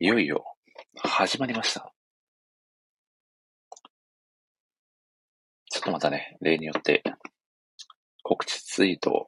[0.00, 0.44] いよいよ
[1.02, 1.92] 始まりました。
[5.68, 7.02] ちょっとまたね、例によって
[8.22, 9.26] 告知ツイートを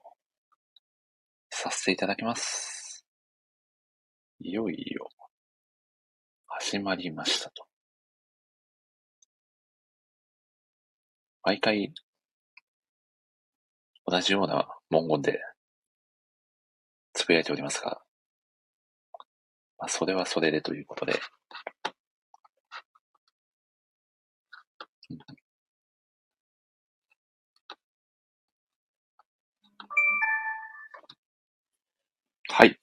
[1.50, 3.04] させていただきます。
[4.38, 5.08] いよいよ
[6.46, 7.66] 始まりましたと。
[11.42, 11.92] 毎回
[14.06, 15.40] 同じような文言で
[17.12, 18.00] つぶやいておりますが、
[19.80, 21.14] まあ、それはそれでということで。
[32.50, 32.78] はい。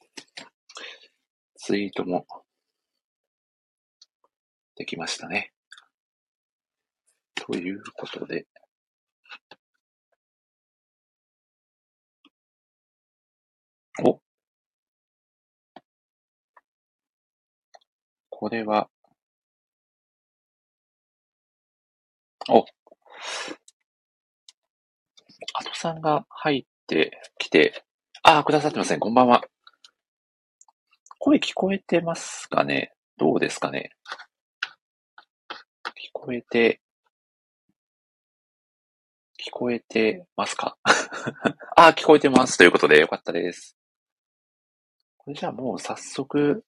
[1.57, 2.25] ツイートも
[4.75, 5.51] できましたね。
[7.35, 8.45] ということで。
[14.03, 14.27] お
[18.40, 18.88] これは、
[22.48, 22.66] お、
[25.55, 27.84] アトさんが入ってきて、
[28.21, 28.99] ああ、くださってますね。
[28.99, 29.44] こんばんは。
[31.18, 32.94] 声聞こえてますかね？
[33.18, 33.90] どうですかね？
[35.49, 36.79] 聞こえて、
[39.44, 40.77] 聞こえてますか？
[41.76, 42.55] ああ、聞こえてます。
[42.60, 43.76] ということで、よかったです。
[45.18, 46.63] これじゃあもう早速、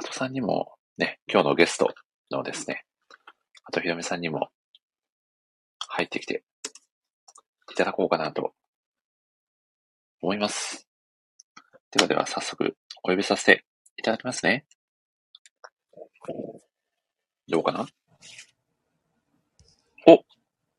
[0.00, 1.92] あとさんにもね、今日のゲスト
[2.30, 2.84] のですね、
[3.64, 4.50] あとひろみさんにも
[5.88, 6.44] 入ってきて
[7.72, 8.52] いただこうかなと
[10.22, 10.86] 思います。
[11.90, 13.64] ではでは早速お呼びさせて
[13.96, 14.66] いただきますね。
[17.48, 17.88] どうかな？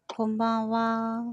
[0.07, 1.23] こんばんは。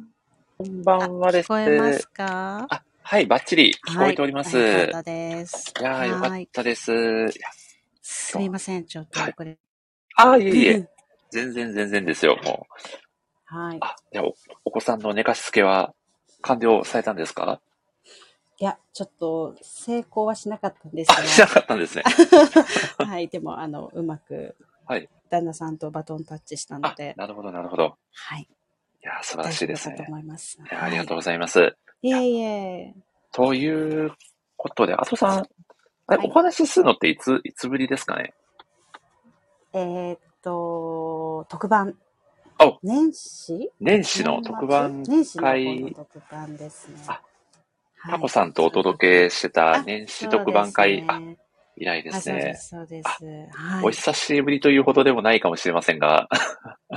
[0.59, 1.47] こんばんはです。
[1.47, 2.67] 聞こえますか？
[2.69, 4.57] あ、はい、バッチリ聞こえております。
[4.57, 5.73] はい、よいかったです。
[5.81, 6.93] やー、よかはいったです。
[8.09, 9.59] すみません、ちょっとはい遅れ。
[10.17, 10.89] あー、いえいえ、
[11.33, 12.67] 全然全然ですよ、も
[13.51, 13.55] う。
[13.57, 13.79] はい。
[13.81, 14.35] あ、じゃあお、
[14.67, 15.93] お子さんの寝かしつけは
[16.41, 17.61] 完了されたんですか？
[18.59, 22.05] いや、ちょっと成功はしなかったんですあ、しなかったんですね。
[22.99, 24.57] が、 はい、でも、あの、うまく、
[24.87, 27.99] はい旦那さんとバトンタッチしたのあで、、なるほど、なるほど。
[28.13, 28.43] はい。
[28.43, 28.49] い
[29.03, 30.05] やー、素晴らしいですね。
[30.07, 30.57] 思います。
[30.59, 31.17] いやーありがとうう。
[31.17, 31.77] ございます。
[32.03, 32.95] いえいえ。
[33.33, 34.13] という
[34.57, 35.49] ことで、あとさん、
[36.09, 36.29] あれはい。
[36.29, 38.35] お話しするのっていつ、いつぶりですかね？
[39.73, 41.95] えーっと、特番。
[42.59, 43.71] お年始？
[43.81, 46.97] 年始の特番年始の特番ですね。
[47.09, 47.21] あ
[47.99, 48.13] はい。
[48.13, 51.21] タコさんとお届けしてたあ年始特番会、あ
[51.77, 52.41] 以来であすね。
[52.41, 53.59] そうです、そうです。
[53.59, 53.85] はい。
[53.85, 56.29] お久しぶりというほどでもないかもしれませんが、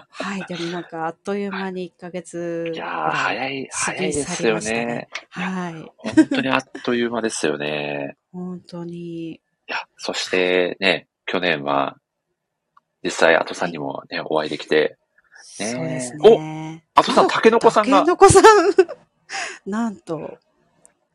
[0.09, 5.09] はい、でもなんかあっという間に1ヶ月いやー、早い、早いですよねね。
[5.29, 5.73] はい。
[5.97, 8.15] 本当にあっという間ですよね。
[8.31, 9.31] 本当に。
[9.33, 11.97] いや、そしてね、去年は、
[13.03, 14.97] 実際、アトさんにもね、お会いできて、
[15.59, 16.83] ねそうですね。
[16.95, 18.43] アトさん、タケノコさんがタケ、ノコさん
[19.69, 20.37] なんと、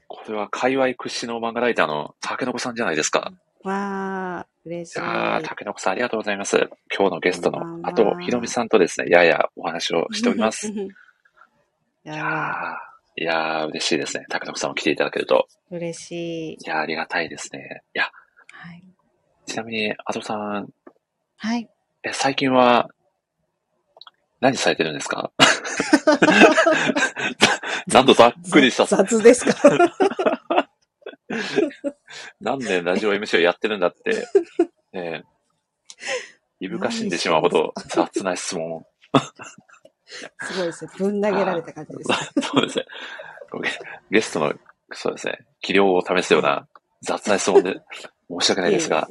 [0.06, 3.32] これは界隈屈指の漫画ライターのタケノコさんじゃないですか。
[3.68, 4.98] わあ、嬉しい。
[4.98, 6.68] いやー、タケノコさんありがとうございます。
[6.96, 10.68] 今日のゲストの、あと、ひろみさんとですね、ややお話をしております。
[10.68, 10.88] い い
[12.04, 14.26] ややー、いやー、嬉しいですね。
[14.28, 15.48] タケノコさんも来ていただけると。
[15.72, 16.12] ー嬉し
[16.52, 16.52] い。
[16.54, 17.82] いやー、ありがたいですね。
[17.94, 18.10] いや、
[18.52, 18.82] はい。
[19.46, 20.68] ちなみに、アトさん、
[21.36, 21.68] はい。
[22.02, 22.88] え、最近は、
[24.40, 25.32] 何されてるんですか？
[27.86, 29.68] なんとざっくりした、雑ですか？
[32.40, 34.26] 何年ラジオ MC をやってるんだって、
[34.92, 35.24] えー、
[36.60, 38.84] いぶかしんでしまうほど雑な質問。
[40.42, 40.90] すごいですね。
[40.98, 42.10] ぶん投げられた感じです。
[42.48, 42.86] そうですね。
[43.62, 43.70] ゲ
[44.10, 44.54] ゲストの、
[44.92, 46.66] そうですね、器量を試すような
[47.02, 47.80] 雑な質問で
[48.28, 49.08] 申し訳ないですが、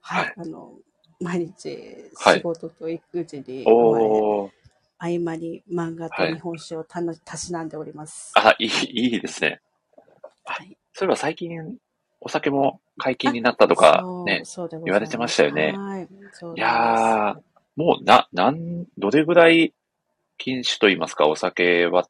[0.00, 0.24] はい。
[0.24, 0.72] はいあの、
[1.20, 1.68] 毎日
[2.16, 4.50] はい仕事と育児に追われ、おー、
[4.98, 8.32] 合間に漫画とはい日本酒をたのたしなんでおります。
[8.34, 9.60] あ、いい、いいですね。
[10.44, 10.76] はい。
[10.92, 11.76] そういえば最近、
[12.20, 14.42] お酒も解禁になったとかね、
[14.84, 16.02] 言われてましたよねはい。
[16.56, 17.40] いやー、
[17.76, 19.72] もう、な、なん、どれぐらい
[20.36, 22.08] 禁酒と言いますか、お酒は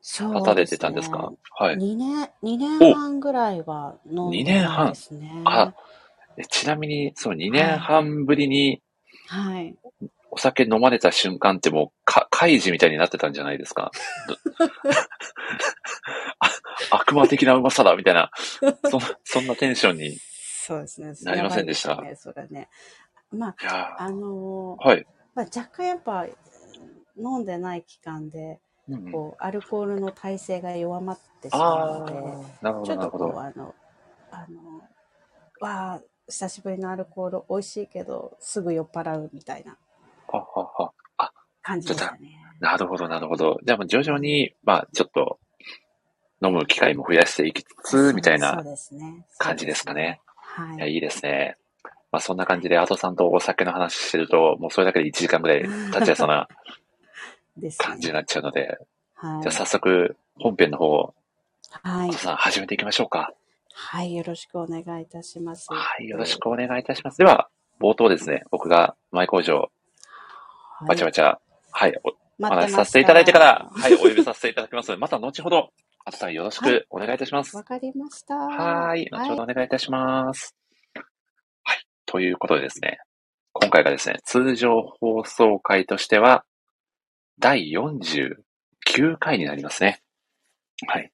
[0.00, 1.32] そう立たれてたんですか？
[1.56, 1.76] はい。
[1.76, 5.42] 2年、二年半ぐらいは飲ん二でた年半んですね。
[5.44, 5.74] あ
[6.38, 8.80] えちなみに、その2年半ぶりに
[9.26, 9.74] はい。
[10.30, 13.90] お酒飲まれた瞬間ってもう、か、怪事みたいになってたんじゃないですか。
[16.90, 18.30] 悪魔的なうまさだ、みたいな、
[18.90, 20.06] そんそんなテンションに。
[20.06, 20.18] い
[20.66, 21.12] そうですね。
[21.22, 21.96] なりませんでした？
[22.16, 22.68] それね。
[23.30, 25.06] まあ、やあのーーはい。
[25.34, 26.26] まあ、若干やっぱ
[27.16, 33.38] 飲んでない期間で、うんうんこう、アルコールの耐性が弱まってしまうあので、あ、なるほど、ちょっとこう。
[33.38, 33.74] あの、
[34.30, 34.82] あの、
[35.60, 39.76] わあ、久しぶりのアルコール美味しいけど、すぐ酔っ払うみたいな
[40.28, 40.92] ははは。
[41.68, 42.38] あ、感じでしたね。
[42.60, 43.60] なるほど、なるほど。
[43.64, 45.38] じゃあ徐々に、まあちょっと、
[46.42, 48.62] 飲む機会も増やしていきつつ、みたいな。
[49.38, 50.20] 感じですかね。
[50.36, 51.56] はいや、いいですね。
[52.10, 55.62] まあそんな感じで、アトさんとお酒の話してると、もうそれだけで1時間ぐらい
[55.92, 56.48] 経っちゃいそうな
[57.78, 58.78] 感じになっちゃうので、
[59.14, 59.42] はい。
[59.42, 61.14] じゃあ早速、本編の方、
[61.82, 62.18] はいアト。
[62.18, 63.32] さん始めていきましょうか。
[63.74, 64.14] はい。
[64.14, 65.68] よろしくお願いいたします。
[65.72, 67.18] はい、よろしくお願いいたします。
[67.18, 67.48] では、
[67.80, 70.88] 冒頭ですね、僕が前工場、はい。
[70.88, 71.38] バチャバチャ、
[71.70, 72.00] はい、
[72.40, 75.70] お話しさせていただいてから、はい、お呼びさせていただきますので、また後ほど、
[76.04, 77.56] アトさんよろしはくお願いいたします。
[77.56, 78.34] わかりました。
[78.34, 79.08] はーい。
[79.10, 80.56] 後ほどはお願いいたします。
[81.64, 81.86] はい。
[82.06, 82.98] ということでですね、
[83.52, 86.44] 今回がですね、通常放送回としては、
[87.38, 90.02] 第49回になりますね。
[90.86, 91.12] はい。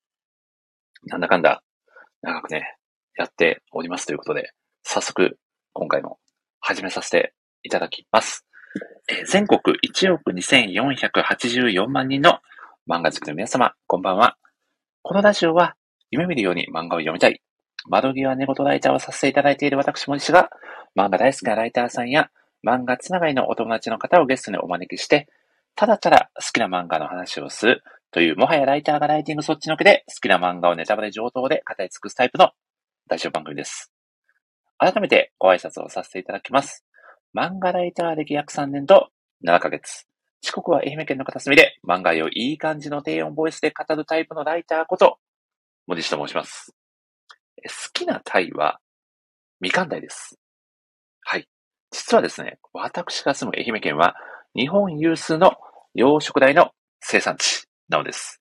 [1.07, 1.63] なんだかんだ、
[2.23, 2.77] 長くね、
[3.17, 4.53] やっておりますということで、
[4.83, 5.39] 早速、
[5.73, 6.19] 今回も
[6.61, 8.47] 始めさせていただきます。
[9.27, 12.41] 全国1億2484万人の
[12.89, 14.37] 漫画好きの皆様、こんばんは。
[15.03, 15.77] このラジオは、
[16.11, 17.41] 夢見るように漫画を読みたい。
[17.87, 20.51] 窓際寝言ライターをさせていただいている私森氏が、
[20.97, 22.31] 漫画大好きなライターさんや、
[22.67, 25.29] 漫画つながりのお友達の方をゲストにお招きして、
[25.77, 32.51] ただただ好きな漫画の話をするという、もはやライターがライティングそっちのけで、好きな漫画をネタバレ上等で語り尽くすタイプの
[33.09, 33.93] ラジオ番組です。
[34.79, 36.85] 改めてご挨拶をさせていただきます。
[37.35, 39.09] 漫画ライター歴約3年と
[39.45, 40.07] 7ヶ月。
[40.41, 45.19] 四国は愛媛県の片隅で漫画をいい感じの低音ボイスで語るタイプのライターこと、
[45.89, 46.73] 森下と申します。
[47.65, 48.79] 好きなタイは、
[49.61, 50.39] みかん鯛です。
[51.23, 51.49] はい。
[51.91, 54.15] 実はですね、私が住む愛媛県は、
[54.55, 55.55] 日本有数の
[55.95, 56.71] 養殖鯛の
[57.01, 58.41] 生産地なのです。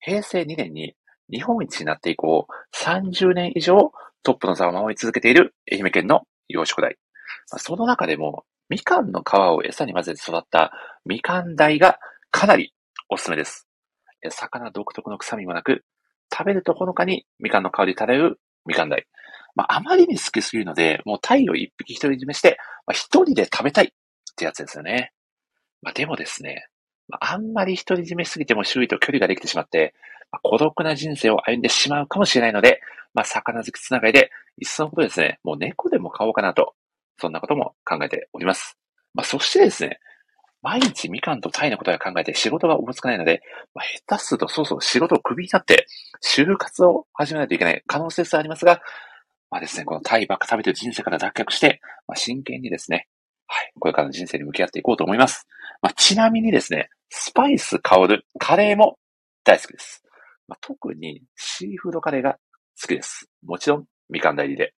[0.00, 0.94] 平成2年に
[1.30, 3.92] 日本一になって以降、30年以上
[4.22, 7.01] トップの座を守り続けている愛媛県の養殖鯛。
[7.50, 10.72] まあその中でも、みかんの皮を餌に混ぜて育った
[11.04, 11.98] みかん鯛が
[12.30, 12.72] かなり
[13.08, 13.68] おすすめです。
[14.30, 15.84] 魚独特の臭みもなく、
[16.32, 19.06] 食べるとほのかにみかんの香り漂うみかん鯛。
[19.54, 23.88] まあ、あまりに好きすぎるので、もう鯛を一匹独り占めして、まあ、一人で食べたいっ
[24.34, 25.12] てやつですよね。
[25.82, 26.66] まあ、でもですね、
[27.08, 29.94] まあ、あんまり独り占めすぎても周囲と距離ができてしまって、
[30.30, 32.80] まあ、孤独な人生を歩んでしまうかもしれないので、
[33.12, 36.74] まあ、魚好きつながりで、いっそのことですね、もう猫でも買おうかなと、
[37.22, 38.76] そんなことも考えております。
[39.14, 40.00] まあ、そしてですね、
[40.60, 43.42] 毎日みかんとタイのことが考えて仕事がおぼつかないので、
[43.74, 45.86] まあ、下手するとそうそう仕事をクビになって、
[46.20, 48.80] 就活を始めないといけない可能性すらありますが、
[49.50, 53.06] まあですね、このタイばっか食べてる人生から脱却して、まあ、真剣にですね、
[53.46, 55.46] はい、これからの人生に向き合っていこうと思います。
[55.80, 58.98] まあ、ちなみにですね、スパイス香るカレーも
[59.44, 60.02] 大好きです。
[60.48, 62.38] まあ、特にシーフードカレーが
[62.80, 63.28] 好きです。
[63.44, 64.74] もちろん、みかん代理で。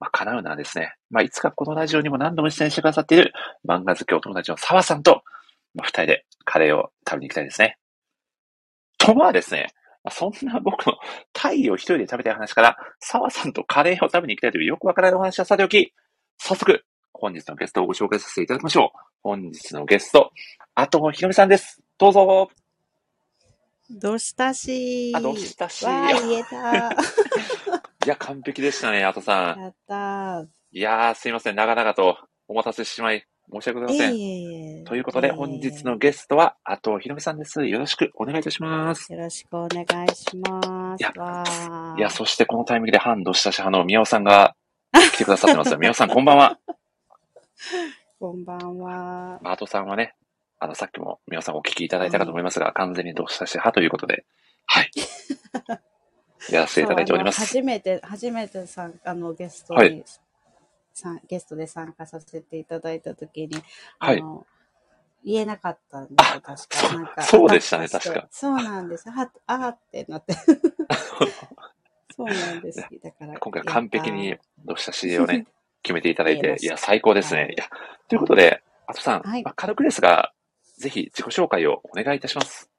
[0.00, 3.32] まあ、叶うのはですね、まあ、いつかこのラジオにも何度も出演してくださっている
[3.68, 5.22] 漫画好きお友達の澤さんと、
[5.74, 7.76] まあ、二人でカレーを食べに行きたいですね。
[8.98, 9.68] とはですね、
[10.02, 10.94] まあ、そんな僕の
[11.32, 15.92] タイを一人で食べたい話から、澤さんとカレーを食べに行きたいというよくわからないお話はさておき、
[16.38, 16.82] 早速、
[17.12, 18.98] 本日のゲストをご紹介させていただきましょう。
[19.22, 20.30] 本日のゲスト、
[20.74, 21.82] あとひろみさんです。
[21.98, 22.50] どうぞ。
[23.90, 25.84] どうしたしあ、どうしたし。
[25.84, 26.90] わー、言えた。
[28.04, 29.60] いや、完璧でしたね、あとさん。
[29.60, 32.16] やったいやー、すいません、長々と
[32.48, 34.16] お待たせしてしまい、申し訳ございません。
[34.16, 34.36] いえ
[34.78, 37.66] いえということで、本日のゲストは、あとひろみさんです。
[37.66, 39.12] よろしくお願いいたします。
[39.12, 41.02] よろしくお願いします。
[41.02, 41.12] いや
[41.98, 44.54] いや、そしてこのタイミングで反どしたし派の宮尾さんが
[45.12, 45.76] 来てくださってます。
[45.76, 46.58] 宮尾さん、こんばんは。
[48.18, 49.38] こんばんは。
[49.42, 50.14] まあ、あとさんはね、
[50.58, 54.24] あの、さっきも宮尾さんお聞きいただいたかと思いますが、完全にどしたし派ということで、
[54.64, 54.90] はい。
[56.50, 57.40] やらせていただいております。
[57.40, 60.04] 初めて、初めてさんあのゲストに、はい
[60.92, 63.62] さんゲストで参加させていただいたときに、
[63.98, 64.46] はいあの、
[65.24, 66.94] 言えなかったんですよ、確か。
[66.94, 68.28] なんかそうでしたねあ確か。
[68.30, 69.08] そうなんです。
[69.10, 70.34] はあーってなって。
[72.14, 72.80] そうなんです。
[73.02, 73.38] だから。
[73.38, 75.46] 今回完璧にどしたしをね、
[75.82, 77.48] 決めていただいていや、最高ですはい。
[77.48, 77.64] ねいや、
[78.08, 80.32] ということで、あとさん、はいまあ軽くですが、
[80.78, 82.70] ぜひ自己紹介をお願いいたします。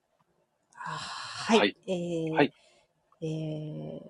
[0.74, 1.60] たはい。
[1.60, 2.54] はいえーはい
[3.22, 4.02] えー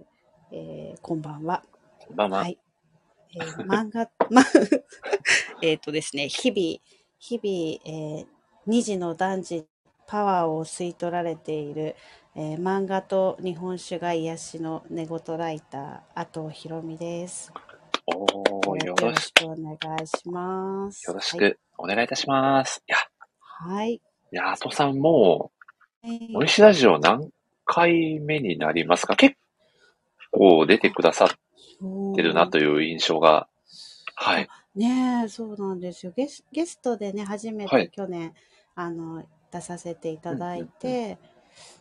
[0.53, 1.63] えーこんばんは。
[1.99, 2.39] こんばんは。
[2.39, 2.59] はい。
[3.35, 4.43] えー 漫画、ま、
[5.61, 6.81] えっとですね、日々、
[7.19, 8.27] 日々、えー
[8.67, 9.67] 二児の男児
[10.07, 11.95] パワーを吸い取られている、
[12.35, 17.53] えー漫画と日本酒が癒しの寝言ライター、あとひろみです。
[18.07, 21.09] おー、よろししくお願いします。
[21.09, 21.47] よろしはい。
[21.53, 22.83] くお願いいたします。
[22.87, 22.97] いや、
[23.41, 24.01] はい。
[24.33, 25.51] いや、あとさんも
[26.03, 27.31] う、森氏ラジオ何
[27.65, 29.15] 回目になりますか？
[29.15, 29.35] 結
[30.31, 31.29] 構出てくださっ
[32.15, 33.47] てるなという印象が。
[34.15, 34.47] はい。
[34.75, 36.13] ねえ、そうなんですよ。
[36.15, 38.33] ゲスゲストでね、初めはいて去年、
[38.75, 41.17] あの、出させていただいうんて、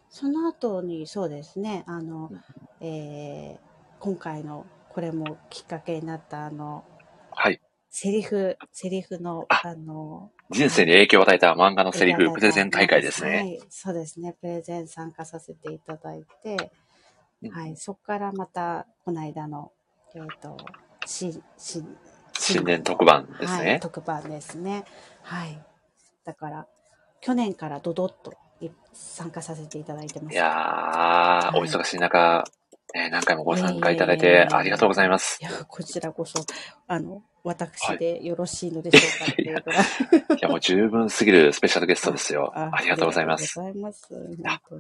[0.09, 2.41] その後に、そうですね、あのうん、
[2.81, 3.71] えー
[4.01, 6.85] 今回の、これもきっかけになった、あの、
[7.33, 7.61] はい。
[7.91, 13.57] セリフ、セリフの、ああの、人生に影響を与えた漫画のセリフプレゼン大会ですはね。
[13.57, 14.37] い、そうですね。
[14.41, 16.71] プレゼン参加させていただいて、
[17.43, 19.73] うんはい、そこからまた、この間の、
[20.15, 20.57] えっ、と、
[21.05, 21.85] し、し、
[22.39, 23.81] 新年特番ですはい、ね。
[23.83, 24.85] 特番ですね。
[25.23, 25.61] はい。
[26.25, 26.67] だから、
[27.21, 30.35] 去年からドドッとい参加させていただいてます。
[30.35, 32.45] いやー、いお忙しい中、
[32.95, 35.39] ね何回もご参加いただいてありがとうございます。
[35.41, 36.45] いや、こちらこそ、
[36.87, 39.85] あの、私はいでよろしいのでしょうかっていうぐらい。
[40.37, 42.53] いや、もう十分すぎるスペシャルゲストですよ。
[42.55, 43.61] ありがとうございます。
[43.61, 44.79] ありがとうございます。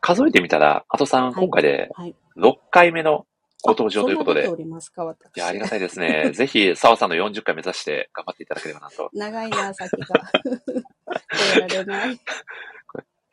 [0.00, 2.14] 数えてみたら、加藤さん、はい今回ではい。
[2.36, 3.26] 6回目の
[3.62, 4.42] ご登場ということで。
[4.42, 6.30] いや、ありがたいですね。
[6.34, 9.10] ぜひ、澤さんの40回目指して頑張っていただければなと。
[9.12, 10.06] 長いな、先が。
[10.46, 12.20] 超えられない。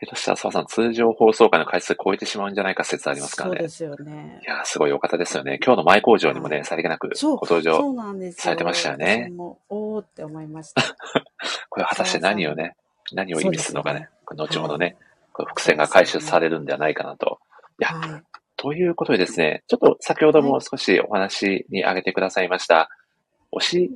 [0.05, 3.55] 下手したら澤さん、通常放送回の回数超えてしまうんじゃないか説ありますからね。
[3.57, 4.45] そうですよねい。
[4.45, 5.59] や、すごいお方ですよね。
[5.63, 7.79] 今日の前工場にもね、はいさりげなくご登場。
[8.33, 10.81] されてましたよね私もおーって思いました。
[11.69, 12.75] これ果たして何をね、
[13.13, 14.09] 何を意味するのかね。
[14.27, 14.97] そ後ほどね、
[15.31, 17.39] これ伏線が回収されるんではないかなと。
[17.79, 18.23] いやはい。
[18.55, 22.89] ということでですね、ちょっと先ほども少しお話に挙げてくださいました、
[23.51, 23.91] 推し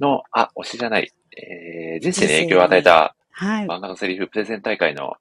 [0.00, 3.66] の、あ、推しじゃない、えー、人生に影響を与えたはい。
[3.66, 5.14] 漫画のセリフプレゼン大会の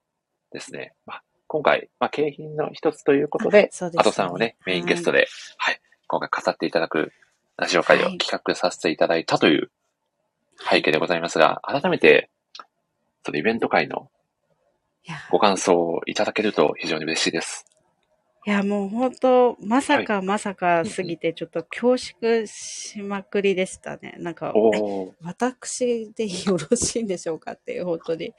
[0.51, 4.11] ですね、まあ、今回、まあ、景品の一つということで、そうですね。
[4.11, 5.27] さんをね、メインゲストで、
[5.57, 7.11] はい、今回飾っていただく
[7.57, 8.17] ラジオ会をはい。
[8.17, 9.71] 企画させていただいたという
[10.69, 12.29] 背景でございますが、改めて、
[13.25, 14.09] そのイベント会の
[15.31, 17.65] ご感想をいただけると非常に嬉しいです。
[18.45, 24.15] いやもう本当、まさかまさかすぎて、ちょっと恐縮しまくりでしたね。
[24.19, 24.53] なんか、
[25.21, 28.33] 私でよろしいんでしょうかっていう、本当に、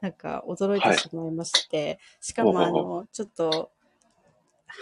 [0.00, 3.72] なんか驚いてしまいまして、しかもあほうほうの、ちょっと、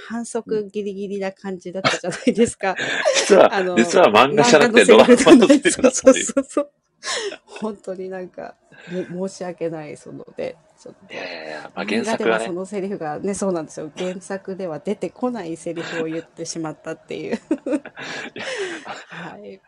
[0.08, 2.76] 反則ギリギリな感じだったじゃないですか。
[3.16, 6.24] 実はあの、実は漫画じゃなくてドラマのセリフだったそうという。
[6.24, 6.70] そうそう。
[7.60, 8.54] 本当になんか、
[9.10, 13.90] も申し訳ない、そので、ちょっといやいやいや、まあ、原作はねそ、のセリフがね、そうなんですよ。
[13.96, 17.38] 原作では出てこないセリフを言ってしまったっていう。
[18.84, 19.54] はい。
[19.54, 19.60] い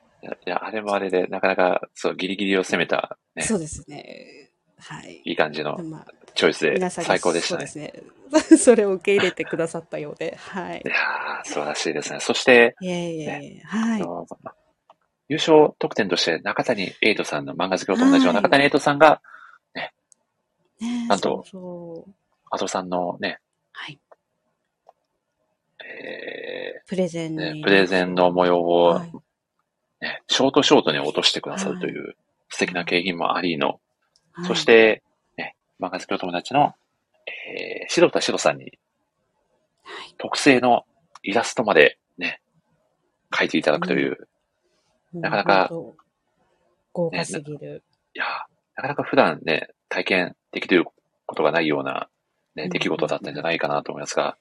[0.49, 4.51] やあれもあれで、なかなか、そう、ギリギリを攻めた、ね、そうですね。
[4.79, 5.21] はい。
[5.25, 7.67] いい感じのまあ、チョイスで最高でしたね。
[7.67, 8.03] そうですね。
[8.57, 10.89] それを受け入れてくださったようで、はいい。
[10.89, 12.21] やー素晴らしいですね。
[12.21, 13.27] そして、いえいえい
[13.59, 14.03] え、はい。
[15.33, 18.43] 優勝特典として中谷エイトさんの漫画好きと同じようなはい。
[18.43, 19.23] 中谷エイトさんが、
[19.75, 19.95] ね
[21.09, 22.05] なんとそ
[22.65, 23.39] うさんのね、
[23.73, 23.99] はい。
[25.83, 27.63] えプレゼンーねに。
[27.63, 29.13] プレゼンの模様を、はい。
[30.03, 32.15] ね、ショートショートに落としてくださるという
[32.51, 33.81] 素敵な景品もありの、
[34.33, 34.47] はい。
[34.49, 35.03] そし、て、
[35.39, 36.75] ね、漫画好きお友達の、
[37.27, 40.15] えー、白田白さんにはい。
[40.19, 40.85] 特製の
[41.23, 42.43] イラストまでね、
[43.31, 44.29] 描いていただくという、
[45.15, 45.71] なかなか
[46.93, 47.83] 豪華すぎる。
[48.15, 48.29] いやー、
[48.77, 50.85] なかなか普段ね、体験できる
[51.27, 52.09] ことがないような、
[52.55, 54.37] ね、うん出来事だったんじゃないかなと思いますが、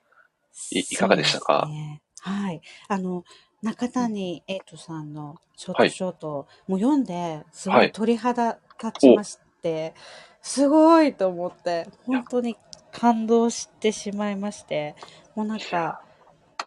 [0.71, 1.67] いいかがでしたか？
[1.69, 2.01] ね。
[2.19, 2.61] はい。
[2.87, 3.23] あの、
[3.61, 9.93] 中谷エイトさんのショートショート、もう読んで、すごはいい鳥肌立ちまして、
[10.41, 12.57] すごいと思って、本当に
[12.91, 14.95] 感動してしまいまして、
[15.35, 16.01] もうなんか、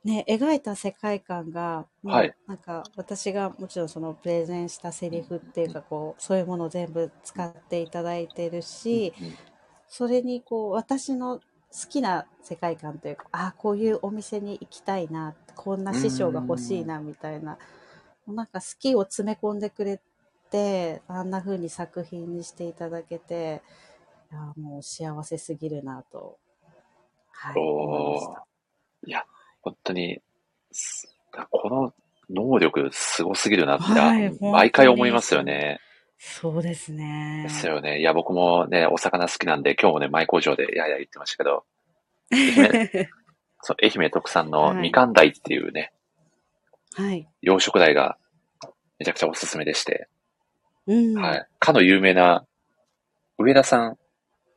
[0.05, 2.35] ね、描いた世界観が、もうはい。
[2.47, 9.35] なんか私がもちろんそのプレゼンしたセリフっていうかこうそういうものを全部使っていただいてるし、うん
[9.87, 17.59] それにこう私の好きな世界観というかあこういうお店に行きたいなこんな師匠が欲しいなみたいな
[18.27, 20.01] なんか好きを詰め込んでくれ
[20.51, 23.63] てあんな風に作品にしていただけて
[24.33, 26.39] いやもう幸せすぎるなと、
[27.31, 28.35] はい、思いましおー。
[28.35, 28.47] た。
[29.07, 29.25] いや、
[29.65, 30.21] 本当に、
[30.73, 31.17] す
[31.51, 31.95] この
[32.31, 35.81] 能力すごすぎるなって、はい毎回思いますよね。
[36.19, 37.45] そうですね。
[37.45, 38.01] ですよね。
[38.01, 41.65] いや、僕もね、お魚好きなんで、今日もね、前工場でやや言ってましたけど、
[42.31, 43.09] 媛
[43.61, 45.93] そう愛媛特産のはいみかん鯛っていうね、
[46.95, 47.27] はい。
[47.43, 48.19] 養殖鯛が
[48.99, 50.09] めちゃくちゃおすすめでして、
[50.87, 51.15] うん。
[51.15, 51.49] はい。
[51.59, 52.47] かの有名な
[53.39, 53.99] 上田さん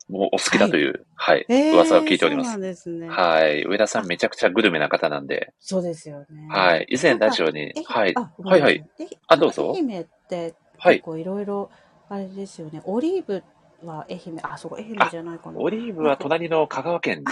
[0.10, 2.70] もお好きだという、はい、えー噂を聞いておりますそうなん。
[2.70, 3.10] ですね。
[3.10, 3.64] はい。
[3.66, 6.48] 上田さんめちゃくちゃグルメな方なんで、そうですよね。
[6.50, 6.86] はい。
[6.90, 8.14] 以前ラジオにえ、はい。
[8.44, 8.84] はいはい。
[9.00, 11.70] えあどうぞ愛媛ってはい結構いろいろ、
[12.10, 13.44] あれですよね、オリーブ
[13.86, 15.60] は愛媛、あ、そう、愛媛じゃないかな。
[15.60, 17.24] オリーブは隣の香川県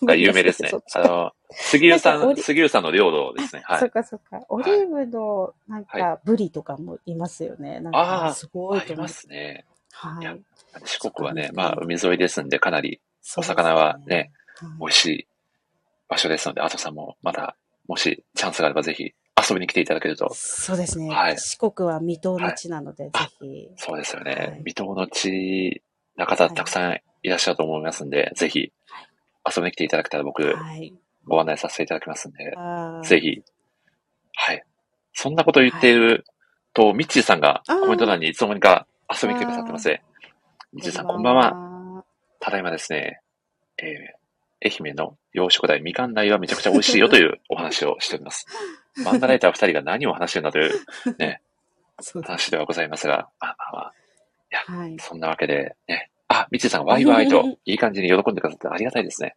[0.00, 3.62] ごが有名ですねあの、杉浦さん、杉浦さんの領土ですね。
[3.66, 3.90] はそっい。
[3.90, 4.40] かそっか。
[4.48, 7.80] オリーブの、なんはか、ブリとかもいますよね。
[7.80, 9.08] なんああか、すごいありまと思う。
[9.08, 9.64] すね。
[9.92, 10.36] はいや
[10.84, 13.00] 四国はね、まあ、海沿いですんで、かなり
[13.36, 14.30] お魚はね、はい
[14.78, 15.26] 美味しい
[16.08, 17.56] 場所ですので、アトさんもまた、
[17.88, 21.08] もしチャンスがあればぜひ遊びに来ていただけると、そうですね。
[21.10, 23.68] はい四国は未踏の地なので、ぜひ。
[23.76, 24.62] そうですよはいね。
[24.64, 25.82] 未踏の地
[26.16, 28.72] な方たくさんいらっしゃると思いますんで、ぜひ
[29.44, 30.94] 遊びに来ていただけたら僕、はい。
[31.24, 32.52] ご案内させていただきますんで、
[33.08, 33.42] ぜひ。
[34.34, 34.64] はい。
[35.12, 36.24] そんなことを言っている
[36.72, 38.86] と、ミッチーさんがコメント欄にいつの間にか
[39.20, 40.02] 遊びに来てくださってますね。
[40.72, 41.52] ミッチーさん、こんばんは。
[41.52, 42.04] は。
[42.40, 43.20] ただいまですね、
[43.78, 44.22] えー
[44.64, 48.46] 愛媛の洋食大みかん大はめちゃくちゃ美味しいよというお話をしております。
[49.04, 50.70] 漫画ライター二人が何を話してるんだという
[52.00, 52.30] そうです。
[52.30, 53.92] 話ではございますが、まあまあ
[54.66, 54.96] まあ、はい。
[54.98, 56.10] そんなわけで、ね。
[56.28, 59.34] あ、ミッチーさん、ワイワイといい感じに喜んでくださってありがたいですね。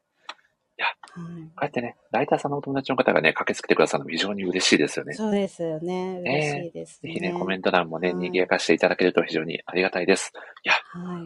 [0.77, 1.21] はいこ
[1.61, 5.13] うやってね、ライターさんのお友達の方がね、駆けつけてくださるのも非常に嬉しいですよね。
[5.13, 6.19] そうですよね。
[6.19, 7.13] ね嬉しいですね。
[7.13, 10.33] ぜひね、コメント欄もね、はい賑やかしていただけると非常にありがたいです。
[10.33, 11.25] はい。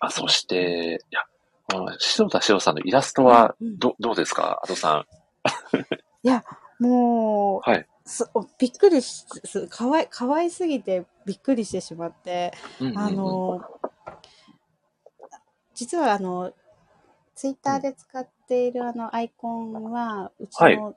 [0.00, 1.20] まあ、そして、いや、
[1.70, 4.60] この、白田白さんのイラストはうんど、どうですか？
[4.62, 5.04] アドさ
[6.80, 8.28] もう、はいす
[8.58, 12.84] びっくりし、すかわい、かわいすぎてびっくりしてしまって、ん。
[12.86, 13.60] うんうんうんあの、
[15.74, 16.52] 実はあの、
[17.40, 20.96] ツイッターで使っているあのアイコンは、うちの、はい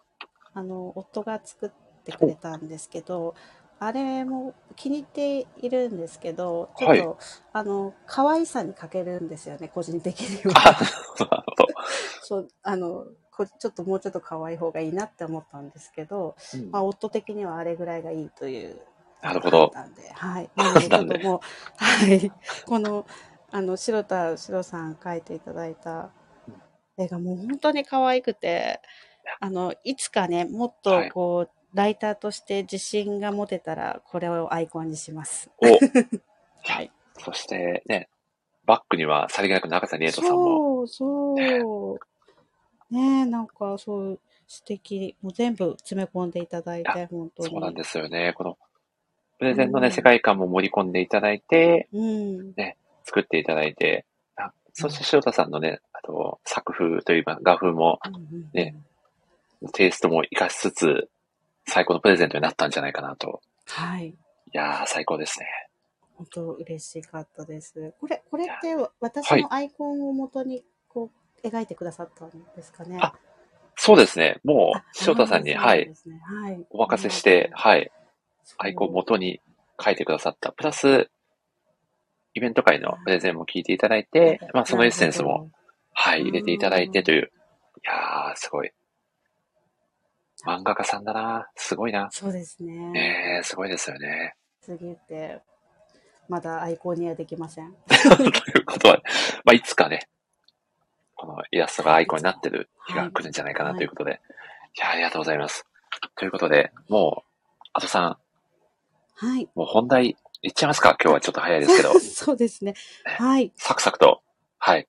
[0.56, 3.34] あの、夫が作ってくれたんですけど、
[3.80, 7.18] あれも気に入っているんですけど、ちょっと、はい
[7.54, 10.72] あの、可愛さに欠けるんですよね、個人的にあ、は。
[10.74, 11.68] なるほど。
[12.24, 18.82] そう、あの、こちょっともうちょっと可愛い方がいいなって思ったんですけど、うんまあ、夫的にはあれぐらいがいいという。
[19.22, 20.12] なるほど判断で。
[20.12, 20.50] はい。
[20.58, 21.40] なので、ちょっともう、
[21.78, 22.32] はい。
[22.66, 23.06] この、
[23.50, 26.10] あの、白田白さん描いていただいた
[26.98, 28.82] 絵がもう本当に可愛くて、
[29.40, 35.50] あの、いつかね、もっとはいこう、ライターとして自信が持てたら、これをアイコンにします。
[35.58, 35.66] お、
[36.64, 36.92] はい。
[37.20, 38.10] そしてね、
[38.66, 41.94] バックにはさりげなく中谷瑛斗さんも、そう、そ
[42.92, 42.94] う。
[42.94, 45.16] ねえ、なんかそう、素敵。
[45.22, 47.50] もう全部詰め込んでいただいて、本当に。
[47.50, 48.34] そうなんですよね。
[48.38, 48.58] この、
[49.40, 52.56] プレゼンのね、うん世界観も盛り込んでいただいて、うん。
[53.04, 54.13] 作っていただいて、あ
[54.74, 58.00] そして塩田さんのね、あと、作風というか、画風も、
[58.54, 58.76] ね
[59.74, 61.10] テイストも活かしつつ、
[61.68, 63.42] 最高のプレゼントになったんじゃないかなと。
[63.68, 64.08] はい。
[64.08, 64.16] い
[64.52, 65.46] やー、最高ですね。
[66.16, 67.94] 本当嬉しかったです。
[68.00, 71.12] これ、これって私はいのアイコンを元にこ
[71.44, 72.98] う描いてくださったんですかね？
[73.02, 73.14] あ
[73.76, 74.40] そうですね。
[74.44, 75.92] もあう、塩田さんに、はい、
[76.44, 76.66] はい。
[76.70, 77.92] お任せして、はい、
[78.58, 79.42] アイコン元に
[79.84, 80.52] 書いてくださった。
[80.52, 81.10] プラス、
[82.36, 85.50] イベント会のプレゼンも聞いていただいて、まあ、そのエッセンスも、
[85.94, 87.22] はい、入れていただいてという。
[87.22, 88.72] いやー、すごい。
[90.46, 91.48] 漫画家さんだな。
[91.56, 92.10] すごいな。
[92.12, 92.74] そうですね。
[92.92, 94.36] ねえ、すごいですよね。
[94.62, 95.42] すぎて、
[96.28, 97.74] まだアイコンにはできません。
[97.88, 98.24] と
[98.58, 99.02] いうことは、
[99.46, 100.08] まあ、いつかね、
[101.16, 104.20] このイラストがアイコンになってる日が来るんじゃないかなということで。
[104.76, 105.66] いや、ありがとうございます。
[106.16, 107.30] ということで、もう、
[107.74, 108.18] あとさん、
[109.16, 109.48] はい。
[109.56, 110.98] もう本題いっちゃいますか？
[111.02, 112.76] 今日はちょっと早いですけど、 そうですね。
[113.06, 113.52] はい。
[113.56, 114.22] サクサクと。
[114.60, 114.88] はい。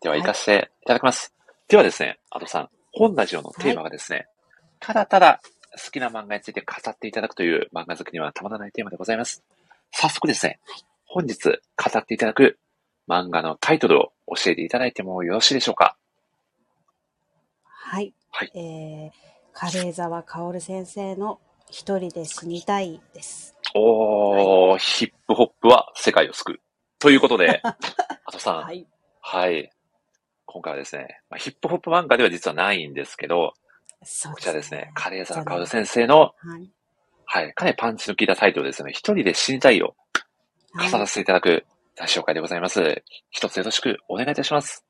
[0.00, 1.32] では、行かせていただきます。
[1.68, 4.28] ではですね、あとさん、本ラジオのテーマがですね、
[4.80, 5.40] ただただ
[5.84, 9.42] 好きな漫画について語っていただくという漫画好きにはたまらないテーマでございます。
[9.92, 10.58] 早速ですね、
[11.06, 11.52] 本日語
[11.98, 12.58] っていただく
[13.08, 15.96] 漫画のタイトルを教えていただいてもよろしいでしょうか？
[17.64, 18.12] はい。
[18.32, 19.10] はいえー、
[19.52, 23.54] 軽井沢薫先生の一人で死にたいです。
[23.74, 26.60] おー、ヒップホップは世界を救う。
[26.98, 27.76] ということで、 あ
[28.32, 28.86] とさん、はい。
[29.20, 29.70] はい。
[30.46, 33.54] 今回はですね、まあ、ヒップホップ漫画では実はないんですけど、
[34.02, 35.66] そうこちらですね、カレーザーカウ。
[35.66, 36.70] 先生の、はい。
[37.24, 38.92] はい、かなりパンチの効いたタイトルですね。
[38.92, 39.96] 一人で死にたいを
[40.74, 43.02] 語はいらせていただく大紹介でございます。
[43.30, 44.84] 一つよろしくお願いいたします。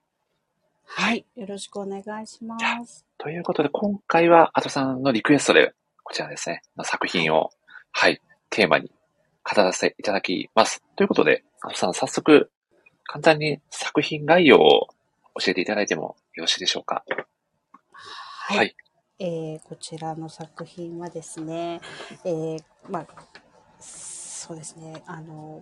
[0.85, 1.25] はい。
[1.35, 3.07] よろしくお願いします。
[3.19, 5.73] ということで、今回は、アトさんのリクエストで、
[6.09, 7.51] こちらですね、の作品を、
[7.91, 8.93] はい、テーマに
[9.43, 10.85] 語らせていただきます。
[10.95, 12.49] ということで、アトさん、早速、
[13.03, 14.87] 簡単に作品概要を
[15.35, 17.03] 教えていただいてもよろしいでしょうか？
[17.83, 18.57] はい。
[18.59, 18.77] はい。
[19.19, 21.81] えーこちらの作品はですね、
[22.25, 23.07] えーまあ、
[23.81, 25.61] そうですね、あの、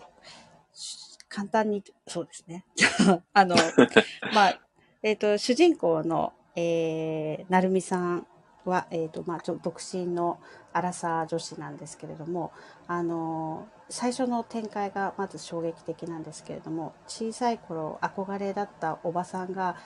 [0.75, 2.67] し簡単に、そうですね。
[3.33, 3.57] あの、
[4.35, 4.61] まあ、
[5.03, 8.27] えっ、と、主人公の、えー、なるみさん
[8.65, 10.39] は、えっ、と、まあ、ちょ独身の
[10.73, 12.53] アラサー女子なんですけれども
[12.89, 19.77] あの最初の展開がまず衝撃的なんですけれども小さい頃憧れだったおばさんが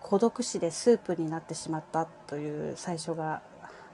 [0.00, 3.42] 孤独死でスープになってしまったという最初が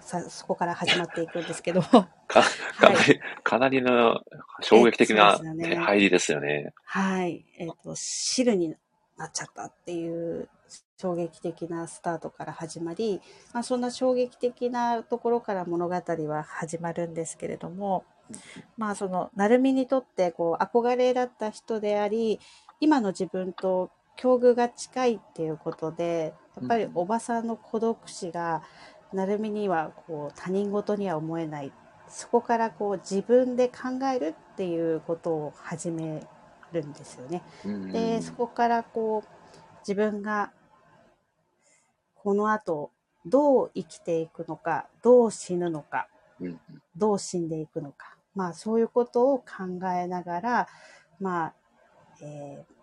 [0.00, 1.86] さそこから始まっていくんですけども。
[2.26, 2.42] か、
[2.78, 3.06] かなはい。
[3.06, 4.20] り、かなりの
[4.62, 6.72] 衝撃的な、入りですよね。
[6.84, 8.74] はい、えっ、と、汁に
[9.16, 10.48] なっちゃったっていう
[11.00, 13.22] 衝撃的なスタートから始まり、
[13.54, 18.04] まあ、そんな衝撃的なところから物語は始まるんですけれども、
[18.76, 22.38] まあ、その、成海にとって、こう、憧れだった人であり、
[22.80, 28.62] 今の自分と境遇が近いっていうことで、やっぱりおばさんの孤独死が、
[29.14, 31.72] 成海には、こう、他人事には思えない。
[32.08, 36.22] そこから、こう、自分で考えるっていうことを始め
[36.72, 37.42] るんですよね。
[37.64, 39.28] うんで、そこからこう、
[39.80, 40.52] 自分が、
[42.22, 42.90] この後、
[43.26, 46.08] どう生きていくのか、どう死ぬのか、
[46.40, 46.60] うん
[46.96, 48.16] どう死んでいくのか。
[48.34, 49.44] まあ、そういうことを考
[49.88, 50.68] えながら、
[51.18, 51.54] まあ、
[52.22, 52.80] えー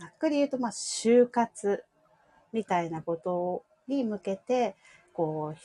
[0.00, 1.84] ざっくり言うと、まあ、就活
[2.54, 4.74] みたいなことに向けて、
[5.12, 5.56] こう、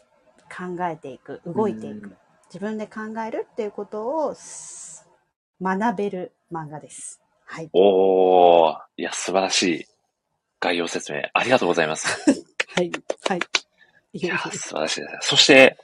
[0.54, 2.08] 考えていく、動いていく。
[2.08, 2.18] うん
[2.54, 5.10] 自分で考えるっていうことをす
[5.62, 7.22] 学べる漫画です。
[7.44, 7.70] はい。
[7.74, 9.86] おー、いや、素晴らしい
[10.60, 12.08] 概要説明、ありがとうございます。
[12.76, 12.92] はい。
[13.30, 13.40] はい。
[14.12, 15.18] いいや、素晴らしいですね。
[15.22, 15.78] そして、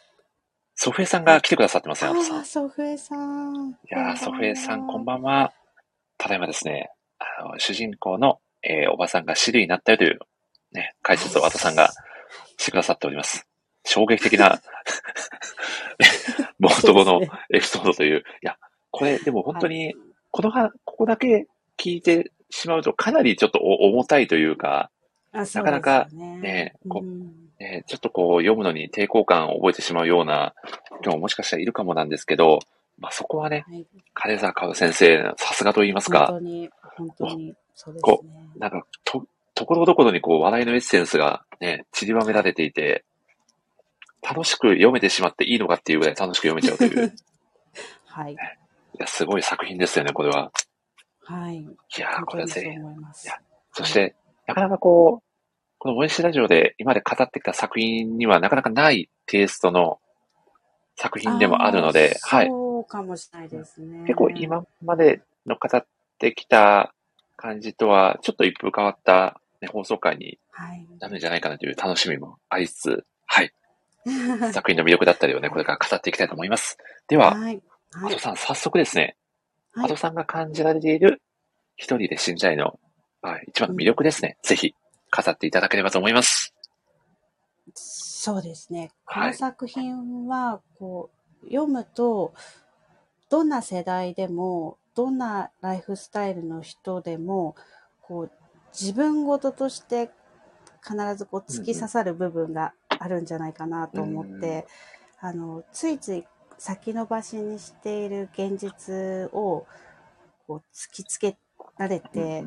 [0.76, 2.40] ソフエさんが来てくださってますよ、ああとさん。
[2.40, 3.70] あ、ソフエさん。
[3.70, 5.54] いやー、ソフエさん、こんんばんは。
[6.18, 10.20] ただいまですね、あの、主人公の、えーおばさんが死類になったよという、
[10.74, 11.92] ね、解説を和田さんが
[12.58, 13.48] してくださっております。
[13.86, 14.62] 衝撃的な、
[16.60, 17.22] 冒頭の
[17.54, 18.20] エピソードという。
[18.20, 18.58] いや、
[18.90, 19.96] これ、でも本当に、
[20.30, 24.92] このは、ここだけ聞いてしまうと、かなりちょっとお重たいというか、
[25.32, 30.56] ななかなかねねこうんえーちょっとこう、読むのに抵抗感を覚えてしまうような
[31.02, 32.60] 人ももしかしたらいるかもなんですけど、
[32.98, 38.32] まあそこはね、はい、金沢薫先生、さすがと言いますか、本当に、本当に、そうですこね。
[38.58, 43.06] なんか、と、ところどころにこう、笑いのエッセンスがね、散りばめられていて、
[44.24, 47.12] 楽しく読めてしまっていいのかっていうぐらい楽しく読めちゃうという、い
[48.06, 48.36] はい。
[49.02, 50.52] や、すごい作品ですよね、これは。
[51.24, 51.58] はい。
[51.58, 51.68] い
[51.98, 52.68] やこれはぜひ。
[52.68, 52.72] い
[53.28, 53.40] や
[53.74, 54.16] そして、
[54.52, 55.24] なかなかこう、
[55.78, 60.00] このモエシラジオで今まで語ってきた作品にはなかなかないテイストの
[60.98, 62.48] 作品でもあるので、はい。
[62.48, 64.00] そうかもしれないですね。
[64.02, 65.86] 結構今までの語っ
[66.20, 66.94] てきた
[67.38, 70.86] 感じとは、ちょっと一風変わった、ね、放送回にはい。
[71.00, 73.54] なるんじゃないかなという楽しみもありつつ、はい。
[74.52, 76.78] 作品の魅力だったりをね、これから語っていきたいと思います。
[77.08, 77.42] では、はい。
[77.42, 77.62] はい
[77.94, 78.20] アト。
[78.20, 79.16] さん、早速ですね、
[79.72, 81.22] はいアトさんが感じられている
[81.78, 82.78] 一人で死んじゃいの、
[83.22, 84.38] はい、一番の魅力ですね。
[84.42, 84.74] ぜひ、
[85.16, 86.54] 語っていただければと思います。
[87.74, 88.92] そうですね。
[89.06, 91.12] こはいの作品は、こ
[91.44, 92.34] う、読むと、
[93.30, 97.56] どんな世代でも、どんなライフスタイルの人でも、
[98.02, 98.32] こう、
[98.74, 100.10] 自分事として
[100.84, 104.66] 必ずこう突き刺さる部分があるんじゃないかなと思って、
[105.20, 106.26] あの、ついつい
[106.58, 109.66] 先延ばしにしている現実を、
[110.48, 111.38] こう、突きつけ
[111.78, 112.46] られて、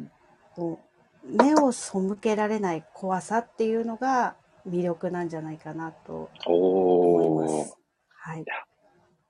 [0.55, 0.81] こ
[1.25, 4.37] う目を背けられない怖さっていうのが
[4.69, 7.77] 魅力なんじゃないかなと思います。。
[8.11, 8.45] はい。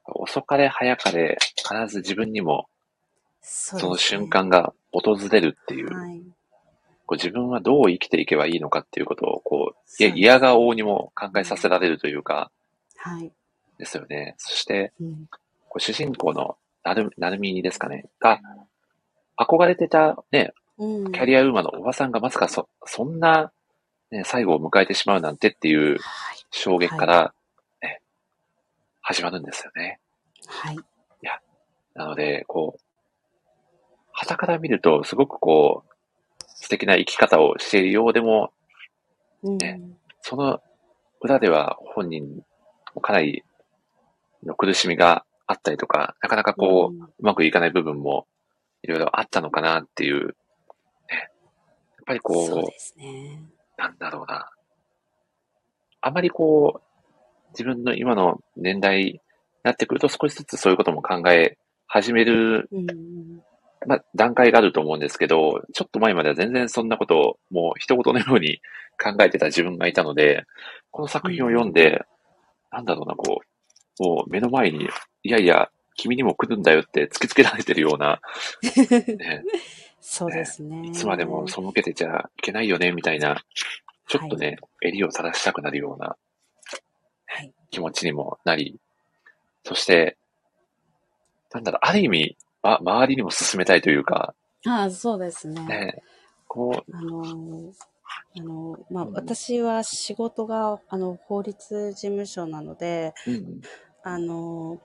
[0.07, 2.69] 遅かれ早かれ、必ず自分にも
[3.41, 6.21] そその瞬間が訪れるっていう、はい。
[7.07, 12.51] こう自分はどう生きていけばいいのかっていうことを、こう、いや嫌が応にも考えさせられるというか、
[12.97, 13.33] はい。
[13.79, 14.35] ですよね。
[14.39, 15.27] そして、うん。
[15.69, 18.41] こう主人公のなる、なるみですかね、が、
[19.37, 21.13] 憧れてたね、うん。
[21.13, 23.53] キャリアウーマンのおばさんがまさかそ、そんな、
[24.11, 26.47] ね、最後を迎えてしまうなんてっていうはい。
[26.51, 27.35] 衝撃から、
[27.83, 28.01] ね、
[29.01, 29.99] 始まるんですよね。
[30.47, 30.79] はい。
[31.95, 32.81] なので、こう、
[34.13, 38.53] 旗から見ると、すごくこう、素敵な生き方をしているようでも、
[39.43, 39.59] うん。
[39.59, 39.81] ね
[40.21, 40.61] その
[41.21, 42.43] 裏では本人
[42.95, 43.45] もかなり
[44.43, 48.27] の苦しみがあったりとか、なかなかこう、うんうまくいかない部分も
[48.83, 50.35] いろいろあったのかなっていう、
[52.05, 53.41] ぱりこう、そうですね。
[53.77, 54.51] なんだろうな。
[56.01, 59.21] あまりこう、自分の今の年代に
[59.63, 62.87] なってくると少しずつそういうことも考え始める、うん。
[63.87, 68.61] まあ、段階があると思うんですけど、ちょっと前までは全然そんなことをもう一言のように
[69.03, 70.45] 考えてた自分がいたので、
[70.91, 72.03] この作品を読んで、
[72.71, 73.41] なんだろうな、こ
[74.01, 74.89] う、もう目の前に、
[75.23, 78.21] いやいや、君にも来るんだよって突きつけられてるような、
[78.63, 79.43] ね、
[80.07, 80.89] そうですね。
[80.89, 83.43] いつまでも背けてちゃいけないよね、みたいな、
[84.07, 86.17] ちょっとね、襟を正したくなるような
[87.27, 87.55] はい。
[87.71, 88.79] 気持ちにもなり、
[89.65, 90.19] そして、
[91.55, 94.35] なんだろう、ある意味、ま、周りにも勧めたいというか、
[94.67, 95.65] ああ、そうですね。
[95.67, 96.03] ね、
[96.47, 97.73] こう、あのー、
[98.37, 103.63] あのー、まあ、うん私は仕事が、あの、法律事務所なので、うん、
[104.03, 104.79] あの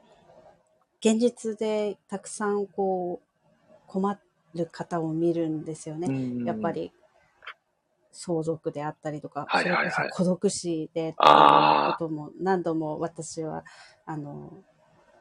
[1.02, 4.10] ー、現実でたくさんこう、困
[4.56, 6.08] る方を見るんですよね。
[6.08, 6.46] うん。
[6.46, 6.92] やっぱ、り、
[8.12, 10.10] 相続であったりとか、はいはいはい。
[10.12, 11.16] 孤独死でっていうこ
[12.00, 13.64] とも何度も私は、
[14.06, 14.52] あの、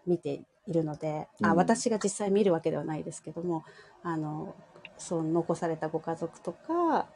[0.07, 1.57] 見ているので、あ、うん。
[1.57, 3.65] 私が実際見るわけではないですけども、
[4.03, 4.55] あの、
[4.97, 7.09] そう残されたご家族とか、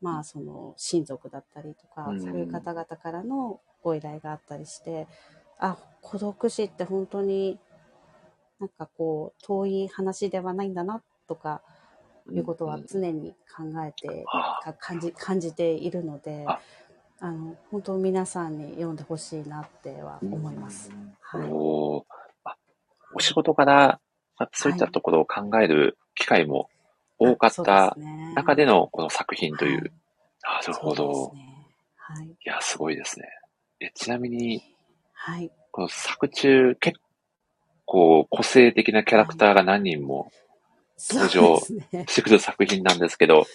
[0.00, 2.20] まあその親族だったりとか、うん。
[2.20, 5.06] そういう方々からのご依頼があったりして、
[5.58, 7.58] あ、孤独死って本当に
[8.58, 11.62] なんかこう遠い話ではないんだなとか
[12.32, 16.58] いうことは常に考えて、あか感じ感じているのであ
[17.20, 20.90] あの本当皆さんに読んでほしいなっては思います。
[21.20, 22.04] はい、お
[23.14, 24.00] お仕事から、
[24.38, 26.68] まあそういったところを考える機会も
[27.18, 27.96] 多かった
[28.34, 29.78] 中でのこの作品という。
[29.78, 29.92] はい
[30.42, 31.32] なるほど。
[31.34, 31.66] ね。
[31.96, 32.26] はい。
[32.26, 33.26] いや、すごいですね。
[33.78, 34.62] えちなみに、
[35.12, 35.52] はい。
[35.70, 36.98] この作中、結
[37.84, 40.32] 構個性的なキャラクターが何人も
[41.08, 41.56] 登場。
[42.06, 43.46] してくる作品なんですけど、はい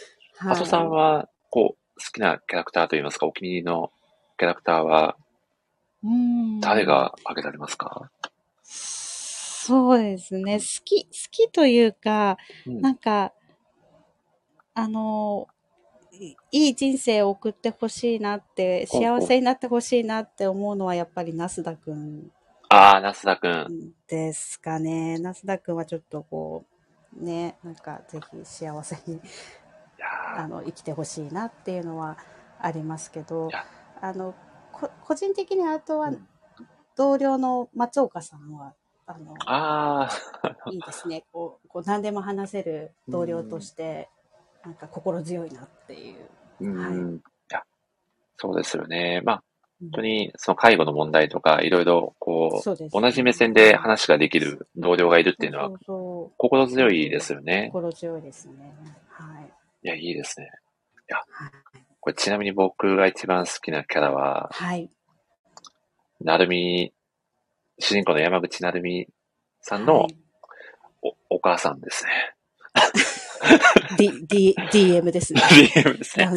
[0.52, 3.92] 阿蘇さんは、こう、好きなキャラクターといいますか、お気に入りの
[4.38, 5.16] キャラクターは
[6.04, 8.12] うん誰が挙げられますか、
[8.64, 10.60] そうですね。
[10.60, 13.34] 好き、好きというか、うんなんか、
[14.74, 15.48] あの、
[16.12, 22.30] いいい人生を送ってほしいなって、幸せになってほしいなって思うのはやっぱりナスダ君
[22.70, 23.94] ああ、ナスダ君。
[24.08, 25.18] ですかね。
[25.20, 26.75] ナスダ君はちょっとこう、
[27.16, 29.22] ね、なんかぜひ幸せに
[30.38, 32.18] あの生きてほしいなっていうのは
[32.60, 33.50] ありますけど
[34.02, 34.36] あの、
[34.72, 36.28] こ個人的にあとはうん。
[36.96, 38.74] 同僚の松岡さんは、
[39.06, 40.10] あの、あ
[40.72, 41.26] いいですね。
[41.32, 44.10] こう、こう何でも話せる同僚として、
[44.64, 46.30] なんか心強いなっていう。
[46.62, 47.16] ー、うん、はい。
[47.18, 47.64] いや、
[48.38, 49.22] そうですよね。
[49.26, 49.44] まあ、
[49.82, 55.72] 本本当にその介護の問題とか、いろいろ、こそう同じ目線で話ができる同僚がいるっていうのは
[56.38, 57.70] 心強いですよね。
[57.72, 58.74] 心強いですね。
[59.10, 59.52] はい。
[59.84, 60.50] いや、いいですね。
[61.10, 61.82] はい。
[62.00, 64.90] これちなみに僕が一番好きなキャラは、はい。
[66.22, 66.94] なるみ、
[67.80, 69.08] 主人公の山口なるみ
[69.62, 70.18] さんのはい
[71.30, 72.12] おお母さんですね。
[73.98, 75.42] D、D、DM ですね。
[75.42, 76.30] DM ですね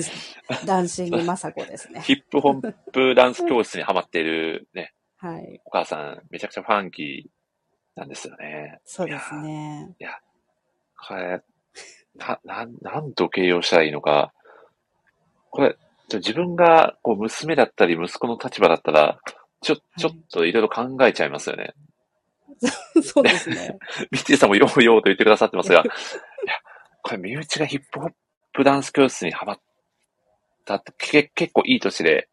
[0.65, 0.79] ダ。
[0.79, 2.01] ンシングマサコですね。
[2.07, 5.61] ヒップホップダンス教室にハマっているね、はい。
[5.65, 8.81] お母さん、めちゃくちゃファンキーなんですよね。
[8.85, 9.97] そうですね。
[11.07, 11.43] これ、
[12.17, 14.33] な、なん、なんと形容したらいいのか。
[15.51, 15.77] これ、
[16.13, 19.19] 自分がこう娘だったり息子の立場だったら、
[19.61, 21.75] ちょ、ちょっといろいろ考えちゃいますよね。
[23.03, 23.79] そうですね。
[24.11, 25.85] ミッチーさんもようようと言ってくださってますが、い
[26.47, 26.55] や、
[27.09, 28.11] これ身内がヒップホッ
[28.53, 29.59] プダンス教室にハマっ
[30.67, 32.29] たって、け結構いい年で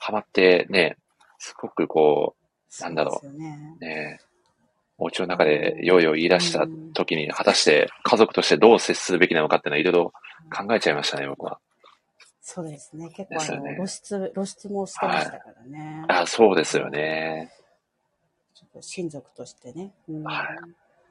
[0.00, 0.96] ハマってね、
[1.38, 2.34] すごくこ
[2.68, 3.76] そうなんだろうですよね。
[3.80, 4.20] う、ね、
[4.98, 10.12] お家の中でようよう言い出した時に、果たして家族としてどう接するべきなのかっていうのはいろいろ
[10.52, 11.60] 考えちゃいましたね、僕は。
[12.40, 13.08] そうですね。
[13.10, 16.04] 結構あの、ね露出、露出もしてましたからね。
[16.08, 17.52] あ、そうですよね。
[18.54, 19.92] ちょっと親族としてね。
[20.08, 20.46] うんはい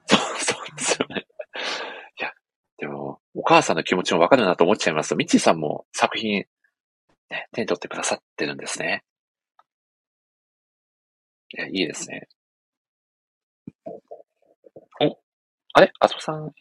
[0.07, 1.24] そう、そうですよね。
[3.37, 6.45] お母さんの気持ちもわかるなと思っちゃいますと、ミッチーさんも作品、
[7.29, 9.03] ね、手に取ってくださってるんですね。
[11.53, 12.27] いや、いいですね。
[15.01, 15.19] お、
[15.73, 15.91] あれ？
[15.99, 16.51] アトさん、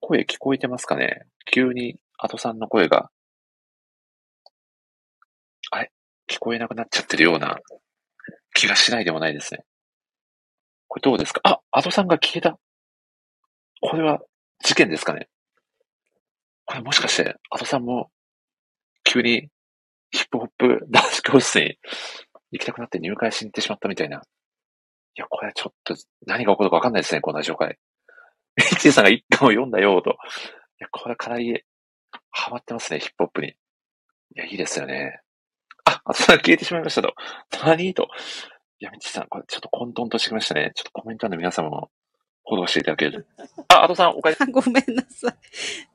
[0.00, 1.26] 声聞こえてますかね？
[1.44, 3.10] 急にアトさんの声が、
[5.70, 5.92] あれ？
[6.26, 7.58] 聞こえなくなっちゃってるような
[8.54, 9.64] 気がしないでもないですね。
[10.88, 11.40] これどうですか？
[11.44, 12.58] あ、アトさんが消えた。
[13.82, 14.20] これは
[14.64, 15.28] 事件ですかね
[16.66, 18.10] これもしかして、アトさんも
[19.04, 19.48] 急に
[20.10, 21.78] ヒップホップ 男子教室に
[22.50, 24.18] 行きたくなって入会しに行ってしまったみたいな。
[24.18, 24.20] い
[25.20, 25.94] や、これちょっと
[26.26, 27.78] 何が起こるかわかんないですね、こんな状態。
[28.56, 30.10] ミッチーさんが一巻を読んだよと。
[30.10, 30.14] い
[30.80, 31.62] や、これかなり
[32.30, 33.48] ハマってますね、ヒップホップに。
[33.48, 33.54] い
[34.34, 35.20] や、いいですよね。
[35.84, 37.14] あ、アトさん消えてしまいましたと。
[37.64, 38.08] 何と。
[38.78, 40.72] いや、ミッチーさん、これちょっと混沌としてきましたね。
[40.74, 41.90] ちょっとコメント欄の皆様も
[42.48, 43.44] フォローしていただけると。
[43.74, 44.46] あ、アトさん、おかえり。
[44.52, 45.34] ごめんなさい。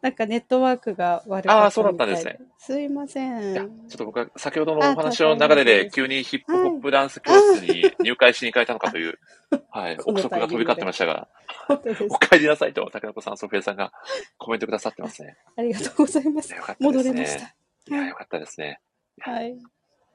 [0.01, 3.55] なんかネットワークが悪かったあーそうだったんですねすいません。
[3.55, 9.17] ちょっと僕は先ほどのお話の流れで急にヒップホップダンス教室に入会しに行かれたのかという、
[9.71, 11.27] はい、憶測が飛び交ってましたが、
[11.69, 11.77] お。
[12.19, 13.93] 帰りなさいと、竹中さん、ソフィアさんが
[14.37, 15.37] コメントくださってますね。
[15.55, 16.53] ありがとうございます。
[16.53, 16.87] よかったですね。
[16.87, 17.55] 戻れました。
[17.87, 18.81] いや、よかったですね。
[19.21, 19.57] はい。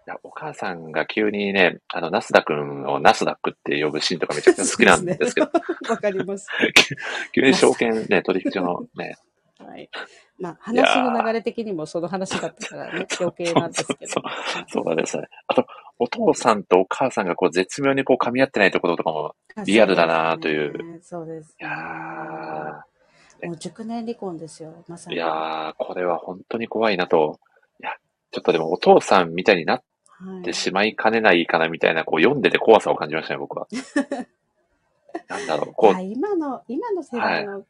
[0.07, 5.51] いや、お母さんが急にね、あの、ナスダ君をナスダックって呼ぶシーンとかめちゃくちゃ好きなんですけど、
[5.89, 6.47] わかります。
[7.35, 9.17] 急に証券ね、取引所のね、
[9.59, 9.91] はい。
[10.39, 14.13] まあ、話の流れ的にもその話だったからね、余計なんですけど。
[14.13, 14.23] そう
[14.69, 15.27] そうなんですね。
[15.49, 15.67] あと、
[15.99, 21.57] お父さんとお母さんがこう絶妙にこう噛み合ってないところとかも、リアルだなというそうですね。
[21.63, 22.85] いや
[23.49, 25.17] もう熟年離婚ですよ、まさー、に。
[25.17, 27.41] いやー、これは本当に怖いなと。
[27.81, 27.93] いや、
[28.31, 29.96] ちょっとでもお父さんみたいになっはい
[30.45, 33.67] てしまいかねないかなみたいな、こう読んでて怖さを感じましたね、僕は。
[35.29, 37.67] なんだろう、こう今の、今の世代のか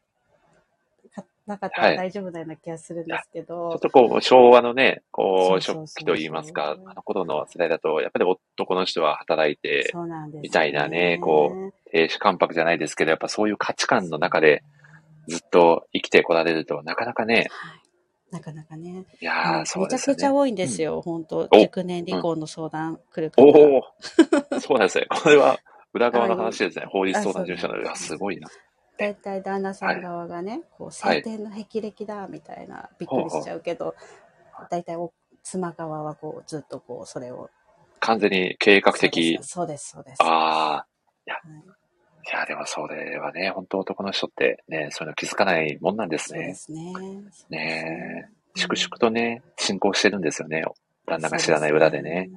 [1.47, 9.93] 中とは大丈夫なような気がするんですけちど、ょっとこう、昭和のね、こう、初期と言いますか、あの頃の世代だと、やっぱり男の人は働いて。
[10.41, 14.61] みたいなねこ亭主関白じゃないですけど、やっぱそういう価値観の中で
[15.27, 17.86] ずっと生きてこられると、なかなかね、はい。
[18.31, 19.05] なかなかね。
[19.21, 19.99] いやー、そうめちゃ。
[19.99, 23.43] くちゃ多いんですよ、本当お熟年離婚の相談来る方。
[23.43, 25.05] おおそうなんですね。
[25.09, 25.59] これは
[25.93, 26.85] 裏側の話ですね。
[26.89, 27.81] 法律相談事務所の。
[27.81, 28.49] いや、すごいな。
[28.97, 33.95] 大体旦那さん側がね、こう、晴天の霹靂だ、みたいな、びっくりしちゃうけど、
[34.69, 35.13] 大体お
[35.43, 37.49] 妻側はこう、ずっとこう、それを。
[37.99, 39.37] 完全に計画的。
[39.41, 40.17] そうです、そうです。
[40.21, 40.87] ああ、
[41.25, 41.41] いや、は
[42.27, 46.53] いいや、でもそれはね、本当男の人ってね、そういうの気づかないもんなんですね。
[46.55, 46.75] そう
[47.23, 47.57] ですね。
[47.57, 50.63] ねえ粛々とね、進行してるんですよね。
[51.05, 52.29] 旦那が知らない裏でね。。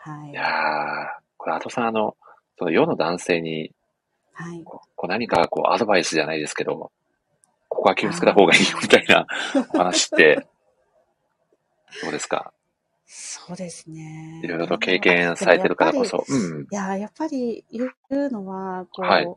[0.00, 0.30] はい。
[0.30, 2.16] いやー、これ、アトさん、あの、
[2.58, 3.72] その世の男性に、
[4.32, 4.62] はい。
[4.64, 6.90] こうこう何かこうアドバイスじゃないですけど、
[7.68, 9.26] ここは気をつけた方がいいよみたいな
[9.74, 10.46] お話って、
[12.02, 12.52] どうですか？
[13.06, 14.40] そうですね。
[14.44, 16.24] いろいろと経験されてるからこそ。
[16.28, 16.62] うん。
[16.62, 19.36] いや、やっぱり言うのは、こう、はい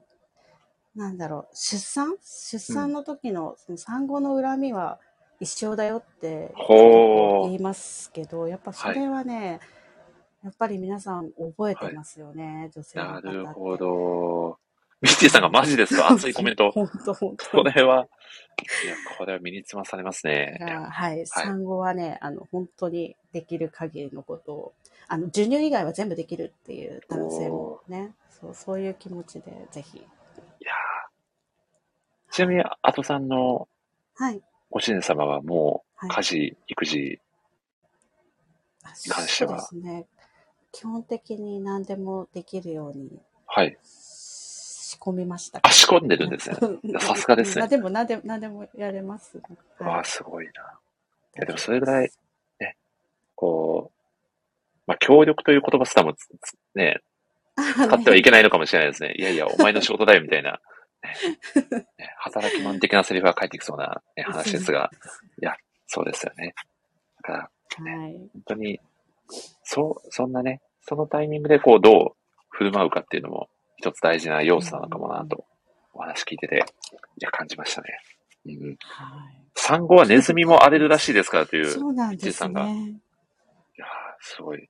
[0.95, 2.17] なんだろう、出産？
[2.19, 4.99] 出産の時の、その産後の恨みは
[5.39, 9.59] 一生だよって言いますけど、やっぱそれはね、
[10.43, 13.31] やっぱり皆さん覚えてますよね、女性の方な。
[13.31, 14.57] るほど。
[15.01, 16.11] ミッチーさんがマジですか？
[16.11, 16.71] 熱いコメント。
[16.71, 18.07] 本当本当これは、
[18.83, 20.57] いや、これは身につまされますね。
[20.91, 24.73] はい、産後はね、あの、本当にできる限りのことを、
[25.07, 29.97] あの、授乳以外は全部できるっていう男性もね、そう、そういう気持ちで、ぜひ。
[29.99, 33.67] いやーちなみに、アトさんの
[34.15, 34.41] はい。
[34.69, 37.19] ご主人様はもう、はい家事、育児、
[38.83, 39.59] あ関しては？
[39.61, 40.07] そうですね。
[40.71, 43.77] 基本的に何でもできるようにはい。
[44.99, 45.59] 仕込みました。
[45.63, 46.57] あ、仕込んでるんですね。
[46.83, 49.41] や さすがですねまあでも何でも、何でもやれます。
[49.79, 50.51] わあ、すごいな。
[50.51, 50.55] い
[51.35, 52.11] やでもそれぐらい、
[53.35, 56.13] こう、まあ、協力という言葉すらも
[56.75, 56.99] ね、
[57.55, 59.13] 使ってはいけないのかもしれないですね。
[59.17, 60.59] いやいや、お前の仕事だよ、みたいな。
[61.01, 64.91] ねね働きマン的なセリフが返ってきそうな、ね、話ですが、
[65.87, 66.53] そうですよね。
[67.17, 68.13] だから、はい。
[68.13, 68.79] 本当に、
[69.63, 72.11] そう、そんなね、そのタイミングでこう、どう
[72.49, 73.49] 振る舞うかっていうのも、
[73.79, 75.45] 一つ大事な要素なのかもなと、
[75.93, 77.97] お話聞いてて、いや、感じましたね。
[78.45, 78.77] うん。
[78.79, 79.39] はい。
[79.55, 82.95] 産後はネズミも荒れるらしいですからという、いそうなんですさんがね。
[83.77, 83.87] やー
[84.19, 84.69] すごい、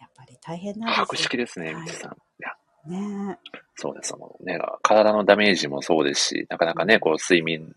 [0.00, 2.12] やっぱり大変なんですよ博識ですね、はいみちさん。
[2.12, 3.38] いや、ね
[3.76, 4.08] そうです。
[4.08, 7.76] そのね、体のダメージもそうですし、なかなかね、こう、睡眠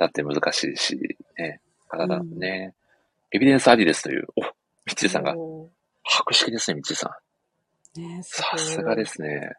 [0.00, 2.74] だって難しいし、ね、体ね、
[3.30, 4.42] エビデンスありですという、お、
[4.84, 5.70] みちさんが、お
[6.02, 7.08] 博識ですね、みちさ
[7.96, 8.00] ん。
[8.00, 9.04] ーねさすがで。
[9.04, 9.52] すね。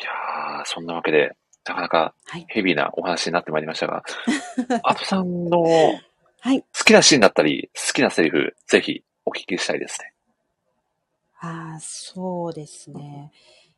[0.00, 2.46] いやー、そんなわけで、なかなかはい。
[2.48, 4.02] ヘビーなお話になってまいりましたが、
[4.84, 5.62] アトさんの
[6.40, 6.62] はい。
[6.62, 10.14] 好きなシーンだったり、好きなセリフ、ぜひお聞きしたいですね。
[11.40, 13.32] ああ、そうですね。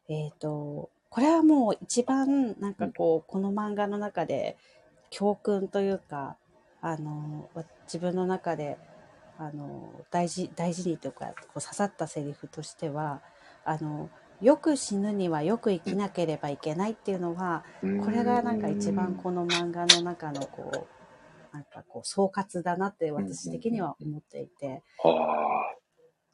[0.09, 4.57] えっ、と、これはもう一番、なんかこう、この漫画の中で、
[5.11, 6.37] 教訓というか、
[6.81, 8.79] あの、わ自分の中で、
[9.39, 13.23] あの、大事、大事にというか、こう刺さったセリフとしては、
[13.65, 17.65] あの、よく死ぬにはよく生きなければいけないっていうのは、
[18.05, 25.11] これがなんか一番この漫画の中のこう、なんかこう総括だなって私的には思っていて、は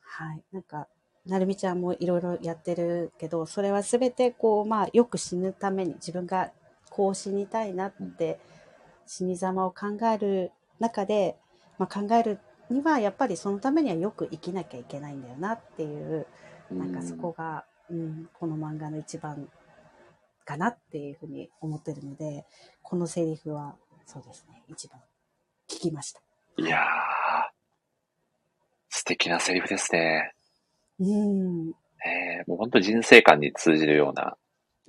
[0.00, 0.42] はい。
[0.52, 0.88] なんか、
[1.26, 6.52] なるみちゃんもいろいろやってるけど、それはすべてこう、まあ、よく死ぬために自分が
[6.90, 8.38] こう死にたいなって、
[9.06, 11.36] 死に様を考える中で、
[11.78, 12.38] まあ、考える
[12.70, 16.26] には、やっぱりそのためにはよく生きなきゃいけないんだよなっていう、
[16.70, 19.48] あなんかそこが、うん、この漫画の一番
[20.44, 22.46] かなっていうふうに思ってるので、
[22.82, 23.76] このセリフは、
[24.06, 25.00] そうですね、一番
[25.68, 26.20] 聞きました。
[26.58, 26.82] いやー、
[28.88, 30.32] 素敵なセリフですね。
[30.98, 31.68] うん、
[32.04, 34.36] えー、もう本当人生観に通じるような。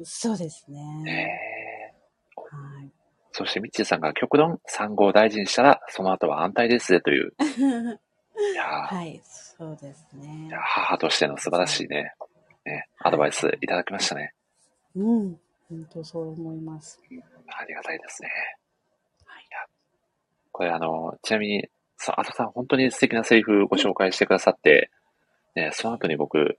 [0.03, 1.93] そうですえね。
[2.37, 2.91] ー、はい。
[3.31, 7.33] そしてミッチーさんが極論産後を大事にしたら、その後は安泰ですぜという。
[8.39, 10.49] いやーはい、そうですね。
[10.53, 12.13] 母としての素晴らしいね、
[12.68, 14.34] ね、アドバイスいただきましたね。
[14.95, 15.39] うん、
[15.70, 16.99] 本当そう思います。
[17.47, 18.30] ありがたいですね。
[19.26, 19.43] はい
[20.51, 21.70] これあの、ちなみに、
[22.07, 24.89] あとさん本当に素敵なセリフご紹介してくださって、
[25.55, 26.57] ね、その後に僕、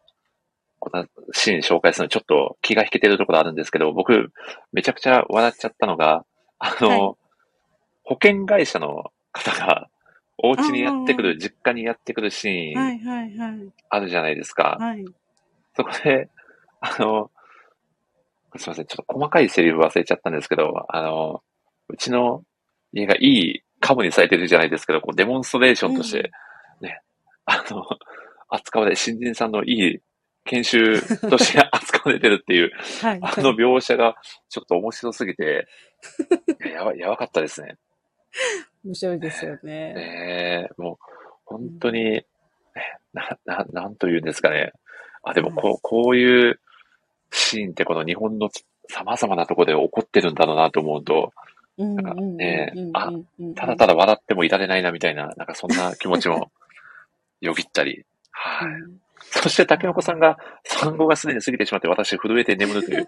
[0.79, 4.33] こんなシーン紹介するのちょっと気が引けてるところあるんですけど、僕、
[4.73, 6.25] めちゃくちゃ笑っちゃったのが、
[6.59, 7.29] あの、はい
[8.09, 9.91] 保険会社の方が、
[10.39, 14.79] お家にやってくる、実家にやってくるシーンあるじゃないですか。
[14.81, 15.05] はい。
[15.79, 16.29] そこで、
[16.81, 17.31] あの、
[18.57, 21.41] すいません、ちょっと細かいセリフ忘れちゃったんですけど、あの、
[21.89, 22.43] うちの
[22.93, 26.33] 家がいいカムにされてるじゃないですけど、こうデモンストレーションとして、
[26.81, 27.01] ね、
[27.45, 27.85] あの、
[28.49, 30.01] 扱われ、新人さんのいい
[30.47, 33.20] 研修として扱われてるっていう、はい。
[33.22, 34.16] あの描写が
[34.49, 35.68] ちょっと面白すぎて、
[36.64, 37.76] いややば、やばかったですね。
[38.85, 39.95] 面白いですよね。
[39.95, 40.97] ねえ、もう、
[41.45, 42.26] 本当に、え
[43.12, 44.72] な、な、なんというんですかね。
[45.31, 46.61] あ、でもこう、こういう
[47.31, 48.49] シーンってこの日本の
[48.89, 51.33] 様々なところで起こってるんだろうなと思うと、
[51.76, 53.12] うんなんかねあ
[53.55, 56.51] ただただ笑ってもいられないなみたいな、なんかそんな気持ちも
[57.41, 58.05] よぎったり。
[58.33, 58.68] はい。
[58.68, 59.01] うん
[59.31, 63.07] そして竹の子さんが産後がすでに過ぎてしまって私震えて眠るという、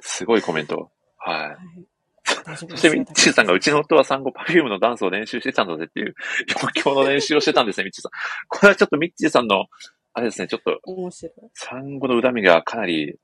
[0.00, 0.90] すごいコメント。
[1.16, 2.56] はい。
[2.56, 6.14] そしてミッチーさんが、うちの夫は産後パフュームのダンスを練習してたんだぜっていう、
[6.60, 8.12] 余興の練習をしてたんですね、ミッチーさん。
[8.48, 9.66] これはちょっとミッチーさんの、
[10.14, 11.32] あれですね、ちょっと面白い。
[11.54, 13.18] 産後の恨みがかなり、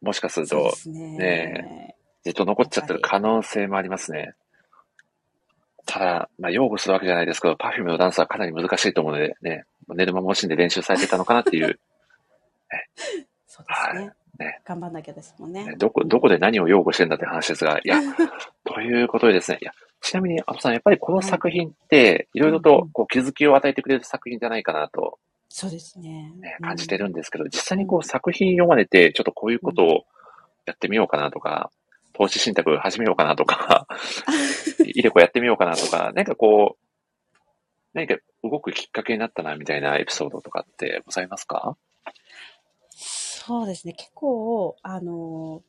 [0.00, 1.16] もしかするとね。
[1.18, 4.34] ねずっと残っちゃってる可能性もありますね。
[5.86, 11.78] ただ、まあ、擁護するわけじゃないですけど、パフュームのダンスはかなり難しいと思うので、ね、寝る間も惜しんで練習されてたのかなっていう、
[13.46, 14.12] そうですね。
[14.38, 15.74] ね頑張んなきゃですもんね。
[15.76, 18.00] どこ、どこで何を擁護してんだって話ですが、いや、
[18.64, 25.18] ということでですね、いや、ちなみに、あとさん、やっぱりこの作品って、いろいろとこう気づきを与えてくれる作品じゃないかなと、
[25.54, 26.32] そうですね。
[26.40, 30.06] ね、感じてるんですけど、実際にこう作品読まれて、ちょっとこういうことを
[30.64, 31.70] やってみようかなとか、
[32.14, 33.86] 投資信託始めようかなとか、
[34.82, 37.38] イデコやってみようかなとか、何かこう、
[37.92, 41.76] 何か動くきっかけになったなみたいなエピソードとかってございますか？
[42.96, 43.92] そうですね。
[43.92, 45.62] 結構、あの、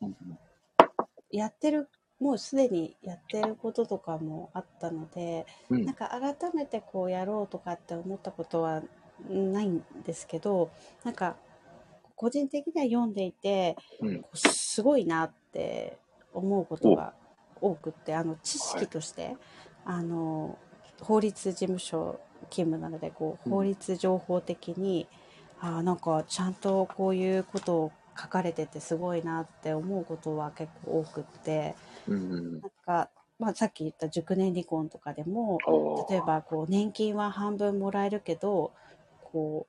[1.30, 1.90] やってる、
[2.22, 5.86] もうすでにやってることとかもあったので、うん。
[5.86, 8.82] なんか改めてこうやろうとかって思ったことは
[9.30, 10.72] ないんですけど、
[11.04, 11.36] なんか
[12.16, 14.26] 個人的には読んでいて、うん。
[14.34, 15.98] すごいなって
[16.34, 17.14] 思うことが
[17.62, 19.36] 多くって、あの知識として、
[19.86, 20.58] あの
[21.02, 25.08] 法律事務所勤務なのでこううん法律情報的に、
[25.60, 31.76] あーなんかちゃんとこういうことを書かれててすごいなって思うことは結構多くって
[32.08, 32.62] うん。
[32.62, 33.10] なんか、
[33.40, 35.58] まあ、さっき言った熟年離婚とかでも
[36.10, 38.72] 例えばこう年金は半分もらえるけど
[39.34, 39.68] こ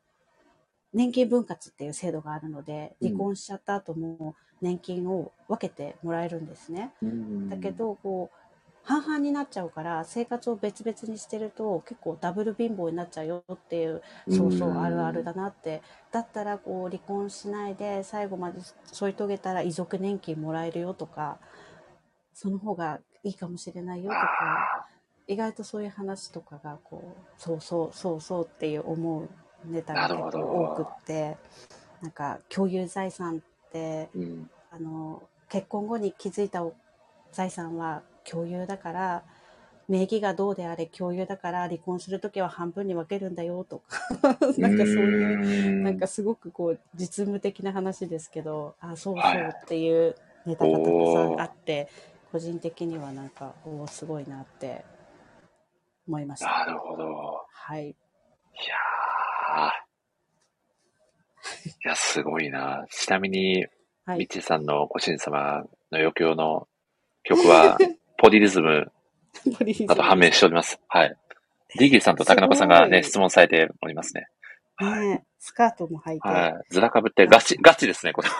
[0.94, 3.08] う年金分割っていう制度があるのでうん。
[3.08, 6.92] 離婚しちゃった後も年金を分けてもらえるんですね。
[7.02, 7.48] うん。
[7.48, 8.36] だけ、どこう
[8.84, 15.82] 半々になっちゃうから生活を別々にしてると結構ダブル貧乏になっちゃうよっていうそうそうあるあるだなって。
[16.12, 21.38] だったらこう離婚しないで最後まで添い遂げたら遺族年金もらえるよとか
[22.34, 24.86] その方がいいかもしれないよとかあ
[25.26, 29.28] 意外とそういう話とかがこうそうそうそうそうっていう思う
[29.66, 31.36] ネタが結構多くって
[32.02, 34.50] なんか共有財産ってーうん。
[34.70, 36.64] あの結婚後に築いた
[37.30, 39.22] 財産は共有だから
[39.86, 44.00] 名義がどうであれ共有だから離婚するときは半分に分けるんだよとか
[44.58, 51.88] なんかそういううなんかすごくこう実務的な話ですけどあそうそはいうっていうネタがたくさんあって
[52.32, 54.84] 個人的にはなんかおーすごいなって
[56.08, 56.46] 思いました。
[56.46, 57.46] なるほど。
[57.50, 59.84] はい、いやー。
[61.68, 62.86] いや、すごいな。
[62.90, 63.66] ちなみに、
[64.06, 66.68] はい、ミッチーさんのご主人様の余興の
[67.22, 67.78] 曲は、
[68.18, 68.90] ポリリズム
[69.86, 70.80] だと判明しております。
[70.88, 71.16] はい。
[71.76, 74.28] ディギーさんと竹中さんがね、すごい質問されておりますね。
[74.80, 76.54] ねスカートも履いて、はい。
[76.70, 78.34] ずらかぶってガチ、ガチですね、これは。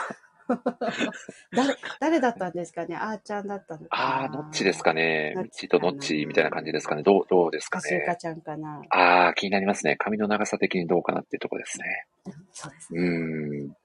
[1.54, 2.96] 誰誰だったんですかね？
[2.96, 4.24] あーちゃんだったのかな？
[4.24, 5.32] あー、ノッチですかね？
[5.36, 7.02] ノミッチーとッチかなノッチみたいな感じですかね？
[7.02, 7.82] どう、どうですかね？
[7.82, 8.82] かしゆかちゃんかな？
[8.90, 9.96] あー、気になりますね。
[9.96, 12.06] 髪の長さ的にどうかなっていうところですね。
[12.52, 13.02] そうですうね。
[13.02, 13.76] ーん。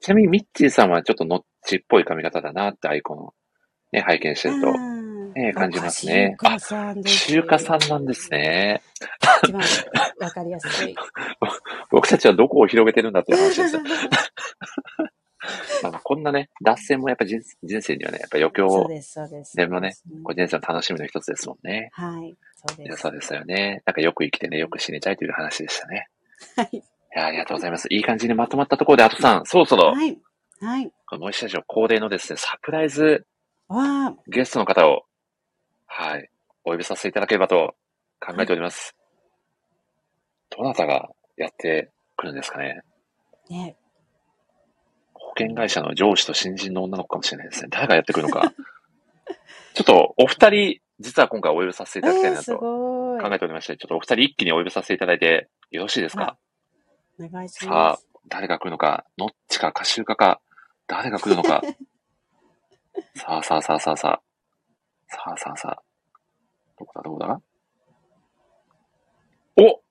[0.00, 3.34] ちなみにミッチーさんはちょっとノッチっぽい髪型だなってアイコンを
[3.92, 4.72] ね、拝見してると。
[5.34, 6.56] ね感じますねあ。
[6.58, 8.80] 中華さんなんですね。
[9.44, 9.62] 一番
[10.20, 10.96] わかりやすい。
[11.92, 13.82] 僕たちはどこを広げてるんだっていう話ですよ。
[15.82, 19.56] まあこんなね、脱線もやっぱ人人生にはね、やっぱ余興を、そうです、そうです。
[19.56, 19.92] でもね
[20.24, 21.90] これ人生の楽しみの一つですもんね。
[21.92, 22.36] はい。
[22.66, 22.96] そうです。
[22.98, 23.82] そうですよね。
[23.86, 26.08] なんかよく生きてね、よく死にたいという話でしたね。
[26.56, 26.76] はい。
[26.76, 26.82] い
[27.14, 27.86] や、ありがとうございます。
[27.90, 30.18] いい感じにまとまったところで、あとさん、そろそろ、はい。
[30.60, 30.92] はい。
[31.06, 33.26] このモイスチャージオ恒例のですね、サプライズ
[33.68, 35.04] わあ、ゲストの方を、
[35.86, 36.28] はい、
[36.64, 37.74] お呼びさせていただければと
[38.20, 38.96] 考えております。
[40.50, 42.82] どなたがやってくるんですかね
[43.48, 43.76] ね。
[45.38, 47.68] 保険会社の上司と新人の女の子かもしれないですね。
[47.70, 48.52] 誰がやってくるのか。
[49.74, 52.58] ちょっと、お二人、実は今回お呼びさせていただきたいなと。
[52.58, 56.36] 考えておりまして、ちょっとお二人一気にお呼びさせていただいてよろしいですか？
[57.20, 60.40] お願いしさあます。、誰が来るのか、ノッチか、カシューカか、
[60.86, 61.62] 誰が来るのか？
[63.14, 64.22] さあさあさあさあさあ。
[65.08, 65.82] さあさあさあ。
[66.78, 67.02] どこだ？
[67.02, 67.40] どこだ？
[69.56, 69.82] お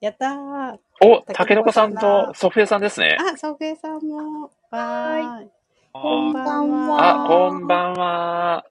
[0.00, 0.78] やったー。
[1.02, 3.18] おたけのこさんとソフィエさんですね。
[3.20, 4.50] あ、ソフエさんも。
[4.70, 5.50] わーい。
[5.92, 7.24] ここんばんはは。
[7.24, 8.64] あ、こんばんは。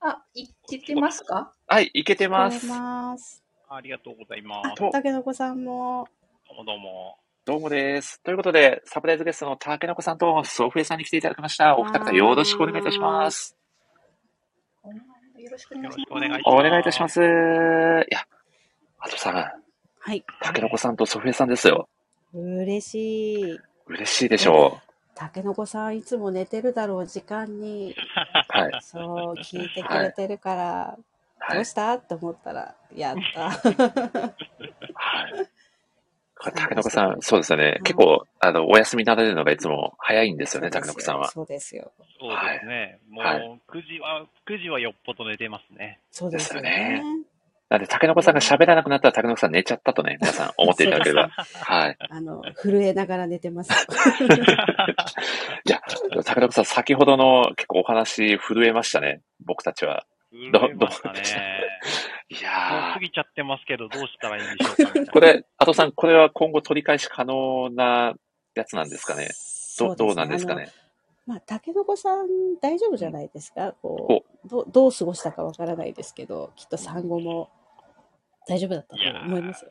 [0.00, 1.52] あ、いけてますか？
[1.66, 2.70] はい、いけてます。
[2.70, 4.74] ありがとうございます。
[4.76, 6.06] とたけのこさんも。
[6.46, 7.18] どうもどうも。
[7.46, 8.22] どうもです。
[8.22, 11.78] ということで、サプライズゲストのたけのこさんとソフィエさんに来ていただきました。
[11.78, 13.56] お二方よろしくお願いいたします。
[15.38, 16.42] よろしくお願いしよろしくお願いします。
[16.46, 17.20] お願いいたします。
[17.20, 18.26] いや、
[18.98, 19.63] あとさん、
[20.06, 20.22] はい。
[20.42, 21.88] たけのこさんとソフィエさんですよ。
[22.34, 23.58] 嬉しい。
[23.86, 24.78] 嬉しいでしょ
[25.14, 28.58] たけのこさんいつも寝てるだろう時間に、う。
[28.58, 28.72] はい。
[28.82, 30.62] そう、聞いてくれてるから、
[31.38, 31.64] はいどう。
[31.64, 31.94] した？
[31.94, 33.48] って思ったら、やった。
[33.48, 33.62] はい。
[36.38, 37.80] これ、たけのこさん、そうですよね。
[37.84, 41.30] 結構、あの、お休みになられるのがいつも早いんですよね、たけのこさんは。
[41.30, 41.92] そうですよ。
[42.20, 42.98] そうですね。
[43.08, 45.98] もう、はい9時は、9時はよっぽど寝てますね。
[46.10, 47.02] そうですよね。
[47.70, 51.28] なんで、たけのこさんが喋らなくなったら、たけのこさん寝ちゃったとね、皆さん思っていただければ。
[51.28, 51.96] はい。
[52.10, 53.70] あの、震えながら寝てます。
[55.66, 55.80] いや、
[56.24, 60.04] たけのこさん、先ほどの結構お話、震えましたね、僕たちは。
[60.52, 61.14] ど震えましたどう？
[61.14, 61.22] ね。
[62.30, 65.12] いや過ぎちゃってますけど、どうしたらいいんでしょうか。
[65.12, 68.14] これ、あとさん、これは今後取り返し可能な
[68.54, 69.28] やつなんですかね。
[69.78, 70.54] どどうなんですか。
[70.54, 70.68] ね。
[71.26, 72.26] まあ、たけのこさん
[72.60, 73.74] 大丈夫じゃないですか？
[73.80, 77.50] こうどうどう過ごしたかわからないですけど、きっと産後も
[78.46, 79.70] 大丈夫だったと思いますよ。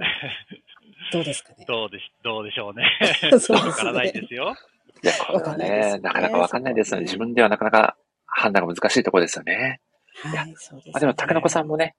[1.12, 1.64] どうですかね？
[1.66, 2.84] どうでし、どうでしょうね。
[3.20, 4.54] そうですねわからないですよ。
[5.02, 7.06] いや、これはわかんないですね、なかなかわかんないですよね。
[7.06, 9.80] そこはね自分ではなかなか判断が難しいところですよね。
[10.14, 10.92] はい、そうです、ね。
[10.92, 11.94] まあ、でも、たけのこさんもね、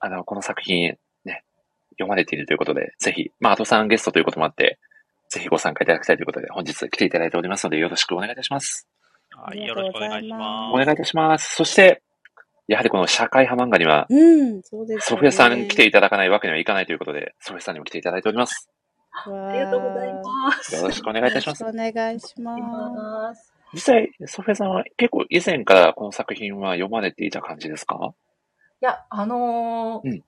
[0.00, 1.44] あの、この作品、ね、
[1.92, 4.78] 読まれているということで、ぜひ、まあ、あとさんゲストということもあって、
[5.28, 8.88] ぜひご参加いただきたいということで、本日来ていただいておりますので、よろしくお願いいたします。
[9.30, 11.54] はい、ありよがとうございますろしくお願いしまお願いいたします。
[11.54, 12.02] そして、
[12.66, 15.00] やはりこの社会派漫画には、うん、そうです、ね。
[15.02, 18.70] ソフィアさん来ていただかないわけにはいかないということで、ソフィアさんにも来ていただいております。
[19.10, 20.74] あありがとうございます。
[20.74, 21.64] よろしくお願いいたします。
[21.64, 23.52] お願いしまます。
[23.72, 28.14] 実際、ソフィアさんは結構以前からこの作品は読まれていた感じですか？
[28.80, 30.24] いや、あのーうん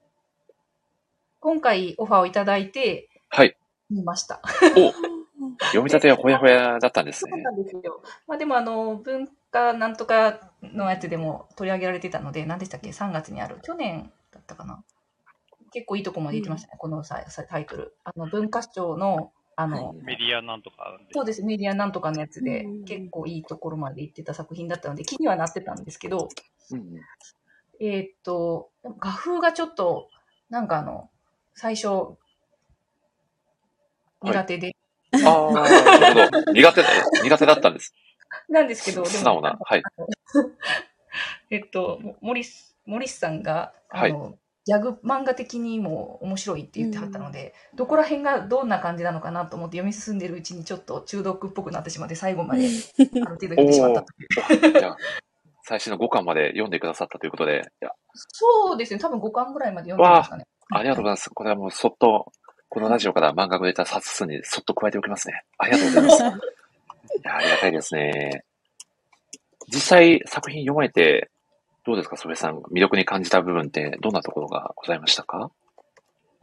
[1.43, 3.57] 今回オファーをいただいて、はい。
[3.91, 4.41] 見ました。
[4.77, 4.93] お
[5.67, 7.51] 読み立てはほやほやだったんですねそうな。
[7.51, 8.03] んですよ。
[8.27, 13.59] まあでもあの、文化なんとかのやつでも取り上げられてたので、何でしたっけ ?3 月にある。
[13.63, 14.83] 去年だったかな
[15.73, 17.95] 結構いいとこまで言ってましたね、このささタイトル。
[18.05, 20.05] あの、文化庁の、あの、す。
[20.05, 26.29] メディアなんとかそうです、メディアなんとかのやつでうん、結構いいところまで行ってた作品だったので、気にはなってたんですけど、
[26.73, 27.01] うんうん
[27.83, 30.11] えーっと、画風がちょっと、
[30.51, 31.09] なんかあの、
[31.55, 32.20] 最初、はい
[34.23, 34.77] 苦手で、
[35.25, 36.53] ああ、なるほど。
[36.53, 36.89] 苦手だ、
[37.23, 37.95] 苦手だったんです。
[38.49, 39.59] なんですけど、で素直な。
[39.61, 39.83] はい。
[41.51, 44.35] えっと、もモリス、モリスさんが、あの、
[44.67, 54.13] ギャグ漫画的にも面白いって言ってはったので、どこら辺がどんな感じなのかなと思って読み進んでるうちにちょっと中毒っぽくなってしまって、最後まである程度読んでしまったと
[54.55, 54.79] いう。
[54.79, 54.97] じゃあ、
[55.65, 60.45] 最初の5巻まで読んでくださったということで、いや、そうですね、多分5巻ぐらいまで読んでましたね。
[60.73, 61.31] ありがとうございます。
[61.31, 62.31] これはもうそっと、
[62.71, 65.43] このラジオから漫画が出た冊数にそっと加えておきますね。
[65.59, 66.23] ありがとうございます。
[67.19, 68.45] いや、ありがたいですね。
[69.67, 71.33] 実際作品読まれて、
[71.85, 72.59] どうですか、ソフェさん。
[72.73, 75.51] 魅力に感じた部分ってどんなところがございましたか？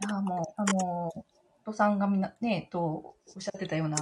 [0.06, 1.24] あもう、あの、お
[1.64, 3.96] 父さんがみんなね、とおっしゃってたような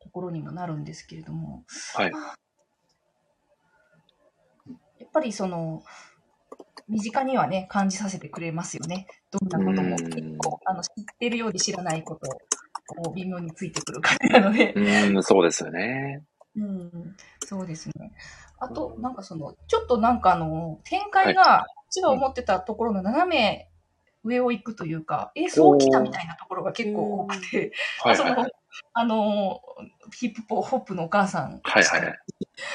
[0.00, 1.64] ところにもなるんですけれども、
[1.94, 2.12] はい。
[4.98, 5.82] やっぱりその、
[6.88, 9.06] 身近にはね、感じさせてくれますよね。
[9.30, 12.38] どんなこともうん結構、あの、知ってるようで知らないことを、
[12.86, 16.22] こう、微妙についてくる感じなのでう、ーん、そうですよね。
[16.56, 18.12] うん、そうですね。
[18.58, 23.68] あと、なんかその、ちょっとなんかあの、展開が、こっちが思ってたところの斜め
[24.24, 27.72] 上を行くというか、え、そう来たみたいなところが結構多くて、
[28.02, 28.52] はいはい。
[28.92, 29.60] あの、
[30.12, 31.60] ヒップホップのお母さん。
[31.62, 32.18] はいはいはい。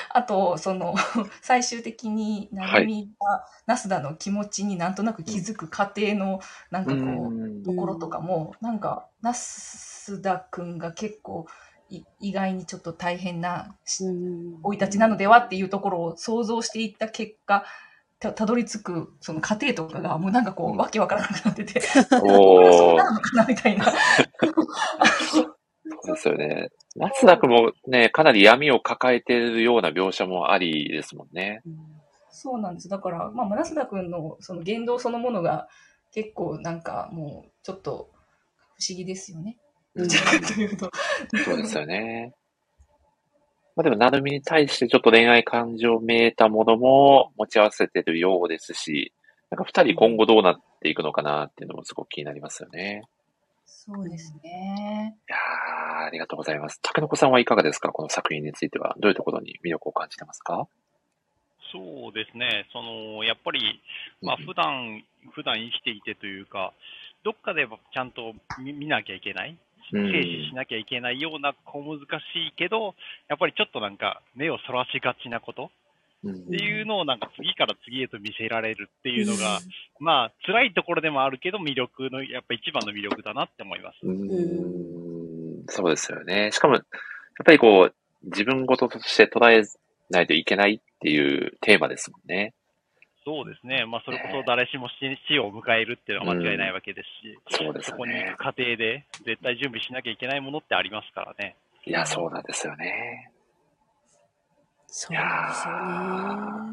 [0.10, 0.96] あと、その、
[1.42, 6.40] 最終的に、なるみが、ナスダの気持ちになんとなく気づく過程の、
[6.70, 11.48] なんかこう、うんところとかも、なんか、ナスダくんが結構、
[11.90, 17.66] い意外にちょっと大変な生い立ちなのではっていうところを想像していった結果、
[18.20, 23.86] たたどり着くその過程とかがもうなんかこう、うんわけわからなくなってて、 そうーなるのかなみたいな。
[26.02, 26.70] そうですよね。
[26.96, 31.62] 松田君もね、かなり闇を抱えてるような描写もありですもんね。
[31.66, 32.90] うんそうなんです。
[32.90, 35.68] だから、まあ、村田君のその言動そのものが
[36.12, 38.10] 結構なんかもうちょっと
[38.80, 39.58] 不思議ですよね。
[39.96, 40.90] うんどちらかというと。
[41.44, 42.34] そうですよね。
[43.76, 49.14] まあでも、なるみに対してちょっと恋愛感情めいたものも持ち合わせてるようですし、
[49.50, 53.04] なんか二人今後どうなっていくのかなっていうのもすごく気になりますよね。
[53.66, 55.18] そうですね。
[55.28, 56.80] いやー、ありがとうございます。
[56.82, 57.92] 竹の子さんはいかがですか？
[57.92, 58.96] この作品については。
[59.00, 60.68] どういうところに魅力を感じてますか？
[61.74, 62.68] そうですね。
[62.74, 63.82] その、やっぱり、
[64.22, 65.04] まあ普段、
[65.34, 66.74] 普段生きていてというか、
[67.24, 69.58] どっかでちゃんと見見なきゃいけない、うん
[69.94, 72.04] 軽視しなきゃいけないような小難し
[72.48, 72.96] いけど、
[73.28, 75.64] やっぱりちょっとなんか目をそらしがちなこと？
[75.64, 75.70] うん
[76.28, 79.60] っていうのをなんか次から次へと見せられるっていうのが、
[80.00, 83.98] まあ辛いところでもあるけど魅力の、やっぱ一番の魅力だなって思います。
[84.04, 86.52] うーんそうですよね。
[86.52, 86.84] しかも、やっ
[87.46, 89.64] ぱりこう、自分事として捉え
[90.10, 92.54] ないといけないっていうテーマですもんね。
[93.24, 93.86] そうですね。
[93.86, 97.04] まあ、それこそ誰しも死死を迎えるっていうのは間違いないわけで
[97.50, 98.38] すし、そうですそこに行く。
[98.38, 101.56] 過程で絶対準備しなきゃいけないものってありますからね。
[101.86, 103.31] いや、そうなんですよね。
[104.94, 105.18] そうで
[105.54, 105.74] すよ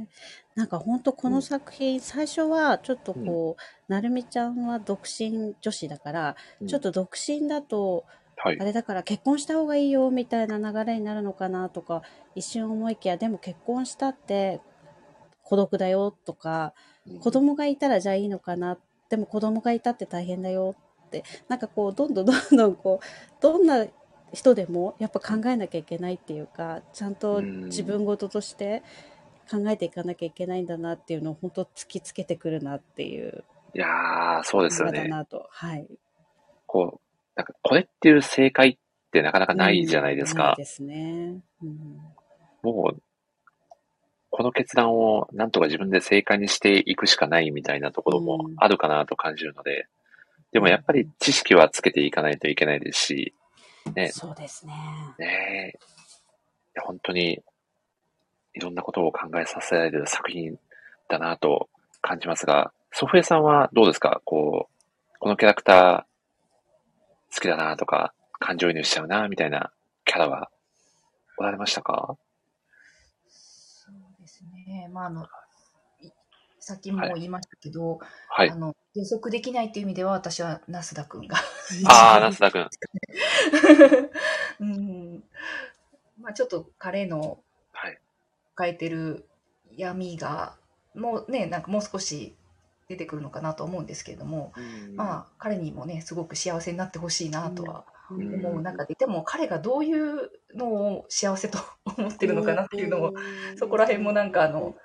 [0.00, 0.08] ね。
[0.56, 8.04] なんか本当この作品、最初はちょっとこう、なるみちゃんは独身女子だから、ちょっと独身だと、
[8.36, 8.64] はいあ。
[8.64, 12.02] れだから結婚した方がいいよみたいな流れになるのかなとか、
[12.34, 14.60] 一瞬思いきや、でも結婚したって
[15.44, 16.74] 孤独だよとか、
[17.20, 18.78] 子供がいたらじゃあいいのかな、
[19.10, 20.74] でも子供がいたって大変だよ
[21.06, 23.06] って、なんかこう、どんどんどんどんこう、
[23.40, 23.86] どんな
[24.32, 28.82] 人でもやっぱ考えなきゃいけないっていうか、ちゃんと自分事として
[29.50, 35.08] 考えていかなきゃいけないんだなっていうのを本当突きつけてくるなっていういやー、そうですよ映画だね。
[35.08, 35.46] なと。
[35.50, 35.86] はい。
[36.66, 37.00] こう、
[37.36, 38.78] なんか、これっていう正解っ
[39.12, 40.42] てなかなかないじゃないですか。
[40.42, 41.40] うんないですね。
[41.62, 41.98] うん
[42.60, 43.02] もう、
[44.30, 49.86] この決断をなんとか自分で正解にしていくしかないみたいなところもうんあるかなと感じるので、
[50.52, 53.34] でもやっぱり知識はつけていかないといけないですし、
[53.95, 54.72] ね、そうですね。
[55.18, 55.74] ね
[56.76, 57.43] え、本当に
[58.55, 60.59] いろんなことを考えさせられる作品
[61.09, 61.68] だなと
[62.01, 64.20] 感じますが、ソフエさんはどうですか？
[64.24, 69.72] こう、このキャラクター好きだなとか、感情移入しちゃうなみたいな
[70.05, 70.51] キャラは
[71.39, 72.16] おられましたか？
[73.28, 74.89] そうですね。
[74.93, 75.26] まあ、あの、い
[76.68, 77.98] さっきも言いましたけど、
[78.28, 78.54] はいあ。
[78.54, 81.38] の、予測できないっていう意味では、私はナスダ君が。
[81.88, 82.68] ああ、ナスダ君。
[84.60, 85.24] うん。
[86.20, 87.38] まあ、ちょっと彼の
[87.72, 87.98] はい。
[88.54, 89.26] 抱えてる
[89.78, 90.58] 闇が、
[90.94, 92.36] もうね、なんかもう少し
[92.86, 94.52] 出てくるのかなと思うんですけれども、
[94.94, 103.14] まあ、彼にもね、すごく幸せになってほしいなとはうん思う中で、でも彼がどういうのを幸せと思ってるのかなっていうのを、
[103.56, 104.76] そこら辺もなんかあの、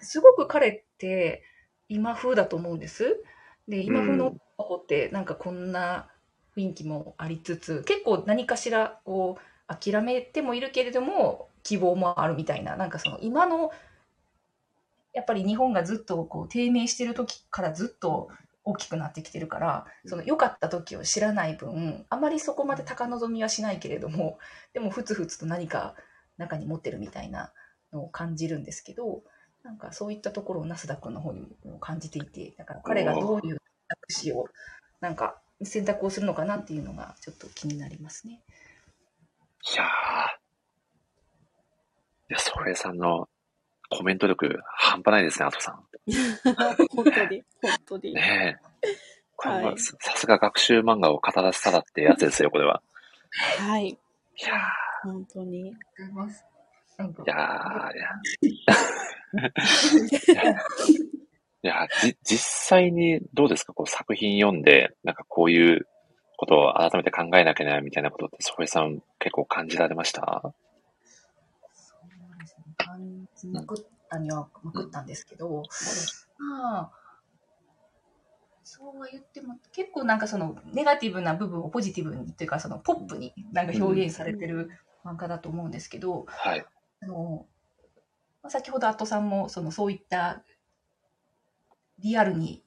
[0.00, 1.42] すごく彼って
[1.88, 3.22] 今風だと思うんです。
[3.68, 6.08] で、今風の男ってなんかこんな
[6.56, 13.70] 雰囲気もありつつ、結構何かしらこう諦めてもいるけれども希望もあるみたいな、なんかその今の
[15.12, 18.28] やっぱり日本がずっとこう低迷してる時からずっと
[18.64, 24.38] 大きくなってきてるから、その良かった時を知らない分、あまりそこまで高望みはしないけれども、
[24.74, 25.94] でもふつふつと何か
[26.36, 27.52] 中に持ってるみたいな
[27.92, 29.22] のを感じるんですけど、
[29.66, 33.58] なんかそういったところをナスダ君の方にも感じていて、だから彼がどういう選
[33.88, 34.48] 択肢を、
[35.00, 38.40] なんか選択をするのかなっていうのがちょっと気になりますね。
[39.74, 39.86] いやー。
[42.28, 43.28] いや、ソフエさんの
[43.90, 45.84] コメント力半端ないですね、アトさん。
[46.94, 48.14] 本当に、本当に。
[48.14, 48.90] ねえ。
[49.34, 52.82] これははいささすが学習漫画を語らせたらってやつですよ、これは。
[53.58, 53.88] はい。
[53.88, 53.98] い
[54.44, 54.60] や
[55.02, 55.76] 本当に。
[55.98, 56.55] なんかー、いやー、
[56.98, 57.92] いや。
[61.62, 62.38] いや、 じ、実
[62.68, 63.72] 際にどうですか？
[63.74, 65.86] こう作品読んで、なんかこういう
[66.36, 70.54] ことを改めて考えなきゃな、みたいなことって、ソフエさん結構感じられました？
[71.72, 72.74] そうですね。
[72.78, 75.62] 感じまくったにはまくったんですけど、
[76.38, 76.92] まあ、
[78.62, 84.70] そうは言っても、結構なんかそのネガティブな部分をポジティブにっていうか、そのポップになんか表現されてる
[85.04, 86.64] 漫画だと思うんですけど、はい。
[87.06, 87.46] あの、
[88.42, 90.42] まあ先ほどアットさんもそのそういった
[92.00, 92.62] リアルに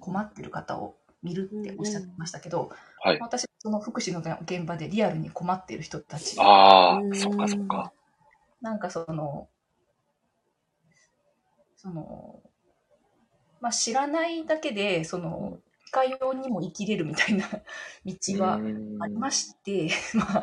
[0.00, 2.70] 困ってる方を見るっておっしゃってましたけど、
[3.02, 3.18] はい。
[3.20, 7.14] 私、その福祉の現場でリアルに困っている人たち、ああう、ん。
[7.14, 7.92] そっかそっか。
[8.60, 9.48] なんかその、
[11.76, 12.42] その、
[13.60, 17.48] まあ、知らないだけで、その、いかようにも生きれるみたいな
[18.04, 18.60] 道は
[19.00, 20.42] ありまして、 まあ、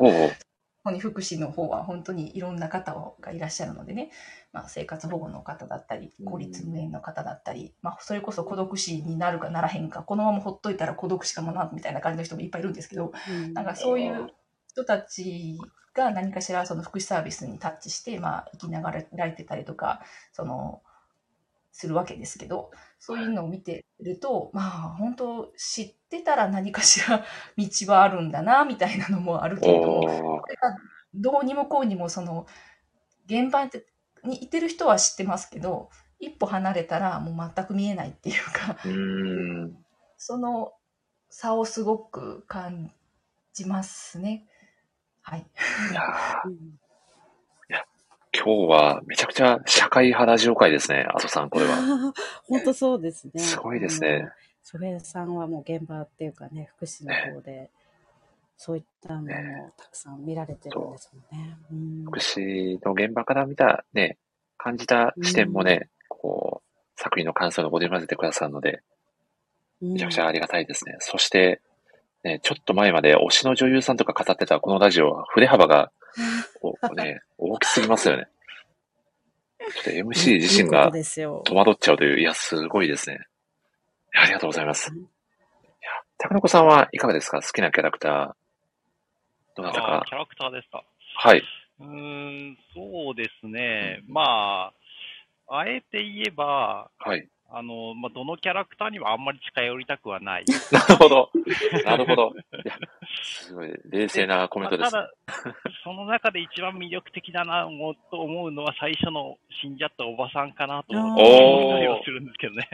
[0.90, 4.10] に福祉の方は本当にいろんな方がいらっしゃるのでね、
[4.52, 13.54] まあ、生活保護の方だったり、孤立無縁の方だったり、まあ、それこそ孤独死になるかならへんか、このままほっといたら孤独死かもな、みたいな感じの人もいっぱいいるんですけど、うん。
[13.54, 14.32] なんかそういう
[14.68, 15.58] 人たち
[15.94, 20.00] が何かしらその福祉サービスにタッチして、まあ、生きながられてたりとか、
[20.32, 20.82] その、
[21.72, 27.24] するわけですけど、そういうのを見てると、まあ、本当知ってたら何かしら
[27.56, 30.76] 道はあるんだな、みたいなのもあるけれども、おこれが
[31.14, 32.46] どうにもこうにもその
[33.26, 33.64] 現場
[34.24, 38.76] にいてる人は知ってますけど一歩離れたらもう全く見えないっていうか。
[40.16, 40.72] その
[41.30, 42.92] 差をすごく感
[43.54, 44.46] じますね。
[45.22, 45.40] はい。
[45.40, 45.44] い
[48.44, 51.76] 今日はめちゃくちゃ社会派ラジオ会ですね、阿蘇さん、これは。
[52.48, 53.40] 本当そうですね。
[53.40, 54.30] すごいですねあの。
[54.64, 57.70] それさんはもう現場っていうかね、福祉の方で、
[58.56, 59.28] そういったもの
[59.66, 61.56] をたくさん見られてるんですもんね。
[61.70, 64.18] うん福祉の現場から見たね、
[64.56, 68.82] 感じた視点もね、こう、作品の感想を織り交ぜてくださるので、
[69.80, 70.96] めちゃくちゃありがたいですね。
[70.98, 71.60] そして、
[72.24, 75.90] ね、ちょっと前まで推しの女優さんとか語ってたこのラジオは、振れ幅が、
[76.62, 78.26] おね、大きすぎますよね。
[79.58, 81.42] ちょっと MC 自身がことですよ。
[81.44, 83.26] 戸惑っちゃうという、いや、すごいですね。
[84.14, 84.92] ありがとうございます。
[84.92, 85.08] うんいや、
[86.18, 87.40] 高野子さんはいかがですか？
[87.42, 89.56] 好きなキャラクター。
[89.56, 90.04] どなたか？
[90.06, 90.14] キ。
[90.14, 90.84] ャラクターですか。
[91.16, 91.42] はい。
[91.80, 94.00] うーん、そうですね。
[94.06, 94.72] ま
[95.48, 97.28] あ、あえて言えば、はい。
[97.54, 100.44] あの、まあ、どのキャラクターにもあんまり近寄りたくはない。
[100.72, 101.30] なるほど。
[101.84, 102.32] なるほど。
[102.34, 102.78] いや、
[103.22, 104.94] すごい、冷静なコメントです。
[104.94, 107.68] まあただ、その中で一番魅力的だな
[108.10, 112.66] と思うのは最初の死んじゃったおばさんかなと思ってするんですけどね。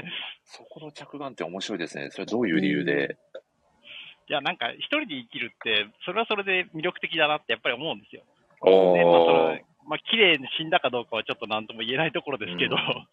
[0.45, 2.11] そこの着眼って面白いですね。
[2.11, 3.17] それどういう理由で？
[4.29, 8.23] いや、なんか一人で生きるって、それはそれで魅力的だなってやっぱり思うんですよ。
[8.61, 13.07] おで、まあ、れ、まあ、綺麗に死んだかどうかはちょっと何とも言えないところですけど、うんうん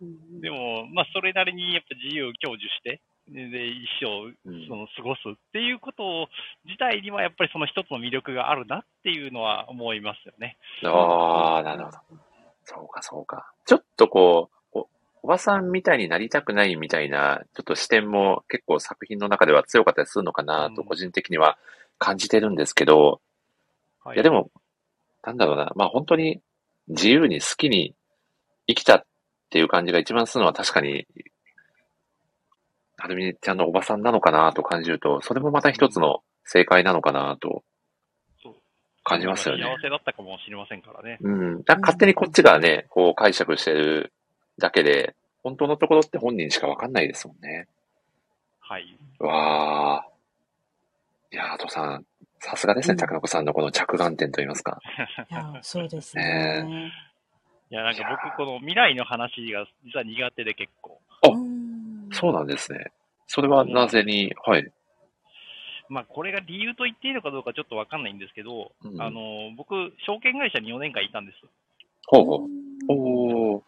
[0.00, 6.28] でも、まあ、それなりにやっぱ自由を享受して、で、で一生うんその過ごすっていうこと
[6.64, 10.56] 自体にはやっぱりその一つの魅力があるなっていうのは思いますよね。
[10.84, 11.98] ああ、なるほど。
[12.64, 13.52] そうか、そうか。
[13.64, 14.88] ちょっとこう、お
[15.22, 21.58] おばさんみたいになりたくないみたいな、ちょっと視点も結構作品の中では強かったりするのかなとうん個人的には
[21.98, 23.20] 感じてるんですけど、
[24.04, 24.50] はいいやでも、
[25.24, 26.40] なんだろうな、まあ本当に
[26.88, 27.94] 自由に好きに
[28.68, 29.06] 生きたっ
[29.56, 31.06] ていう感じが一番するのは確かに、
[32.98, 37.62] はるみちゃんのおばさんなのかなと感じると、それもまた一つの正解なのかなと
[38.42, 38.54] そう
[39.02, 39.62] 感じますよね。
[39.62, 41.16] 幸せだったかもしれませんからね。
[41.22, 41.62] うん。
[41.64, 44.12] だ勝手にこっちがね、こう解釈してる
[44.58, 47.66] だけで、本当のところって本人しかわかんないですもんね。
[48.60, 48.98] はい。
[49.20, 50.06] わあ。
[51.32, 52.04] いやー、とさん、
[52.40, 54.80] さすがですね、うん高子さんのこの着眼点といいますか。
[55.30, 56.92] いや、そうですねね。
[57.70, 61.00] いや、なんか僕、この未来の話が実は苦手で結構。
[61.22, 62.92] あうんそうなんですね。
[63.26, 64.72] それはなぜに、はい。
[65.88, 69.74] まあ、これが理由と言っていいのかどうかちょっとわかんないんですけど、うんあの、僕、
[70.06, 71.38] 証券会社に4年間いたんです。
[72.06, 72.48] ほうほう。
[72.88, 73.62] おー。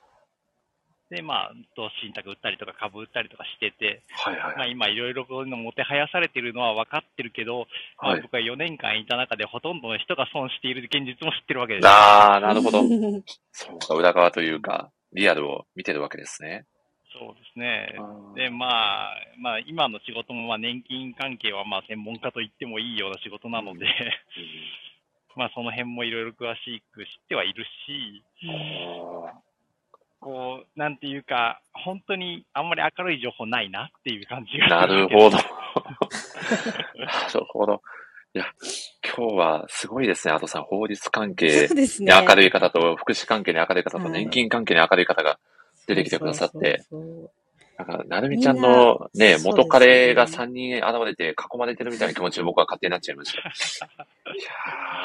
[1.11, 7.67] で、まあ、投資信託売ったりとか株売ったりとかしてて、はいはいまあ今いろいろこういうのもてはやされてるのは分かってるけど、
[8.01, 8.23] まあはい。
[8.23, 11.89] 僕は4年間いた中でほとんどの人が損している現実も知ってるわけです。
[11.89, 12.81] あー、なるほど。
[12.81, 16.67] う んそうか、裏側というか、リアルを見てるわけですね。
[17.19, 17.97] そうですね。
[18.37, 23.87] で、まあ、まあ今の仕事もまあ年金関係はまあ専門家と言ってもいいような仕事なので、
[25.37, 29.48] まあその辺もいろいろ詳しく知ってはいるし、うん
[30.21, 35.31] こう、なんていうか、本当にあんまり明るい情報ないなっていう感じがなるほど。
[35.31, 35.45] なる
[37.49, 37.83] ほど。
[38.35, 38.45] いや、
[39.17, 40.35] 今日はすごいですね。
[40.35, 42.25] あとさん、法律関係にね。
[42.27, 45.39] 明るい方と、福祉関係に明るい方と、はい年金関係に明るい方が、
[45.89, 47.31] 出てきてくださってそうそうそう
[47.79, 53.33] なんか、なるみちゃんのね、ね元彼が3人現れて囲まれてるみたいな気持ちで僕は勝手になっちゃいまし
[53.79, 53.87] た。
[54.35, 54.43] い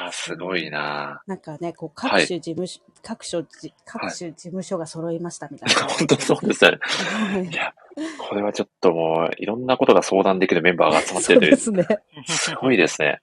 [0.01, 5.83] やー、すごいななんかね、こう、各はい種事務所、各所じ、各種事務所が揃いましたみたいな。
[5.93, 6.79] 本当そうですよね。
[6.81, 7.73] はいいや、
[8.17, 11.87] これはちょっともう、いろんなことが相談できるメンバーが集まってそうるという、ですね。
[12.25, 13.21] すごいですね。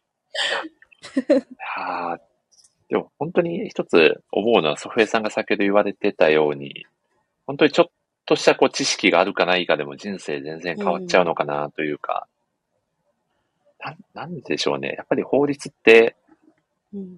[1.59, 2.21] はあ、
[2.89, 6.87] でも本当に一つ思うのは、ソフエさんが先ほど言われてたように、
[7.47, 7.91] 本当にちょっ
[8.31, 12.29] としたこう知識があるかないかでも人生全然変わっちゃうのかなというか、
[13.81, 14.95] なん、なんでしょうね。
[14.97, 16.15] やっぱり法律って、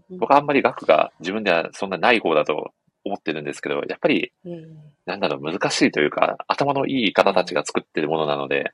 [0.08, 2.72] 僕はあんまり学が自分ではそんなない方だと
[3.04, 4.68] 思ってるんですけど、やっぱり、ええ。
[5.04, 8.72] なんだろう、難しいというか、頭のいい方たちが作ってるものなので、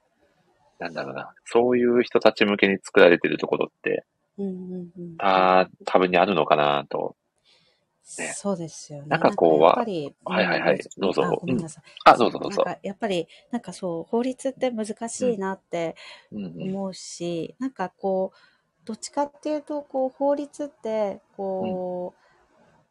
[0.79, 4.05] なんだろうな、そういう人たち向けに作られてるところって、
[5.19, 7.17] た、多分にあるのかなと。
[8.19, 8.33] ね。
[8.35, 9.07] そうですよね。
[9.09, 11.25] なんかこうやっぱり、はいはいはいうんどうぞ。
[11.25, 11.85] あごめんなさい。
[12.05, 12.63] あ、どうぞどうぞ。
[12.65, 12.75] なん。
[12.75, 15.97] かやっぱり、なんかそう、法律って難しいなって
[16.35, 22.15] 思うし、なんかこう、どっちかっていうと、こう、法律って、こ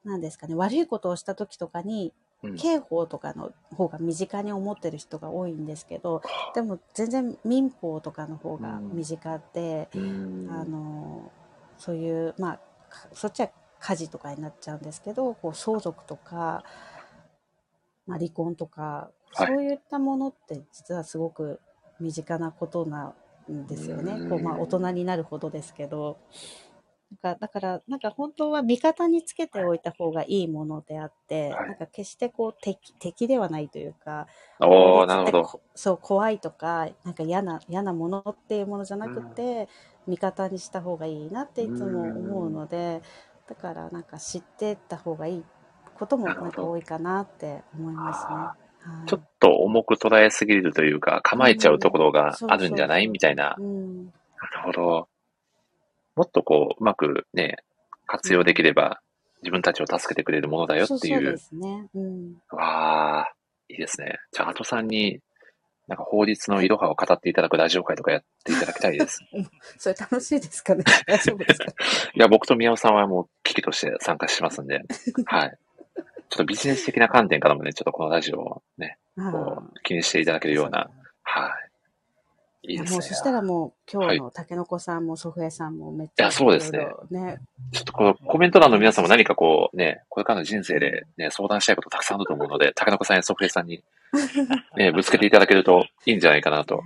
[0.05, 2.13] う、なんですかね、悪いことをした時とかに、
[2.43, 2.55] うん。
[2.55, 6.21] 刑法とかの方が身近に思ってる人が多いんですけど、
[6.53, 10.47] でも全然民法とかの方が身近で、うん。
[10.51, 11.31] あの
[11.79, 12.59] そういうまあ
[12.89, 13.49] かそっちは
[13.79, 16.63] 家事とかになっちゃうんですけどこう相続とか、
[18.05, 21.59] まあ、離婚とか、はいそういったものって実はすごく
[21.99, 23.13] 身近なことな
[23.51, 24.29] んですよねうん。
[24.29, 26.17] こうまあ、大人になるほどですけど。
[27.23, 34.27] なんかだから、なんか本当は味方につけておいた方がいいものであって、はいなんか決してこう敵敵ではないというか、
[34.59, 35.43] おなるほど。
[35.43, 39.69] こそう、怖いとか、なんか嫌な、嫌なものっていうものじゃなくて、
[40.05, 43.01] 味方にした方がいいなっていつも思うので、
[43.47, 45.43] だからなんか知ってた方がいい
[45.95, 48.35] こともなんか多いかなって思いますね。
[48.35, 48.67] はい
[49.05, 53.07] ちょっと重く捉えすぎるというか、構えちゃうところがあるんじゃない？
[53.07, 53.53] うんみたいな。
[53.59, 54.13] うん、なる
[54.63, 55.09] ほど。
[56.15, 57.57] もっとこう、うまくね、
[58.05, 59.01] 活用できれば、
[59.41, 60.99] 自分たちを助けてくれるものだよっていう。
[60.99, 61.89] そうそうですね。
[61.95, 62.35] うん。
[62.49, 63.33] わあ、
[63.67, 64.19] いいですね。
[64.31, 65.19] じゃあ、アトさんに、
[65.87, 69.19] なんか法律のいろはを語っていただくラジオ会とかやっていただきたいです。
[69.79, 70.83] それ楽しいですかね？
[71.07, 71.65] 大丈夫ですか？
[72.13, 74.81] いや、僕と宮尾さんはもう危機として参加しますんで、
[75.25, 75.57] はい。
[76.29, 80.89] ちょっとビジネス的な観点からもね、ちょっとこのラジオをね、こう気にしていただけるような、
[81.23, 81.66] はい。
[82.67, 82.95] いいですね。
[82.97, 86.87] もうそしたらもう今はい日のたけのこさんも祖父江さんもめっちゃいやそうですね。
[87.71, 93.83] ちょっとこのコメント欄の皆さんも何かこうね、これからの人生でね、相談したいことたくさんあると思うので、高中さんやソフレさんに、
[94.77, 96.83] ね、ぶつけていただけるといいんじゃないかなと。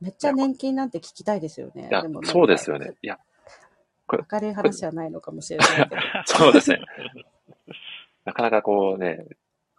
[0.00, 1.88] めっちゃ年金なんて聞きたいですよね。
[1.90, 2.94] いやそうですよね。
[3.02, 3.18] いや、
[4.30, 5.96] 明るい話はないのかもしれないけど。
[6.26, 6.80] そうですね。
[8.24, 9.24] なかなかこうね、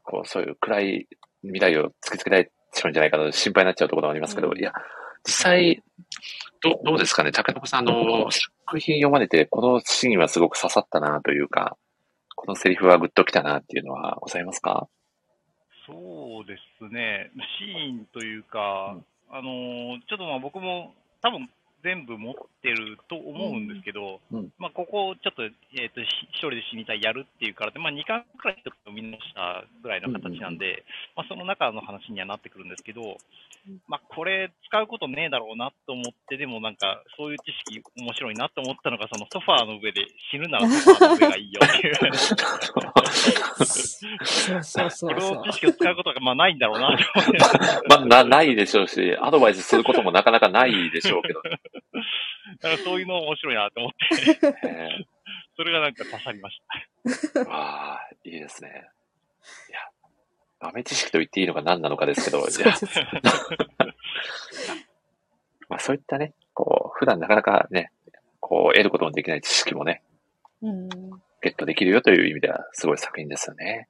[0.04, 1.08] こうそういう暗い
[1.42, 4.82] 未来を突きつけられちゃうんじゃないかなと心配になっちゃうところもありますけど、うんいや、実
[5.32, 5.84] 際、
[6.62, 11.78] どどうですかね、高中さんあの作品読まれて、このシーンはすごく刺さったなというか、
[12.36, 14.88] このセリフはグッときたなっていうのはございますか？
[15.88, 18.98] そうですね、シーンというか、
[19.30, 21.50] あのーちょっとまあ僕も多分
[21.86, 22.34] 全部持っ
[22.64, 30.84] てると思うんですけど、うんまあここをちょっと,、えー、とし一人で死にたいやるっていうからで、まあ、2巻くらいちょっと見直したぐらいの形なんで、
[31.16, 33.18] まあ、その中の話にはなってくるんですけど、
[33.88, 41.96] まあ、これ使うことねえだろうなと思って、でもなんかそういう知識面白いなと思ったのが、そのソファーの上で死ぬならソファーの上がいいよっていう。
[43.56, 45.54] そうそうそこうそうの知。
[45.54, 47.38] 識を使うことがまあないんだろうなと思って。
[47.90, 51.42] まあ、な、ないでしょうし、アドバイスすることもなかなかないでしょうけど。
[52.62, 54.90] だからそういうの面白いなと思って、え
[55.58, 56.60] それがなんか刺さりまし
[57.34, 57.40] た。
[57.42, 58.90] ー、わあ、いいですね。
[59.70, 59.80] いや、
[60.60, 62.50] 豆知識と言っていいのか何なのかですけど、いや、
[65.70, 67.92] まあそういったね、こう、普段なかなかね、
[68.40, 70.04] こう、得ることのできない知識もね、
[70.62, 70.90] うん、
[71.42, 73.88] ゲットできるよという意味では、すごい作品ですよね。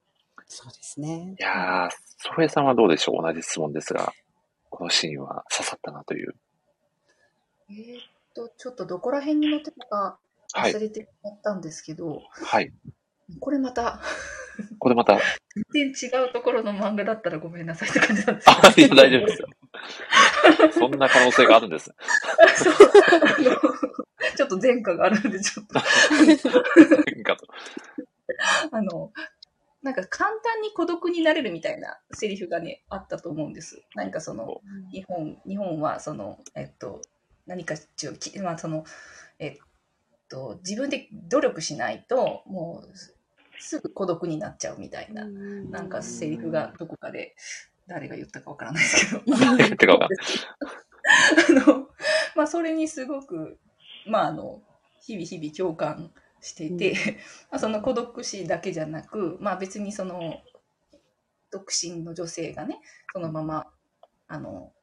[0.48, 1.42] そうですねい。
[1.42, 3.22] やー、ソフエさんはどうでしょう？
[3.22, 4.14] 同じ質問ですが、
[4.70, 6.36] このシーンは刺さったなという。
[7.70, 8.02] えーっ
[8.34, 10.20] と、ちょっとどこら辺に載ってたか
[10.54, 12.72] はい忘れてしまったんですけど、はい。
[13.40, 14.00] これまた
[14.80, 15.20] これまた、
[15.74, 18.96] 全然違うところの漫画だったらごめんなさいって感じなんですあ、いや、けど。
[18.96, 19.48] 大丈夫ですよ。
[20.72, 21.92] そんな可能性があるんです。
[22.56, 22.74] そう
[24.38, 25.74] ちょっと前科があるんで、ちょっと。
[25.76, 27.48] なんかと
[28.72, 29.12] あの、
[29.82, 33.84] なんか簡単に孤独になれるみたいなセリフがね、あったと思うんです。
[33.96, 34.62] 何かその、
[34.92, 37.02] 日本、日本はその、えっと、
[37.46, 38.84] 何かちょきまあその、
[39.40, 39.58] えっ
[40.30, 43.16] と、自分で努力しないと、もうす
[43.60, 47.36] すぐ孤独になっちゃうみたいな、なんかセリフがどこかで、
[47.88, 49.24] 誰が言ったかわからないですけど。
[51.50, 51.90] あの、
[52.36, 53.60] まあ、それにすごく、
[54.08, 54.62] まあ、あの、
[55.02, 56.96] 日々日々共感していて、
[57.52, 60.42] まあ、その孤独死だけじゃなく、まあ、別にその、
[61.52, 62.80] 独身の女性がね、
[63.14, 63.68] そのまま、
[64.28, 64.74] あの、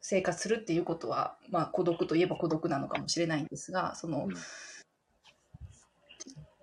[0.00, 4.34] 生活するっていうことは、まあ、孤独といえば孤独なのかもしれないんですが、その、うん。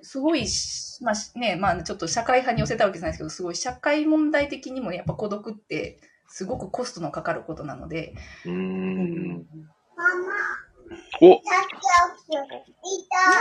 [0.01, 8.13] すごいし、まあしね、まあちょっと社会派に寄せたわけじゃないですけど、すごい社会問題的にもやっぱ孤独ってすごくコストのかかることなので、
[8.45, 9.47] うん。
[11.21, 11.37] お。
[11.37, 11.43] こ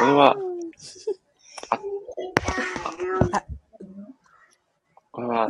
[0.07, 0.37] れは、
[5.13, 5.49] これは、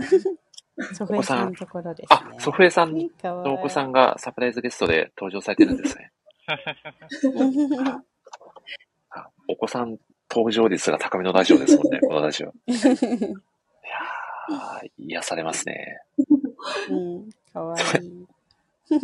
[0.94, 6.10] ソフエさんのところですあね。、ソフエさんのお子さんがサプライズゲストで登場されてるんですね。
[9.10, 9.96] あお子さん
[10.30, 12.48] 登場率が高めのラジオですもんね、 このラジオ。
[12.66, 16.00] いやー、癒されますね。
[16.90, 18.08] うん、かわいい。
[18.90, 19.00] いや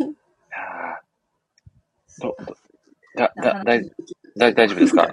[2.19, 2.57] ーど、ど、
[3.15, 3.89] だ、だ、だい、
[4.35, 5.07] だ、大丈夫ですか？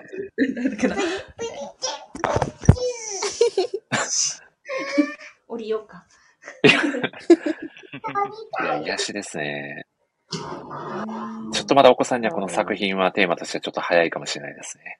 [5.46, 6.04] 降りようか。
[8.62, 9.86] いや、癒しですね。
[10.30, 14.98] ちょっとまだお子さんにはこの作品はテーマとしてはちょっと早いかもしれないですね。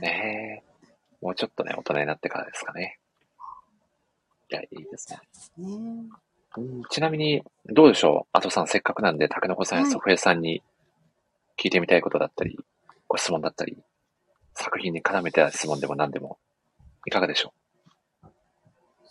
[0.00, 0.72] ねえ。
[1.20, 2.98] もうちょっとね、大人になってからですかね。
[4.50, 5.20] いや、いいですね。
[5.58, 5.76] ね
[6.56, 8.36] うんちなみに、どうでしょう？
[8.36, 10.62] アトさん、せっかくなんで、竹の子さんやはいソフエさんに
[11.58, 12.58] 聞いてみたいことだったり、
[13.08, 13.78] ご質問だったり、
[14.54, 16.38] 作品に絡めた質問でも何でも、
[17.06, 17.54] いかがでしょ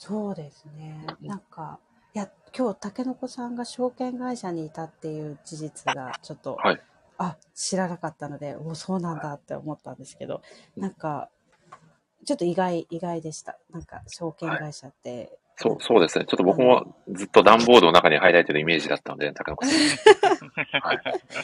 [0.04, 1.06] そうですね。
[1.22, 1.78] なんか、
[2.16, 2.28] いや、
[2.58, 6.82] 今日、竹の子さんが証券会社にいたっていう事実が、ちょっと、はい
[7.20, 10.42] あ、知らなかったので、おそうなんだって思ったんですけど、
[10.76, 11.30] なんか、
[12.26, 13.60] ちょっと意外、意外でした。
[13.70, 16.26] なんか、証券会社って、うそう、そうですね。
[16.26, 20.50] ちょっと僕もずっと段ボールの中にハイライトのイメージだったので、竹の子さん。
[20.82, 21.02] はい。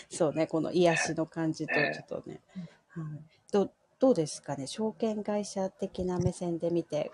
[0.10, 2.42] そうね、この癒しの感じと、ちょねっとね、
[2.90, 3.06] はい、
[3.52, 7.12] どうどうですかね、証券会社的な目線で見て、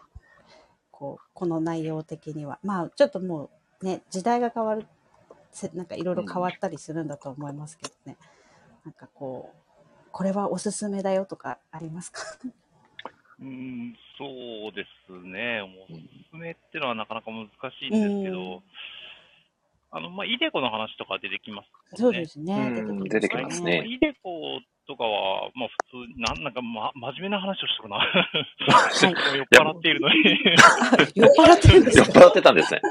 [0.93, 2.59] こう、この内容的には。
[2.63, 3.49] まあ、ちょっとも
[3.81, 4.85] うね、時代が変わる、
[5.51, 8.15] せなんかいろいろ変わったりするんだと思いますけどね。
[8.85, 12.21] なんかこう、これはおすすめだよとかありますか？
[13.41, 14.25] うん、そ
[14.69, 15.61] うですね。
[15.61, 18.63] おすすめっていうのはなかなか難しいんですけうんど、
[19.91, 21.97] あの、まあ、イデコの話とか出てきますね。
[21.97, 22.53] そうですね。
[22.55, 27.97] うん出てきますねイデコとかは、まあ普通、なんなんか、ま、真面目な話をしとるな。
[28.03, 29.37] はい。
[29.37, 30.15] 酔っ払っているのに。
[31.15, 32.81] 酔っ払ってるんですか 酔っ払ってたんですね。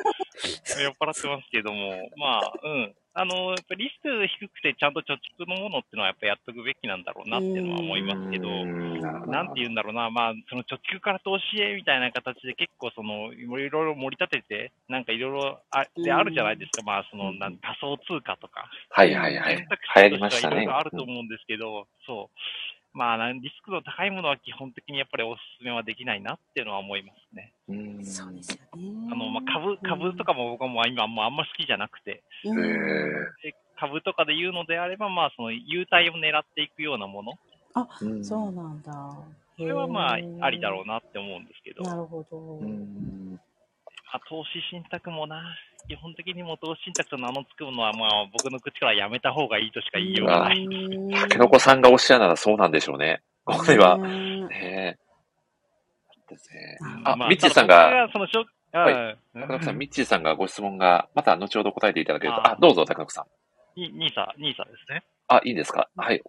[0.83, 2.95] 酔っ払ってますけども、まあ、うん。
[3.15, 4.09] あの、やっぱリスク
[4.41, 18.71] 低くてちゃんと貯蓄のものっていうのはやっぱやっとくべきなんだろうなっていうのは思いますけど、うんなんて言うんだろうな、まあ、その貯蓄から投資へみたいな形で結構その、いろいろ盛り立てて、なんかいろいろあであるじゃないですか、まあ、その、なん仮想通貨とか。
[18.91, 19.57] はいはいはい。
[19.57, 20.47] 選択肢として。
[20.47, 22.82] はいろいろあると思うんですけど、そう。
[22.95, 27.53] まあ、なんリスクの高いものは基本的にやっぱりお勧めはできないなっていうのは思いますね。
[27.69, 29.09] うんそうですよね。
[29.11, 32.23] あの、まあ、株、株とかも僕はもう今もうあんま好きじゃなくて、
[33.79, 38.93] 株とかで言うのであれば、まあ、その、優待を狙っていくようなもの、ーそうなんだ。
[39.57, 40.95] それはまあ、ありだろうな。
[40.95, 42.39] なって思うんですけど、なるほど。
[42.39, 43.41] うん
[44.13, 45.43] まあ、投資信託もな、
[45.89, 50.67] 基本的にも投資信託と名の付くものは、まあ、僕の口からやめた方がいいとしか言いようがない。
[51.21, 53.23] 竹の子さんがおっしゃるならそうなんでしょうね。
[53.45, 53.99] これは。
[53.99, 54.99] ねねえ。
[56.31, 56.79] ですね。
[56.81, 58.95] うんあまミッチーさんがそのしょはい
[59.35, 62.41] うん竹中さん、ミッチーさんがご質問が、また後ほど答えていただけると。
[62.41, 63.27] ああ、どうぞ、竹中さん。
[63.79, 65.03] にニーサ、ニーサですね。
[65.29, 65.89] あ、いいですか？
[65.97, 66.23] はい。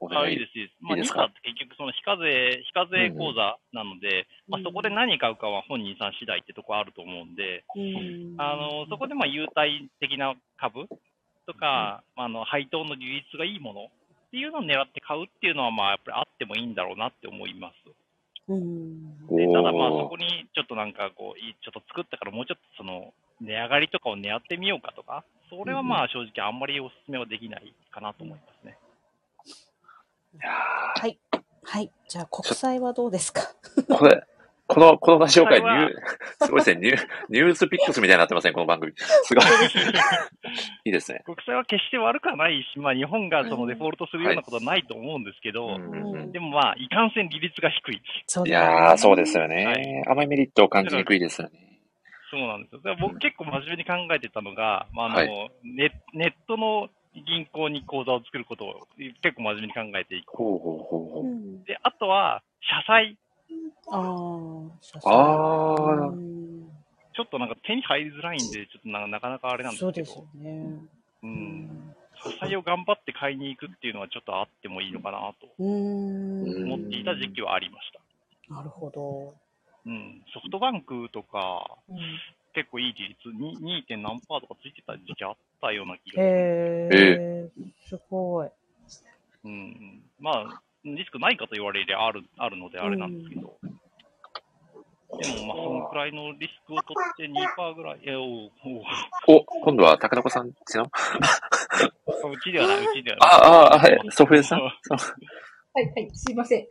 [0.00, 0.76] おお願あ、いいいです、いいです。
[0.80, 1.22] まあ、いいですか？
[1.22, 10.88] ニーサって結局その非課税、非課税口座なので、まあ、そこで何買うかは本人さん次第ってとこあると思うんで、うんあの、そこでまあ、優待的な株
[11.46, 13.88] とか、まああの、配当の利率がいいものっ
[14.30, 17.74] ていうのを狙って買うっていうのは、まあ、やっぱりあってもいいんだろうなって思います。
[18.48, 19.26] うん。
[19.28, 28.78] でただまあ、そおこにちょっとなんかこう、いちょっと作ったからもうちょっとその、値上がりとかを狙ってみようかとか、それはまあ正直あんまりお勧めはできないかなと思いますね。
[30.40, 31.18] はい。
[31.62, 31.90] はい。
[32.08, 33.42] じゃあ、国債はどうですか？
[33.88, 34.22] ーこれ、
[34.68, 36.80] この、このラジオ会、ニュー、すごいですね。
[36.80, 38.92] ニュー、ニュースピックスみたいになってません、この番組。
[38.96, 39.44] すごい。
[40.84, 41.22] いいですね。
[41.24, 48.02] 国債は決して悪くはないし、まあ日本がそのデフォルトするようなことはないと思うんですけど、うんうんうんでもまあ、いかんせん利率が低い。
[48.46, 50.04] いやー、そうでですよはね。
[50.08, 51.58] あまりメリットを感じにくいですよね。
[52.30, 52.96] そうなんですよ。
[53.00, 56.88] 僕結構真面目に考えてたのが、まああの、はネネットの
[57.24, 58.86] 銀行に口座を作ることを
[59.22, 60.36] 結構真面目に考えていく。
[60.36, 61.24] ほうほうほうほう。
[61.24, 61.64] うん。
[61.64, 63.16] で、あとは、社債。
[63.90, 66.36] ああ、社債あーうん
[67.16, 70.04] ちょっとなんか手に入りづらいんで、ちょっとななかなかあれなんですけど。
[70.04, 70.86] そうですよね。
[71.22, 71.26] う。
[71.26, 71.32] うん
[71.64, 71.96] ん。
[72.22, 76.64] 社債を頑張って買いに行くっていうのはちょっとあってもいいのかなとうん。
[76.64, 77.90] 思っていた時期はありまし
[78.48, 78.54] た。
[78.54, 79.34] なるほど。
[79.86, 80.22] うん。
[80.34, 81.96] ソフトバンクとか、うん
[82.56, 83.84] 結構いい利率、に 2.
[83.84, 86.24] 点何パーとかついてた時期あったような気がする。
[86.24, 86.28] へ
[86.92, 87.50] ええ、
[87.88, 88.48] すごい。
[89.44, 90.02] うん。
[90.18, 93.58] まあ、リスクないかと言われりゃある、あるのであれなんですけど。
[95.18, 98.00] でも、まあ、そのくらいのリスクを取って2%ぐらい。
[98.04, 98.50] え、おう
[99.28, 100.84] お今度は高子さんちの？
[100.84, 100.90] う
[102.42, 103.30] ちではない、うちではない。
[103.30, 104.58] ああ、あはい、ソフエさん？
[104.58, 104.98] そう
[105.74, 106.66] はい、はい、すいません。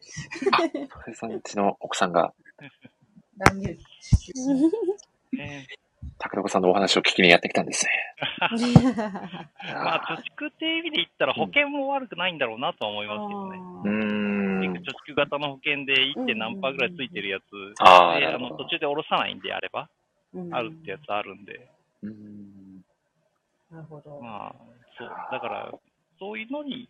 [0.90, 2.34] ソフエさんちの奥さんが
[3.38, 3.78] 乱入。
[5.34, 5.68] ね
[6.18, 7.92] 高子さんのお話を聞きにやってきたんですね。
[9.74, 13.58] まあ、貯蓄っていう意味で言ったら保険も悪くないんだろうなとは思いますけどね。
[13.58, 14.36] うーん。
[14.86, 16.26] 貯蓄型の保険で 1.
[16.26, 19.90] 点何パーぐらいついてるやつで、あの途中で下ろさないんであれば、
[20.34, 21.70] うんあるってやつあるんで、
[22.04, 22.84] うーん
[23.72, 24.20] なるほど。
[24.22, 24.56] まあ、
[24.98, 25.72] そう、だから、
[26.20, 26.90] そういうのに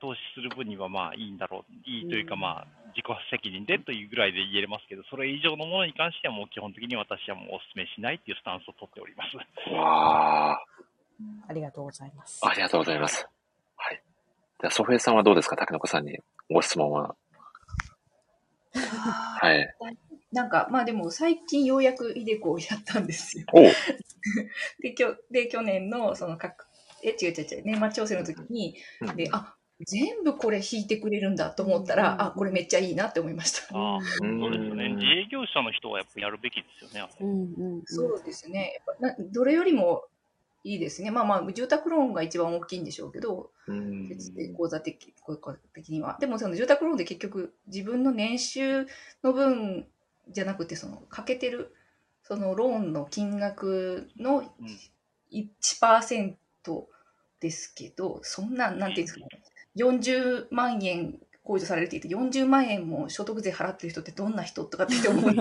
[0.00, 9.36] 投資する分にはまあいいんだろう、いいというかうんまあ、自己責任でというぐらいで言えますけど、それ以上のものに関してはもう基本的に私はもうお勧めしないっていうスタンスを取っております。
[9.72, 10.64] わあ、
[11.48, 12.40] ありがとうございます。
[12.42, 13.26] ありがとうございます。
[13.76, 14.02] はい。
[14.60, 16.18] では、ソフエさんはどうですか高子さんに
[16.50, 17.16] ご質問は？
[18.74, 19.74] はい。
[20.32, 23.46] なんか、まあでも最近ようやくイデコをやったんですよ。
[24.80, 26.66] で、きょで去年のその各、
[27.02, 29.54] え、違う違う違う、年末調整の時に、うんで、あ、
[29.86, 33.62] 全部これ引いてくれるんだと思ったら、うんあ、これめっちゃいいなって思いました。
[33.74, 34.88] あそうですよね。
[34.94, 37.08] 自営業者の人はやっぱやるべきですよね。
[37.20, 37.82] うんうんうん。
[37.86, 38.80] そうですね。
[38.86, 40.04] やっぱなどれよりも
[40.64, 41.10] いいですね。
[41.10, 43.50] まあまあ、住宅ローンが一番大きいんでしょうけど、
[44.56, 46.16] 口座的口座的には。
[46.20, 48.86] でもその住宅ローンで結局自分の年収
[49.22, 49.86] の分
[50.28, 51.74] じゃなくて、そのかけてる
[52.22, 54.46] そのローンの金額のうん
[55.32, 56.36] 1%
[57.40, 59.26] ですけど、そんな、なんていうんですかね、
[59.76, 65.32] 40万円控除されるって言って、40万円も所得税払ってる人ってどんな人とかって思う。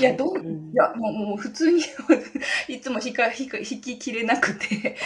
[0.00, 1.82] いや、どう、うんいや、もう、もう普通に
[2.68, 4.96] いつも引か引か引ききれなくて。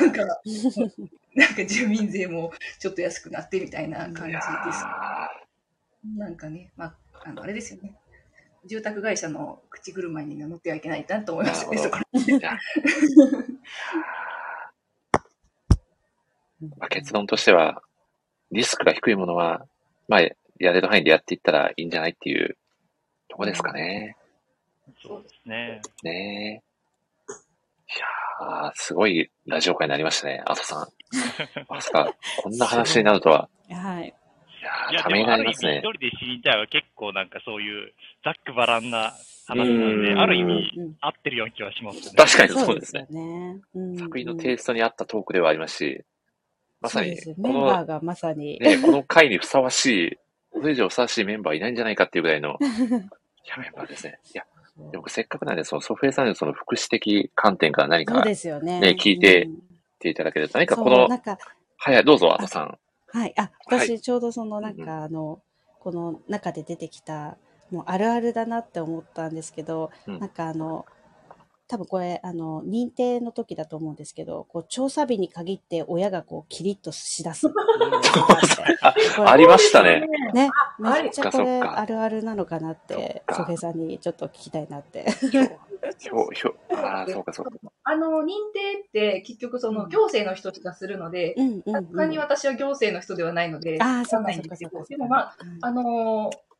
[0.00, 0.24] なんか、
[1.34, 4.48] なんか住民税もちょっと安くなってみたいな感じです。
[6.16, 6.94] なんかね、まあ、
[7.24, 7.94] あの、あれですよね。
[8.66, 11.98] 住宅会社の口車に乗ってはいけないなと思いましたね、そこ
[16.78, 17.82] まあ、結論としては、
[18.52, 19.66] リスクが低いものは、
[20.08, 22.56] まあ、やれる範囲でやっていったらいいんじゃないっていう
[23.28, 24.16] とこですかね。
[25.02, 25.80] そうですね。
[26.02, 26.74] ねえ。
[27.30, 27.98] い
[28.50, 30.88] やー、すごいラジオ会になりましたね、阿蘇さん。
[31.68, 33.48] まさか、こんな話になるとは。
[33.70, 34.14] はい。
[34.90, 35.90] いいやためになりますね一。
[35.90, 37.92] 人で死にたいは結構なんかそういう
[38.24, 39.12] ざっくばらんな
[39.46, 42.14] 話なんで、うんある意味うん合ってるような気はしますね。
[42.16, 43.06] 確かにそうですね。
[43.10, 43.60] よね。
[43.74, 46.04] うん作品のテイストに合ったトークではありますし、
[46.84, 48.58] まさにメンバーの、がまさに。
[48.60, 50.18] ね、この回にふさわしい、
[50.50, 52.64] これ以上ふさわしいメンバーいないんじゃないかっていうぐらいの、い
[53.48, 54.18] や、メンバーですね。
[54.34, 54.44] いや、
[54.92, 58.80] でもせっかくなんで、そのソフェさんのその福祉的観点から何かそうですよね。
[58.80, 59.62] ね聞いてうん
[60.04, 62.78] ていただけると、何かこのはい、どうぞ、阿蘇さん。
[63.08, 63.34] はい。
[63.36, 65.40] あ、はい私ちょうどそのなんうんうかあの、
[65.80, 67.36] この中で出てきた、
[67.70, 70.84] もうあるあるだなって思ったんですけど、うんなんかあの、
[71.66, 78.38] 多分これ、あの、認定の時だと思うんですけど、こう、調査日に限って親がこう、キリッとしだすっていうのが
[78.82, 80.06] あってありましたね。
[80.34, 85.06] ね、めっちゃこれあるあるなのかなって、ソフェさんにちょっと聞きたいなって。
[85.10, 85.42] ひょ、
[85.98, 87.52] ひょ、ひょ、ああ、そうか、そうか。
[87.84, 91.72] あの、認定って結局その行政の人がするので、うんうん、うん。
[91.72, 94.88] さすがに私は行政の人ではないので、ああ、わかんそっかないんですけどそっかそっか。
[94.88, 96.53] でもまあ、あのー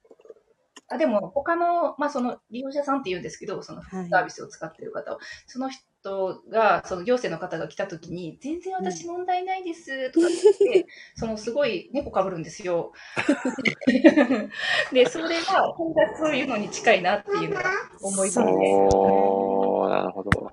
[0.95, 10.86] あでも他の、まあ、その利用者さんって言うんですけど、そのはいサービスを使っている方を、その人が、その行政の方が来たときに、全然私問題ないですとかって言って、
[11.16, 12.93] そのすごい猫かぶるんですよ。
[14.93, 17.70] で、それが、本当はそういうのに近いなっていうのが
[18.01, 20.51] 思いますそうですよねおー、なるほど。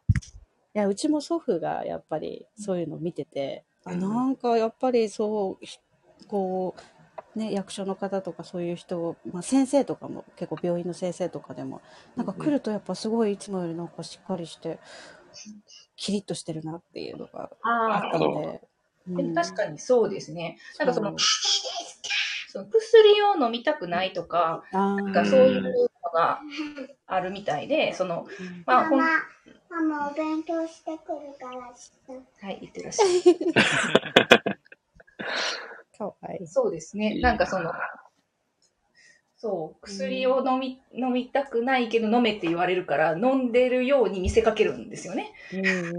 [0.73, 5.79] いや、うちも祖父がやっぱりそういうのを見てて、あうんなんかやっぱりそう、ひ
[6.27, 6.81] こう、
[7.35, 11.81] ね、役所の方とかそういう人、まあ、先生とかも結構病院の先生とかでも、
[12.15, 14.79] なんか来るとやっぱすごいいつもよりなんかしっかりして、
[15.95, 18.61] キリッとしてるなっていうのがああったんで。
[19.07, 20.57] でも確かにそうですね。
[20.77, 25.71] なんかその、うその薬を飲みたくないとか、なんかそういうの
[26.13, 26.41] が
[27.07, 29.05] あるみたいで、その、うんまあ、ほん、マ
[29.69, 31.59] マ、ママお勉強してくるから。
[31.59, 33.09] はい、言ってらっしゃい。
[36.01, 36.47] かわいい。
[36.47, 37.19] そうですね。
[37.21, 37.71] なんかその、
[39.37, 45.33] そう、薬を飲み、飲みたくないけど飲めって言われるから、飲んでるように見せかけるんですよね。
[45.53, 45.91] うん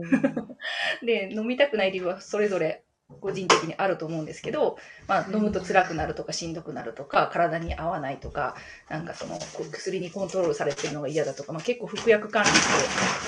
[1.06, 2.84] で、飲みたくない理由はそれぞれ
[3.20, 8.56] 個人的にあると思うんですけど、まあ、飲むと辛くなるとかしんどくなるとか体に合わないとか
[8.88, 12.58] なんかそのこう薬にコントロールされてるのが嫌だとか、まあ、結構服薬管理って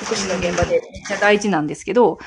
[0.04, 2.18] 福祉の現場でめっちゃ大事なんですけど、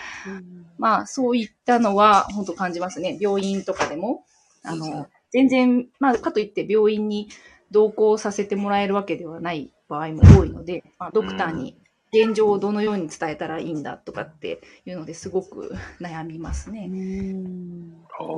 [0.77, 3.17] まあそういったのは本当感じますね。
[3.19, 4.25] 病院とかでも。
[4.67, 7.29] あの、全然、まあかといって病院に
[7.71, 11.77] 同行させてもらえるわけではない場合も多いので、まあ、ドクターに
[12.13, 16.89] 現状をどのように伝えたらいいんだとかっていうのですごく悩みますね。
[16.89, 18.05] うん。
[18.19, 18.37] お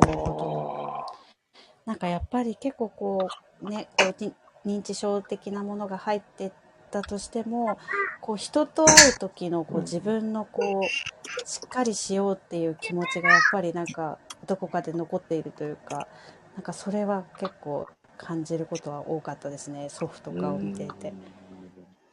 [1.85, 3.27] なんかやっぱり結構こ
[3.61, 4.33] うねこうに
[4.65, 6.51] 認知症的なものが入って
[6.89, 7.77] たとしても
[8.21, 16.07] こう人と会う時のこう自分のこうしっかりしようっていう気持ちがやっぱりなんかどこかで残っているというか
[16.55, 17.87] なんかそれは結構
[18.17, 19.87] 感じることは多かったですね。
[19.89, 21.13] 祖父とかを見ていて。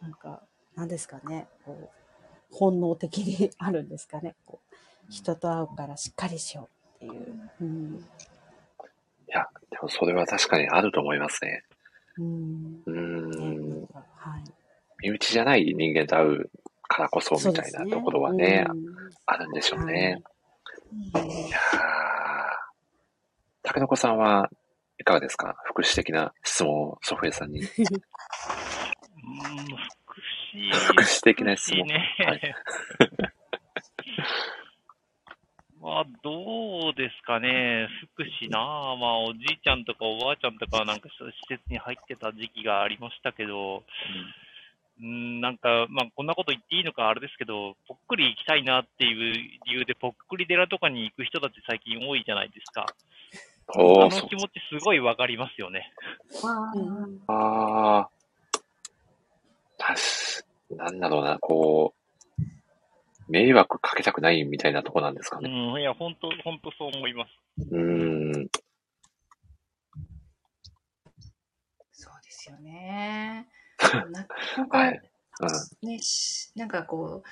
[0.01, 0.41] なんか
[0.77, 1.49] 何ですかね。
[1.65, 4.37] こう本能的にあるんですかね。
[4.47, 4.77] こう
[5.11, 6.69] 人と会うからしっかりしよ
[7.01, 7.51] うっていう。
[7.61, 7.97] うん。
[7.97, 8.01] い
[9.27, 11.65] や、でもそれは確かにあると思いますね。
[12.19, 12.83] うん。
[12.87, 13.89] うん。
[13.93, 14.56] はい
[14.99, 16.51] 身内じゃない人間と会う
[16.89, 18.85] からこそみたいなところはね、うん
[19.29, 20.23] あるんでしょうね。
[21.13, 21.61] はいいやー。
[23.63, 24.49] 竹の子さんは
[24.99, 25.57] いかがですか？
[25.65, 27.61] 福祉的な質問をソフエさんに。
[27.61, 27.85] うーん、福
[30.55, 30.71] 祉。
[30.95, 32.15] 福祉的な質問ね。
[32.19, 32.41] はい
[35.81, 37.87] まあ、どうですかね。
[38.15, 41.17] 福祉なあまあ、おじいちゃんとかおばあちゃんとかはなんか施
[41.49, 43.83] 設に入ってた時期がありましたけど、うー
[45.05, 49.33] ん、なんか、まあ、こんなこと言っていいのかあれですけど、ぽっくり行きたいなっていう
[49.67, 52.87] 理由で、ぽっくり寺とかに行く人たち最近多いじゃないですか。
[53.69, 54.37] あの気。
[54.37, 55.93] 持ちすごいわかりますよね。
[56.75, 58.61] うんあー。
[59.79, 62.03] たし、なんだろうな、こう、
[63.29, 65.49] 迷惑かけたくないみたいなとこなんですかうね。
[65.49, 67.31] ん、いや、本当本当そう思います。
[67.71, 68.49] うーん。
[71.93, 73.47] そうですよね。
[73.89, 74.27] な
[74.57, 75.01] なんか、はい。
[75.83, 77.29] ね、しなんかこう、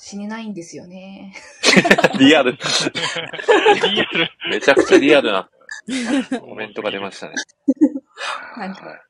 [0.00, 1.34] 死ねないんですよね。
[2.14, 2.18] うん。
[2.18, 2.52] リアル。
[2.52, 4.30] リアル。
[4.50, 5.50] めちゃくちゃリアルな
[6.40, 7.34] コメントが出ましたね。
[8.56, 9.00] なんかはい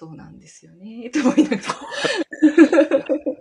[0.00, 1.10] そうなんですよね。
[1.10, 1.62] と思いながら。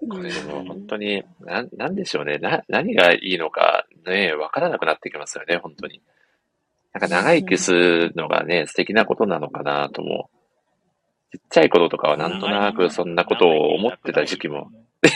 [0.09, 2.37] これでも本当に、な、なんでしょうね。
[2.37, 6.01] な、何がいいのかね、わからなくなってきますよね、本当に。
[6.91, 10.29] なんか長生きするのがね、素敵なことなのかなとも。
[11.31, 14.71] ちっちゃい頃とかはなんとなくそんなことを思ってた時期も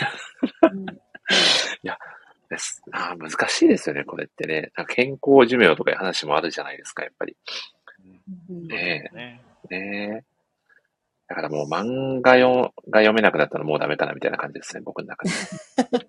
[2.54, 2.82] です。
[2.92, 4.72] あー難しいですよね、これってね。
[4.78, 7.36] なんか健康寿命とかいう話もあるじゃないですか、やっぱり。
[8.50, 9.42] うんねね。
[9.72, 9.80] え。
[9.80, 10.24] ねえ。
[11.28, 15.32] だからもう漫画よが読めなくなったらもうダメかなみたいな感じですね、僕の中で。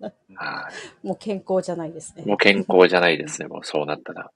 [0.35, 0.69] は
[1.03, 1.07] い。
[1.07, 2.23] もう健康じゃないですね。
[2.25, 4.31] もう健康じゃないですね、もうそうなったら。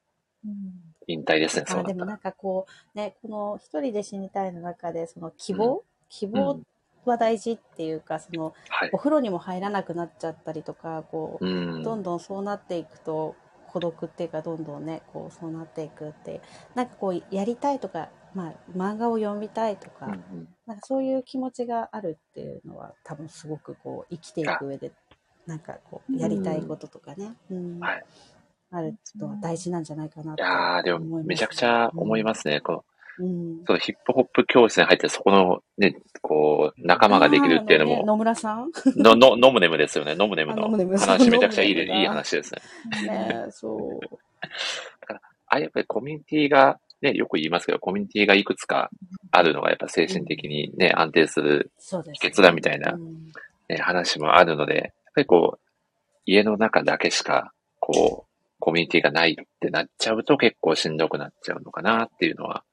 [0.46, 6.60] うん引退ですね、そうでもなんかこうねこの一人で死にたいの中でその希望、希望
[7.03, 8.90] は大事っていうかそのはい。
[8.94, 8.98] お。
[8.98, 11.84] 風呂にも入らなくなっちゃったりとかこう、うん。
[11.84, 13.36] どんどんそうなっていくと
[13.72, 16.41] 孤独っていうかどんどんねこうそうなっていくって
[16.76, 20.48] なんかこうやりたいとか、まあ、漫画を読みたいとか、うんうん。
[20.68, 24.91] なんかそういう気持ちがあるっていうのは多分すごくこう生きていく上で
[25.48, 27.80] なんかこうやりたいこととかね、うん。
[27.80, 28.06] はい
[28.72, 32.62] あるのは大事なんじゃないかないとやー、で思いますもめちゃくちゃ思いますね。
[32.62, 38.72] この、うんそのヒップホップ教室に入ってそこのね、こう、仲間ができるっていうのも、あーね野村さん？
[38.96, 40.16] の、の、ノムネムですよね。
[40.16, 42.62] ノムネムの話めちゃくちゃいいいい話ですね。
[43.08, 44.16] ねそう。
[45.12, 48.90] ああやっぱりコミュニティが、ね、よく言いますけど、コミュニティがいくつか
[49.32, 53.34] あるのがやっぱ精神的にね、安定するそうです、秘訣だみたいなうん
[53.68, 55.60] ね、話もあるので、やっぱりこう、
[56.26, 58.29] 家の中だけしか、こう、
[58.60, 62.64] コミュニティがないってなっちゃうと結構しんどくなっちゃうのかなっていうのは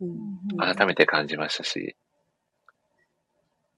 [0.00, 0.56] うん。
[0.58, 1.96] 改めて感じましたし、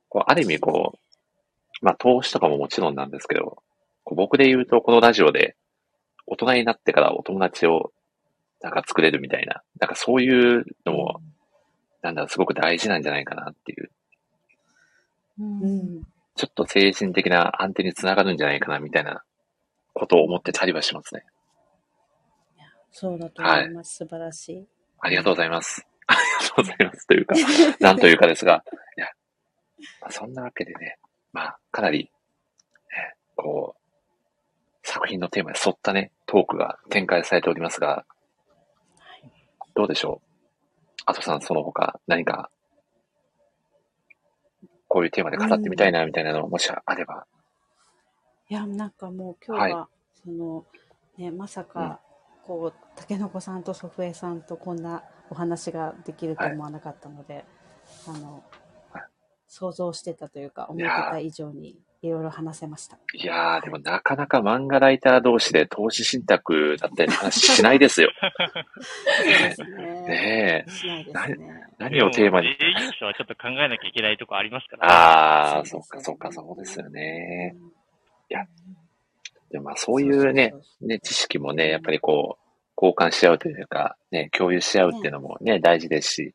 [0.08, 3.62] こう、ある意味こう、まあ投資とかももちろんなんですけど、
[4.04, 5.56] こう僕で言うとこのラジオで
[6.26, 7.92] 大人になってからお友達を
[8.60, 11.20] なんか作れるみたいな、なんかそういうのも、
[12.02, 13.90] なんだろう、すごく大事なんじゃないかなっていう、
[15.38, 16.02] うん。
[16.36, 19.22] ちょっと精神的な安定につながるんじゃないかなみたいな
[19.94, 21.24] ことを思ってたりはしますね。
[22.92, 24.66] そうだと思います、素晴らしい。
[25.00, 25.86] ありがとうございます。
[26.06, 26.18] あり
[26.48, 27.06] がとうございます。
[27.06, 27.34] というか、
[27.80, 28.64] なんというかですが、
[28.96, 29.06] いや、
[30.00, 30.98] まあそんなわけでね、
[31.32, 32.10] まあ、かなり、
[32.90, 38.04] ね、こう、作品のテーマに沿ったね、トークが展開されておりますが、
[39.74, 40.26] どうでしょう？
[41.06, 42.50] あとさん、その他何か、
[44.88, 47.26] こういうテーマで語ってみたいな、みたいなのもしあれば。
[48.48, 49.88] いや、なんかもう今日は、
[50.24, 50.66] その、
[51.16, 52.00] ね、まさか、
[52.46, 57.44] こう、竹の子さんと祖父江さんとこんなお話ができると思わなかったので、
[58.08, 58.42] あの
[58.92, 59.02] はい、
[59.46, 62.98] 想像してたというか、思ってた以上にいろいろ話せました。
[63.14, 68.10] いやー、でもなかなか漫画ライター同士で投資信託だったりの話しないですよ。
[69.24, 69.56] ね。
[70.06, 70.70] ねえ。
[70.70, 71.66] しないですね。
[71.78, 72.48] 何をテーマに？
[72.48, 77.54] 営業者はちょっと考えなきゃいけないとこありますから、ああ、そうか、そうか、そうですよね。
[77.56, 77.70] うん
[78.30, 78.46] や
[79.51, 86.35] でもまあそういうね、ね、知識もね、やっぱりこう、交換し合うというか、ね、共有し合うっていうのもね、大事ですし、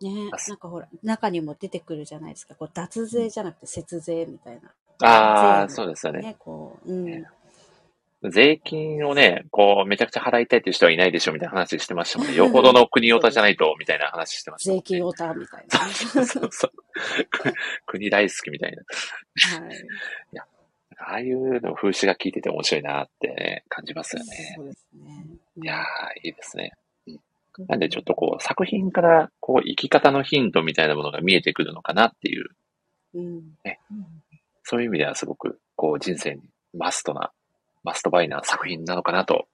[0.00, 2.54] ね、なんかほら、中にも出てくるじゃないですか。
[2.54, 5.06] こう脱税じゃなくて節税みたいな。
[5.06, 6.20] ああ、税そうですよね。
[6.20, 7.04] ね、こう、うん。
[7.04, 7.24] ね
[8.28, 12.34] 税金をね、こう、めちゃくちゃ払いたいっていう人はいないでしょ、みたいな話してましたもんね。
[12.36, 14.76] よほどの国オタじゃないと、みたいな話してましたね。
[14.76, 16.72] 税金オタみたい そうそうそう。
[17.86, 18.82] 国大好きみたいな。
[19.60, 19.66] な。
[19.66, 19.76] はい。
[21.00, 24.54] ああいうの風刺が効いてて面白いなって、ね、感じますよね。
[24.56, 25.26] そうですね。
[25.56, 26.72] うんいやー、いいですね。
[27.06, 27.20] うん
[27.68, 32.46] なんでちょっとこう、作品から、こう、生き方のヒントみたいなものが見えてくるのかなっていう、
[33.14, 33.24] うん。
[33.24, 33.54] うん
[34.62, 37.32] そういう意味ではすごく、こう、人生にマストな、
[37.82, 39.48] マストバイな作品なのかなと、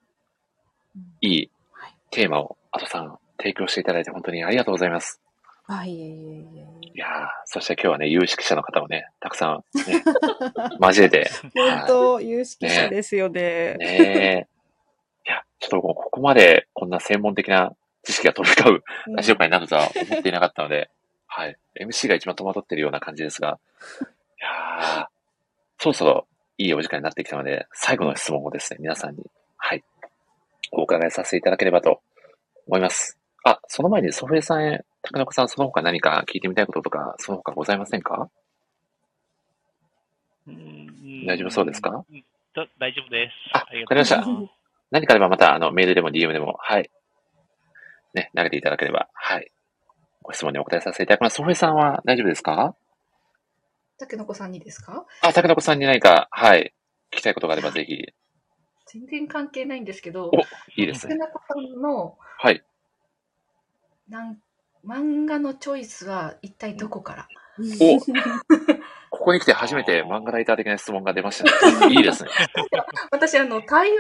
[1.21, 5.23] いいはいテーマを、アトさん、提供していただいて本当にありがとうございます。
[5.69, 6.11] あ、いえいえい
[6.59, 10.03] えいやー、そして今日はね、有識者の方をね、たくさん、ね、
[10.81, 13.75] 交えて、本当、有識者ですよね。
[13.75, 14.47] ねえ。
[15.27, 17.75] いや、ちょっとここまでこんな専門的な
[18.05, 18.85] 知識が飛び交う
[19.17, 20.89] ラジオ会になるとは思っていなかったので、
[21.27, 21.57] はい。
[21.81, 23.59] MC が一番戸惑ってるような感じですが、
[23.99, 25.07] いやー、
[25.79, 26.27] そろそろ
[26.59, 29.25] いいお時間になってきたので、最後の質問をですね、皆さんに、
[29.57, 29.85] はい、
[30.71, 32.01] お伺いさせていただければと
[32.67, 33.19] 思います。
[33.45, 38.29] あ、その前にソフエさんへ、竹中さん、その他何か聞いてみたいこととか、その他ございませんか？
[40.49, 42.05] うん大丈夫そうですか？
[42.79, 43.33] 大丈夫です。
[43.53, 44.53] ありがとうございわかります。
[44.91, 46.91] 何かあればまた、あの、メールでも DM でも、はい。
[48.15, 49.51] ね、投げていただければ、はい。
[50.23, 51.37] ご質問にお答えさせていただきます。
[51.37, 52.77] ソフエさんは大丈夫ですか？
[53.99, 55.05] 竹の子さんにですか？
[55.23, 56.73] あ、竹中さんに何か、はい。
[57.13, 58.05] 聞きたいことがあればぜひ、
[58.87, 60.37] 全然関係ないんですけど、お
[60.77, 61.17] いいですね。
[61.19, 62.63] 竹の子さんのはい。
[64.09, 64.39] なん
[64.87, 67.29] 漫画のチョイスは一体どこから？
[67.81, 67.99] お
[69.11, 71.89] ここに来て初めて漫画ライター的な質問が出ましたね。
[71.95, 72.31] いいですね。
[73.11, 73.99] 私、あの、台湾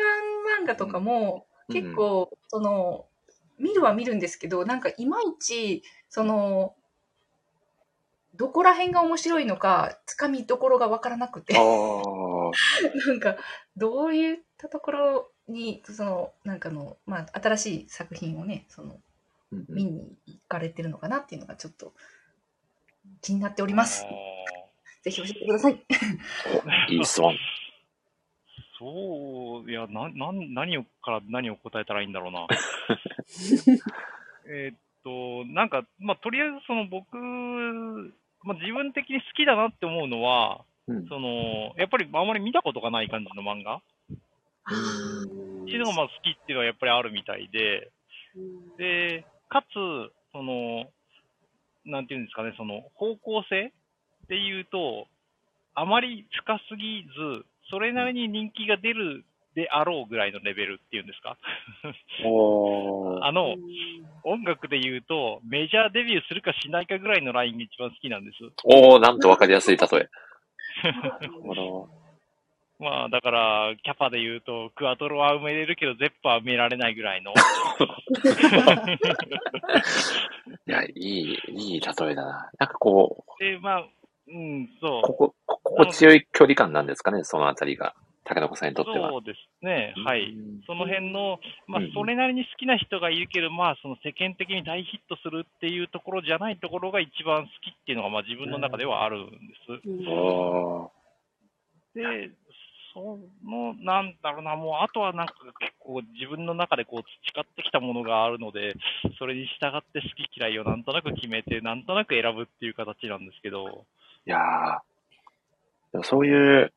[0.62, 3.06] 漫画とかも結構、その、
[3.58, 6.74] 見るは見るんですけど、なんかいまいち、その、
[8.34, 11.54] どこら辺が面白いのか、つかみどころがわからなくて。
[13.08, 13.36] なんか、
[13.76, 19.02] どういったところに、その、なんかの、まあ、新しい作品をね、その、うんうん
[19.50, 21.92] 見に行かれてるのかなっていうのがちょっと
[23.20, 24.04] 気になっております。
[25.02, 25.84] ぜひ教えてください。
[26.90, 27.36] おいい質問。
[28.78, 32.46] そう、いや、な、なん、何をから何を答えたらいいんだろうな。
[34.48, 37.16] えーっと、なんか、まあ、とりあえずその僕、
[38.42, 43.80] まあ、自分的に好きだなって思うのは、うんその、やっぱりあまり見たことがない感じの漫画っ
[45.64, 47.90] ていうのがまあ好きっていうのはやっぱりあるみたいで、
[48.76, 49.74] で、かつ、
[50.32, 50.86] その、
[51.84, 55.06] なんていうんですかね、その方向性っていうと、
[55.74, 59.24] あまり深すぎず、それなりに人気が出る
[59.54, 61.36] であろうぐらいのレベルっていうんですか？
[63.22, 63.56] あの、
[64.24, 68.36] 音楽で言うと、メジャーデビューするかしないかぐらいのラインが一番好きなんです。
[68.64, 70.08] おー、なんとわかりやすい例え。
[70.82, 71.88] なるほど。
[72.78, 77.32] まあ、だから、キャパで言うと、クアトロは埋めれるけど、ゼッパは埋められないぐらいの。
[77.32, 77.34] い
[80.70, 82.50] や、いい、いい例えだな。
[82.58, 83.86] なんかこう、で、まあ、
[84.28, 85.02] うん、そう。
[85.02, 87.94] ここ、こ心地よい距離感なんですかね、そのあたりが。
[88.28, 89.10] 竹中さんにとっては。
[89.10, 89.94] そうですね。
[90.04, 90.62] はいうん。
[90.66, 91.38] その辺の、
[91.68, 100.08] まあうんうん、それなりに好きな人がいるけど、まあ、その世間的に大ヒットするっていうところじゃないところが一番好きっていうのが、まあ自分の中ではあるんです。
[100.10, 100.96] おー
[101.94, 102.30] で、
[102.96, 108.74] その、なんだろうな、もう、あとはなんか結構自分の中でこう培ってきたものがあるので、
[109.18, 113.84] それに従って好き嫌いをなんとなく決めて、なんとなく選ぶっていう形なんですけど、
[114.26, 114.78] いやー
[115.92, 116.72] でもそういう、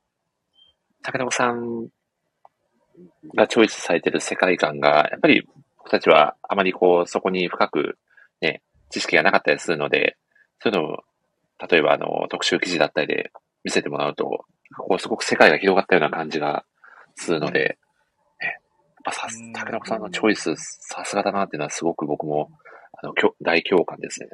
[1.03, 1.87] 竹中さん
[3.33, 5.47] がチョイスされてる世界観が、やっぱり
[5.77, 7.97] 僕たちはあまりこう、そこに深く
[8.41, 10.17] ね、知識がなかったりするので、
[10.61, 11.03] そういうのを、
[11.69, 13.31] 例えばあの、特集記事だったりで
[13.63, 14.45] 見せてもらうと、
[14.77, 16.65] こうすごく世界が広がったような感じが
[17.15, 17.77] するので、
[18.41, 18.59] ね、やっ
[19.03, 22.51] ぱさ竹中さんのチョイス、さすがだなっていうのはすごく僕も、
[23.01, 24.29] あの、きょ大共感ですね。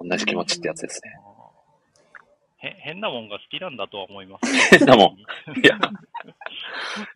[0.00, 1.18] 同じ気持ちってやつですね。
[2.60, 4.78] へ変なもんが好きなんだとは思います。
[4.78, 5.18] 変なもん。
[5.58, 5.78] いや、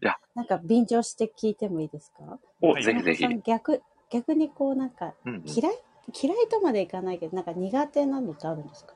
[0.00, 2.38] やなんか便乗して聞いてもいいですか？
[2.60, 3.26] お、はいぜひぜひ。
[3.44, 5.78] 逆、逆にこうなんかうんうん嫌い
[6.20, 8.94] 嫌いとまでいかないけど、なんか苦手なのってあるんですか？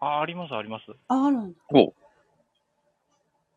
[0.00, 0.84] あ、あります、あります。
[1.08, 1.58] ああるんだ。
[1.74, 1.92] お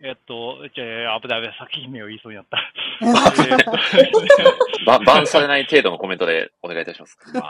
[0.04, 2.58] えっと、じゃあ、危ない危ない、作品名を言いそうになった。
[4.86, 7.18] ば、バンされない程度のコメントでお願いいたします。
[7.34, 7.50] まあ、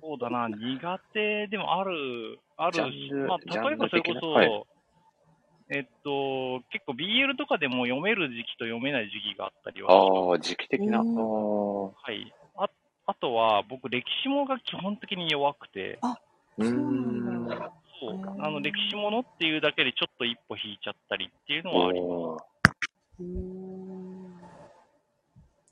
[0.00, 4.64] そうだな、苦手でもある、あるジャンルまあ、例えばそれこそ、はい
[5.70, 11.00] えっと、結構 BL とかでも読める時期と読めない時期があったりはああ、時期的な。
[11.00, 12.32] はい。
[12.56, 12.70] あ
[13.06, 15.98] あとは、僕、歴史ものが基本的に弱くて、
[16.56, 17.48] うーそうなんん。
[17.48, 22.58] だそうあの歴史ものっていうだけでちょっと一歩引いちゃったりっていうのはあります。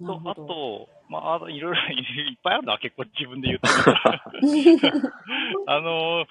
[0.05, 0.35] とあ。
[0.35, 3.69] と、まあ、いろいろいっぱいあるのは結構自分で言うと。
[5.67, 6.27] あの、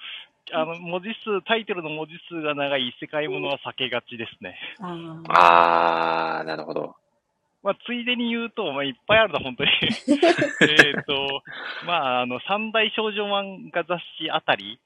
[0.52, 4.58] あの、文字数、タイトルの文字数が長い異世界ものは避けがちですね。
[4.80, 6.94] あーあー、なるほど。
[7.62, 9.70] まあ、ついでに言うと、まあ、いっぱいあるのは本当に。
[10.70, 11.42] えっと、
[11.84, 14.78] まあ、あの、三大少女漫画雑誌あたり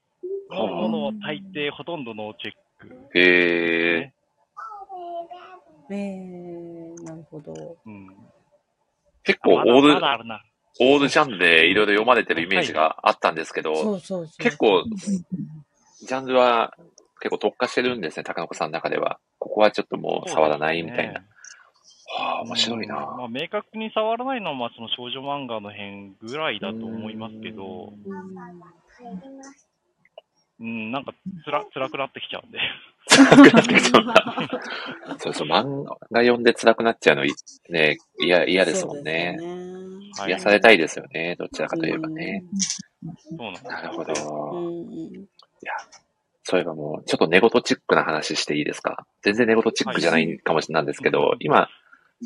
[0.50, 2.54] のものを大抵ほとんどノーチェッ
[2.88, 3.18] ク。
[3.18, 4.12] へえ。
[5.90, 7.76] えー、なるほど。
[7.84, 8.08] うん。
[9.24, 10.42] 結構オール、まだあるな。
[10.80, 14.38] オールジャンルでいろいろ読まれてるイメージがあったんですけど、そうそうそう。
[14.38, 16.74] 結構、ジャンルは
[17.20, 19.18] 結構特化してるんですね、高野子さんの中では。
[19.38, 21.22] ここはちょっともう触らないみたいな。
[22.12, 22.96] はあ、面白いな。
[22.96, 28.30] うんまあ、明確に触らないのは、まあ、その少女漫画の辺ぐらいだと思いますけど、うん
[30.60, 31.14] うん、なんか
[31.44, 32.58] つら、辛くなってきちゃうんで。
[35.18, 37.32] そうそう、漫画読んで辛くなっちゃうのい、
[37.70, 39.36] ね、嫌、嫌ですもんね。
[39.38, 39.60] そうですよね
[40.18, 42.42] はい癒されたいですよね、どちらかといえばね。
[43.30, 43.64] そうなん。
[43.64, 44.12] なるほうど。
[44.12, 44.70] んう
[45.18, 45.28] ん
[46.42, 49.06] そういえばもう、ちょっと寝言チックな話していいですか？
[49.22, 51.68] 全然寝言チックじゃないかもしれないんですけど、今、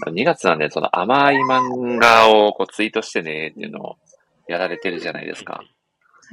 [0.07, 3.97] 2月なんで、その甘い漫画をこうツイートしてねっていうのを
[4.49, 5.63] やられてるじゃないですか。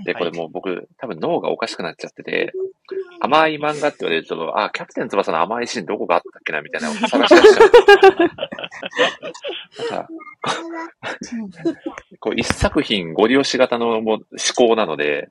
[0.06, 2.54] で、これもう僕、多分脳がおかしくなっちゃってて、
[3.20, 10.08] 甘い漫画って言われると、あ、キャプテン翼の甘いシーンどこがあったっけなみたいなのを探し出しちゃう。
[11.32, 11.82] なんか
[12.20, 14.24] こう一作品ご利用し型のもう思
[14.56, 15.30] 考なので、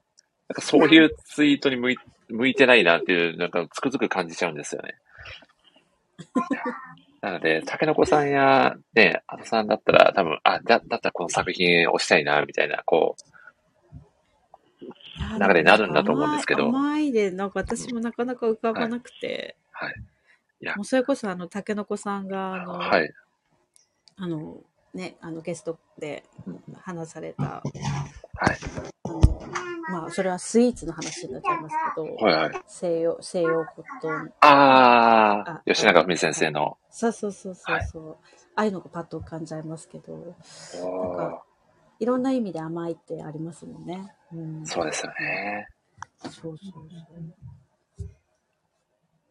[0.48, 1.96] なんかそういうツイートに向い
[2.28, 4.94] 向いてないなっていう、なんかつくづく感じちゃうんですよね。
[7.20, 13.29] なので、竹の子さんや、ね、あとさんだったら多分、あ、だ、だったらこの作品をしたいな、みたいな、こう、
[15.38, 19.56] 流れになるんだと思うんですけど甘いで、なんか私もなかなか浮かばなくて。
[19.72, 19.94] はい。
[20.62, 23.12] いやもうそれこそ、あの、竹の子さんが、あの、はい。
[24.16, 24.58] あの、
[24.92, 26.24] ね、あの、ゲストで
[26.82, 27.62] 話された、はい。
[29.04, 29.20] あの、
[29.90, 32.62] まあ、それはスイーツの話になっちゃいますけど、はいはい。
[32.66, 34.32] 西洋、西洋コットン。
[34.40, 36.76] ああー、吉永文先生の。
[36.90, 38.16] そうそうそうそうそう。
[38.54, 41.44] ああいうのがパッと浮かんじゃいますけど、なんあか
[42.00, 44.12] いろんな意味で甘いってありますもんね。
[44.32, 44.62] うん。
[44.62, 45.68] ーそうですよね。
[46.18, 46.88] そうそうそう。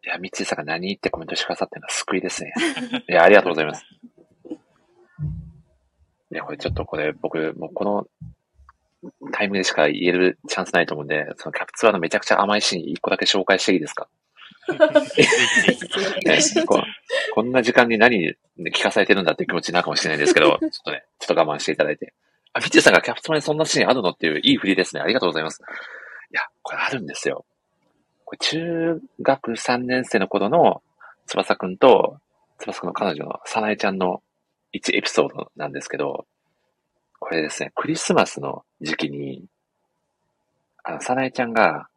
[0.02, 2.52] いや、三井さんが何ってコメントしてくださってるのは救いですね。
[3.08, 3.84] いや、ありがとうございます。
[6.32, 8.06] いや、これちょっとこれ僕、もうこの
[9.32, 14.08] タイムでしか言えるチャンスないと思うんで、そのキャプツアーのめちゃくちゃ甘いシーン一個だけ紹介していいですか？
[14.70, 16.80] ね、こ
[17.34, 18.36] こんな時間に何
[18.72, 22.14] 聞かされてるんだっていう気持ちになるかもしれないんですけど、ちょっとね、ちょっと我慢していただいて。
[22.52, 25.02] あ、三井さんがキャプツアーにそんなシーンあるのっていういい振りですね。
[25.02, 25.62] ありがとうございます。
[26.32, 27.44] いや、これあるんですよ。
[28.24, 30.82] これ中学3年生の頃の
[31.26, 32.18] 翼くんと、
[32.58, 34.22] 翼くんの彼女のさなえちゃんの
[34.74, 36.26] 1エピソードなんですけど、
[37.20, 39.44] これですね、クリスマスの時期に、
[40.82, 41.88] あの、さなえちゃんが、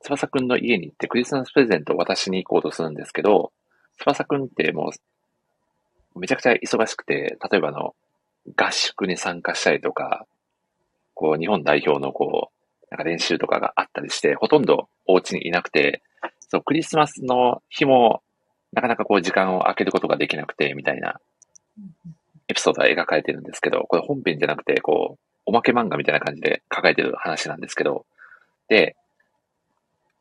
[0.00, 3.52] 翼くんの家に行ってクリスマスプレゼントを渡しに行こうとするんですけど、
[3.98, 4.92] 翼くんっても
[6.14, 7.94] う、めちゃくちゃ忙しくて、例えばあの、
[8.56, 10.26] 合宿に参加したりとか、
[11.14, 16.02] こう、日本代表のこう、なんか練習とかがあったりして、ほとんどお家にいなくて、
[16.48, 18.22] そう、クリスマスの日も、
[18.72, 21.20] なかなかこう、時間を空けることができなくて、みたいな、
[22.48, 28.04] エピソードが描かれてるんですけど、これ本編じゃなくて、こう、おまけ漫画みたいな感じで書かれてる話なんですけど、
[28.68, 28.96] で、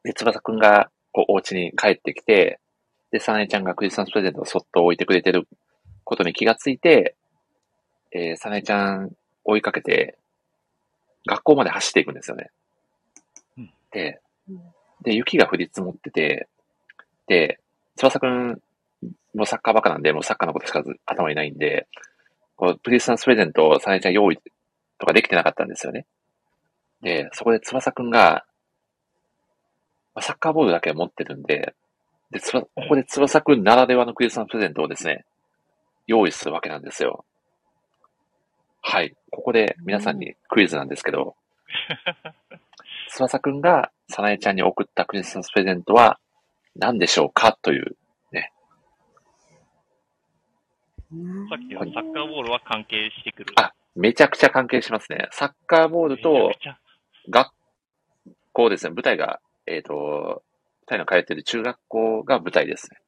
[0.04, 2.60] で、翼くんが、こう、お家に帰ってきて、
[3.12, 5.48] で、さなえちゃんがクリスマスプレゼントをそっと置いてくれてる
[6.04, 7.16] ことに気がついて、
[8.18, 9.12] えー、さなえちゃん
[9.44, 10.18] 追いかけて、
[11.28, 12.50] 学校まで走っていくんですよね
[13.58, 13.70] うん。
[13.92, 14.22] で、
[15.02, 16.48] で、雪が降り積もってて、
[17.28, 17.60] で、
[17.98, 18.62] 翼くん、
[19.34, 21.88] もうサッカーバカなんで、もうサッカーのことしかず頭にないんで、
[22.56, 24.40] こう、クリスマスプレゼントをさなえちゃん用意
[24.98, 26.06] とかできてなかったんですよね。
[27.02, 28.46] で、そこで翼くんが、
[30.14, 31.76] まあサッカーボールだけは持ってるんで、
[32.32, 35.26] で、つば、ここで翼くんならではのクリスマスプレゼントをですね、
[36.08, 37.26] 用意するわけなんですよ。
[38.88, 39.16] はい。
[39.32, 41.36] ここで皆さんにクイズなんですけど、
[43.10, 46.20] 翼くんがさなえちゃんに送ったクリスマスプレゼントは
[46.76, 47.98] 何でしょうかという、
[51.50, 53.54] さっきのサッカーボールは関係してくる。
[53.56, 55.28] あ、めちゃくちゃ関係しますね。
[55.32, 56.52] サッカーボールと
[57.30, 57.52] 学
[58.52, 58.94] 校ですね。
[58.94, 60.44] 舞台が、えっ、と、
[60.88, 63.00] 二人の通ってる中学校が舞台ですね。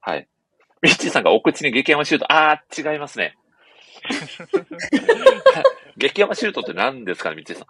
[0.00, 0.28] はい。
[0.80, 2.32] ミッチーさんがお口に激山シュート。
[2.32, 3.36] あー、違いますね。
[5.96, 7.66] 激山シュートって何ですかね、ミッチーさん。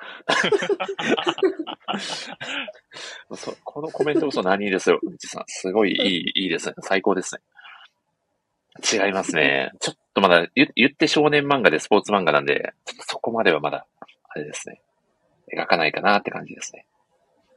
[3.36, 5.44] そうこのコメントこそ何ですよ、ミッチーさん。
[5.46, 6.74] すごいいい、いいですね。
[6.80, 7.40] 最高ですね。
[8.92, 9.72] 違いますね。
[9.80, 13.86] ちょっとまだ言言って少年漫画でスポーツ漫画なんで、ちょっとそこまではまだ、
[14.28, 14.80] あれですね。
[15.52, 16.86] 描かないかなって感じですね。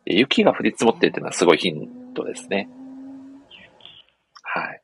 [0.06, 2.70] で雪が降り積もってるっていうのはすごいヒントですね。
[4.44, 4.82] はい。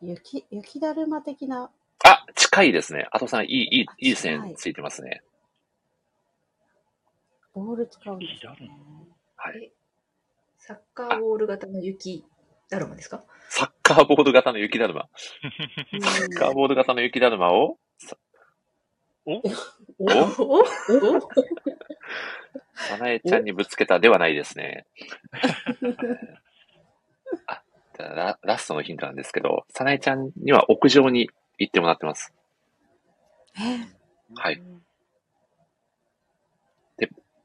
[0.00, 1.70] 雪、雪だるま的な、
[2.04, 3.06] あ、近いですね。
[3.10, 4.10] あとさん、いい、いい、い。
[4.10, 5.22] い線ついてますね。
[7.54, 8.70] ボール使うんですよね。
[9.36, 9.70] はい。
[10.58, 12.24] サッカーボール型の雪
[12.70, 13.24] だるまですか？
[13.48, 15.08] サッカーボール型の雪だるま。
[15.92, 16.00] うん。
[16.00, 17.78] サッカーボール型の雪だるまを、
[19.26, 19.32] お？
[19.34, 19.42] お？
[20.00, 20.64] お？
[22.74, 24.86] さなえちゃんにぶつけたではないですね。
[27.46, 27.61] あ
[28.08, 32.32] ララストのヒントなんですけど、さなえちゃんには屋上に行ってもらってます。
[34.34, 34.62] はい。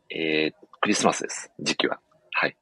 [0.09, 1.51] えー、クリスマスです。
[1.59, 1.99] 時期は。
[2.31, 2.55] はい。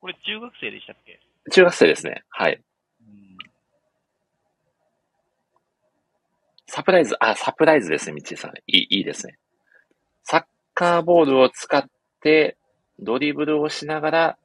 [0.00, 1.20] これ中学生でしたっけ？
[1.50, 2.24] 中学生ですね。
[2.28, 2.62] はい。
[3.00, 3.38] うん
[6.66, 8.52] サプライズ、あ、サプライズですね、みっちーさん。
[8.52, 9.38] いい、いいですね。
[10.22, 11.84] サッカーボールを使っ
[12.22, 12.56] て、
[13.02, 14.38] ドリブルをしながら、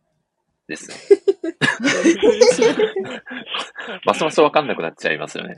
[0.67, 0.95] ですね。
[4.05, 5.55] ますますわかんなくなっちゃいますよね。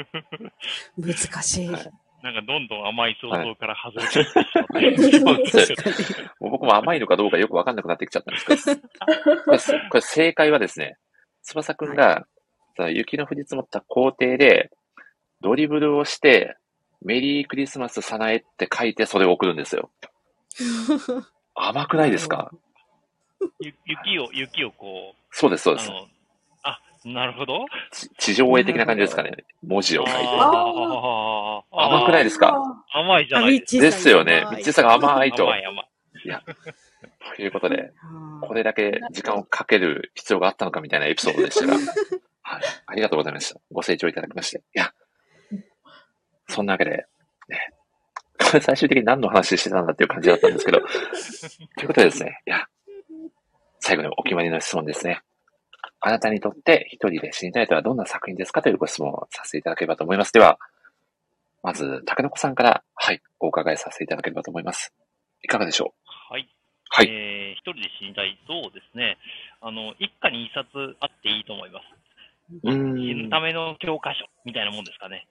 [0.96, 1.68] 難しい。
[1.68, 4.18] はいなんかどんどん甘い想像から外れて
[4.86, 5.46] いってしまって。
[5.50, 8.80] そうですよ もう僕も甘いのかどうかよくわかんなくなってきちゃったんですけど、
[9.44, 9.58] これ
[9.88, 10.98] これ正解はですね、
[11.42, 12.26] 翼くんが、
[12.76, 14.72] その雪の降り積もった校庭で、
[15.42, 16.56] ドリブルをして、
[17.02, 19.92] メリークリスマスさなえって書いてそれを送るんですよ。
[21.60, 22.50] 甘くないですか？
[23.60, 25.90] ゆ雪を、雪をこう、そうです、そうです。
[26.62, 27.66] あなるほど。
[27.92, 29.44] ち地上絵的な感じですかね。
[29.62, 30.20] 文字を書いて。
[30.22, 32.56] あー甘くないですか？
[32.92, 34.32] 甘いじゃあ、ないですミッチーさんですよね。
[34.38, 35.44] やばいみっちーさんが甘いと。
[35.44, 35.88] 甘い甘い。
[37.36, 37.92] ということで、
[38.42, 41.74] これだけ時間をかける必要があったのかみたいなエピソードでしたが、
[42.42, 42.62] はい。
[42.86, 43.60] ありがとうございました。
[43.70, 44.58] ご清聴いただきまして。
[44.58, 44.92] いや、
[46.48, 47.06] そんなわけで、
[47.48, 47.72] ね、
[48.60, 50.80] 最終的に何の話してたんだっていう感じだったんですけど、
[51.76, 52.66] ということでですね、いや、
[53.80, 55.20] 最後にお決まりの質問ですね。
[56.00, 60.32] あなたにとって一人で死にたいとはどんな作品ですかというご質問をさせていただければと思います。
[60.32, 60.58] では、
[61.62, 64.94] まず、竹の子さんから、はい、お伺いさせていただければと思います。
[65.42, 65.94] いかがでしょ
[66.30, 66.32] う？
[66.32, 66.48] はい。
[66.90, 67.08] はい。
[67.08, 68.38] えー一人で死にたい？
[68.46, 69.18] そうですね。
[69.60, 71.84] あの、一家に一冊あっていいと思います。
[72.62, 73.30] うー死ぬん。
[73.30, 75.26] ための教科書みたいなもんですかね。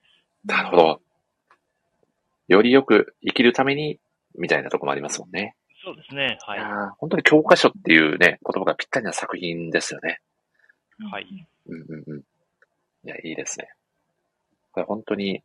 [0.46, 1.02] なるほど。
[2.48, 4.00] よりよく生きるために、
[4.38, 5.56] みたいなとこもありますもんね。
[5.84, 6.38] そうですね。
[6.42, 6.64] はいい
[6.98, 10.20] 本当に教科書っていうね、言葉がぴったりな作品ですよね。
[11.12, 11.48] はい。
[11.68, 12.20] うんうんうん。
[12.20, 12.24] い
[13.04, 13.70] や、いいですね。
[14.72, 15.44] これ本当に、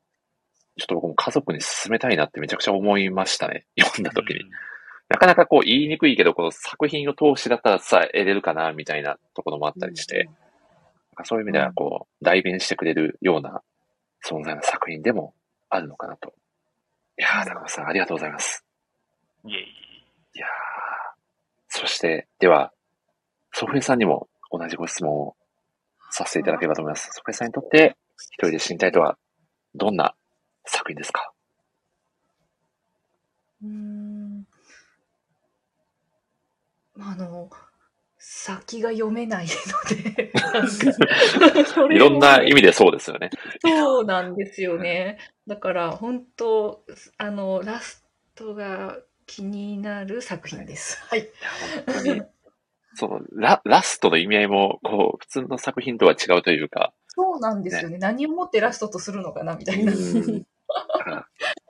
[0.79, 3.66] ちょっと僕も家族に勧めたいなってめちゃくちゃ思いましたね。
[3.79, 4.41] 読んだ時に。
[4.41, 4.51] うん
[5.12, 10.35] なかなかこう言いにくいけど、この作品を通しだったらさ、得れるかな、みたいなところもあったりして、なん
[11.16, 13.61] かそういう意味ではこう、代弁してくれるような
[14.27, 15.35] 存在の作品でも
[15.69, 16.33] あるのかなと。
[17.18, 18.64] いやー、高野さんありがとうございます。
[19.44, 19.64] いえいえ。
[19.64, 20.48] いやー
[21.68, 22.72] そして、では、
[23.52, 25.36] ソフエさんにも同じご質問を
[26.10, 27.09] させていただければと思います。
[27.12, 29.18] ソフエさんにとって、一人で死にたいとは、
[29.74, 30.14] どんな
[30.66, 31.32] 作品ですか？
[33.62, 34.47] うーん
[36.98, 37.51] あの、
[38.24, 40.31] 先が読めないので、
[41.93, 43.31] いろんな意味味でそうですよね。
[43.61, 45.19] そうなんですよね。
[45.49, 46.85] だから、本当、
[47.19, 48.97] あの、ラストが
[49.27, 51.03] 気になる作品です。
[51.09, 51.28] はい。
[52.94, 57.99] そのラ、ラストの意味合いも、こう、普通の作品とは違うというか、そうなんですよね。
[57.99, 59.93] 何をもってラストとするのかなみたいな。
[59.93, 60.44] 本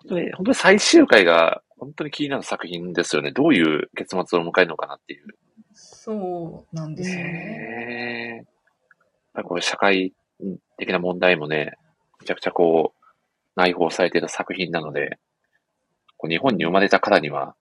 [0.06, 3.32] 当に、本当に最終回が、本当に気になる作品ですよね。
[3.32, 5.26] どういう結末を迎えるのかなっていう。
[6.04, 7.22] そうなんですよね。
[7.22, 7.28] ね
[8.32, 8.36] え。
[8.38, 8.44] やっ
[9.34, 10.12] ぱりこう社会
[10.76, 11.74] 的な問題もね、
[12.18, 13.04] めちゃくちゃこう、
[13.54, 15.20] 内包されている作品なので、
[16.16, 17.54] こう日本に生まれたからには、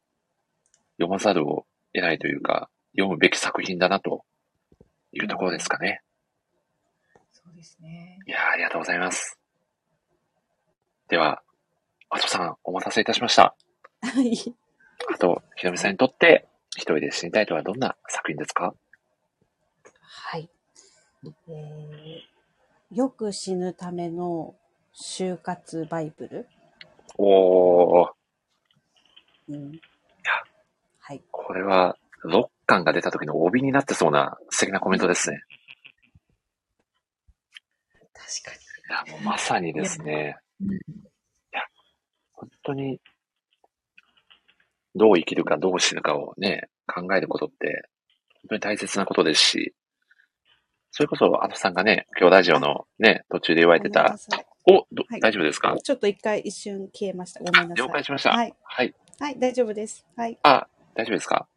[0.98, 4.26] 読まざるを得ないというか、読むべき作品だなと
[5.12, 6.02] いうところですかね。
[7.32, 8.18] そうですね。
[8.26, 9.38] いやーありがとうございます。
[11.10, 11.44] では、
[12.10, 13.56] あとさん、お待たせいたしました。
[14.02, 14.34] はい。
[15.14, 18.74] あと、ひろみさんにとって、一人で死にたいとはどんな作品ですか？
[20.02, 20.50] はい。
[21.48, 22.32] えー
[22.94, 24.54] よく死ぬための
[24.94, 26.48] 就活バイブル。
[27.18, 28.12] おー、
[29.48, 29.80] うん、
[31.00, 31.24] はい。
[31.32, 35.42] これは、6巻が出た時の帯になってそうな素敵なコメントですね。
[38.14, 40.38] 確かいや、もうまさにですね。
[40.60, 40.76] に。
[40.76, 40.80] い
[41.54, 41.62] や、
[42.34, 43.00] 本当に、
[44.96, 47.88] どう生きるかどう死ぬかをね、考えることって、
[48.44, 49.74] 本当に大切なことですし、
[50.92, 54.18] それこそ、あのさんがね、今日ラジオのね、途中で言われてた
[54.68, 55.76] お、どはい大丈夫ですか？
[55.82, 57.40] ちょっと一回一瞬消えました。
[57.40, 57.88] ごめんなさい。
[57.88, 58.32] 了解しました。
[58.32, 58.54] はい。
[58.64, 58.94] はい。
[59.20, 60.06] はい、大丈夫です。
[60.18, 60.38] はい。
[60.44, 61.48] あ、大丈夫ですか？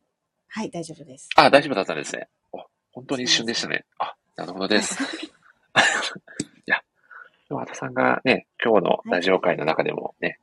[0.48, 1.28] はい、大丈夫です。
[1.36, 2.28] あ、大丈夫だったんですね。
[2.52, 2.58] お
[2.92, 3.84] 本当に一瞬でしたね。
[3.98, 4.96] あ、なるほどです。
[5.24, 5.28] い
[6.66, 6.80] や、
[7.48, 10.38] でも、あたさんがね、今日のラジオ会の中でもね、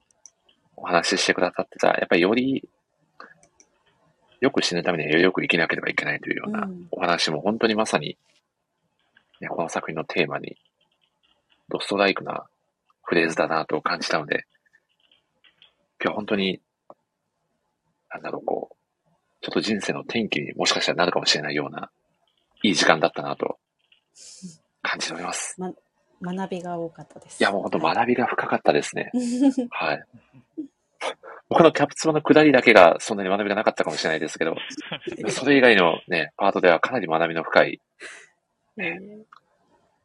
[0.76, 2.68] お話ししてくださってた、やっぱりより、
[4.42, 8.18] よく死ぬためにはよく生きなければいけないというようなうんお話も本当にまさに、
[9.40, 10.58] ね、この作品のテーマに、
[11.70, 12.46] ドストライクな
[13.04, 14.46] フレーズだなと感じたので、
[16.04, 16.60] 今日は本当に、
[18.12, 19.06] なんだろう、こう、
[19.42, 21.92] ちょっと人生の転機にもしかしたらなるかもしれないような、
[22.64, 23.60] いい時間だったなと
[24.82, 25.56] 感じております。
[26.22, 27.42] 学びが多かったです。
[27.42, 29.12] いや、もう本当はい学びが深かったですね。
[29.72, 30.06] はい。
[31.50, 34.56] 僕のキャプツバの下りだけがそんなに学びがなかったかもしれないですけど、
[35.30, 37.82] それ以外のね、パートではかなり学びの深い、
[38.78, 39.00] えー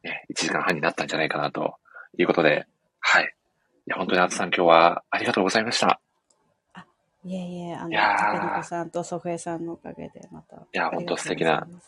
[0.03, 1.75] ね、1時間半になったんじゃないかなと
[2.17, 2.65] いうことで、
[2.99, 3.23] はい。
[3.23, 5.99] いや、本当にあつさん今日はありがとうございました。
[7.23, 10.55] いえいえ、あの、いやーたけのこさんと祖父江さんのおかげでまた。
[10.55, 11.67] いやありがとうございますほんと素敵な。
[11.69, 11.81] うん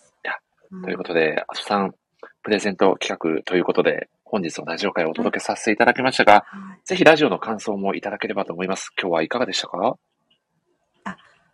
[0.84, 1.96] ということで、あつさん、
[2.44, 6.82] プレゼント企画ということで、本日のラジオ会をお届けさせていただきましたが、はい。
[6.86, 8.92] ぜひラジオの感想もいただければと思います。
[9.02, 9.98] 今日はいかがでしたか？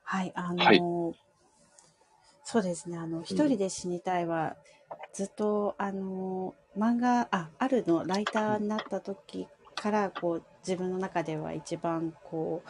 [0.07, 0.81] はい、あのーはい。
[2.43, 4.55] そうですね、あの、一人で死にたいは、
[5.13, 12.61] ずっと、あのー漫画、あ、あるの、ライターになった時から、こう、自分の中では一番、こ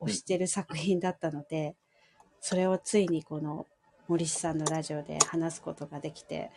[0.00, 1.76] う、推してる作品だったので、
[2.40, 3.66] それをついにこの、
[4.08, 6.50] 森氏さんのラジオで話すことができて、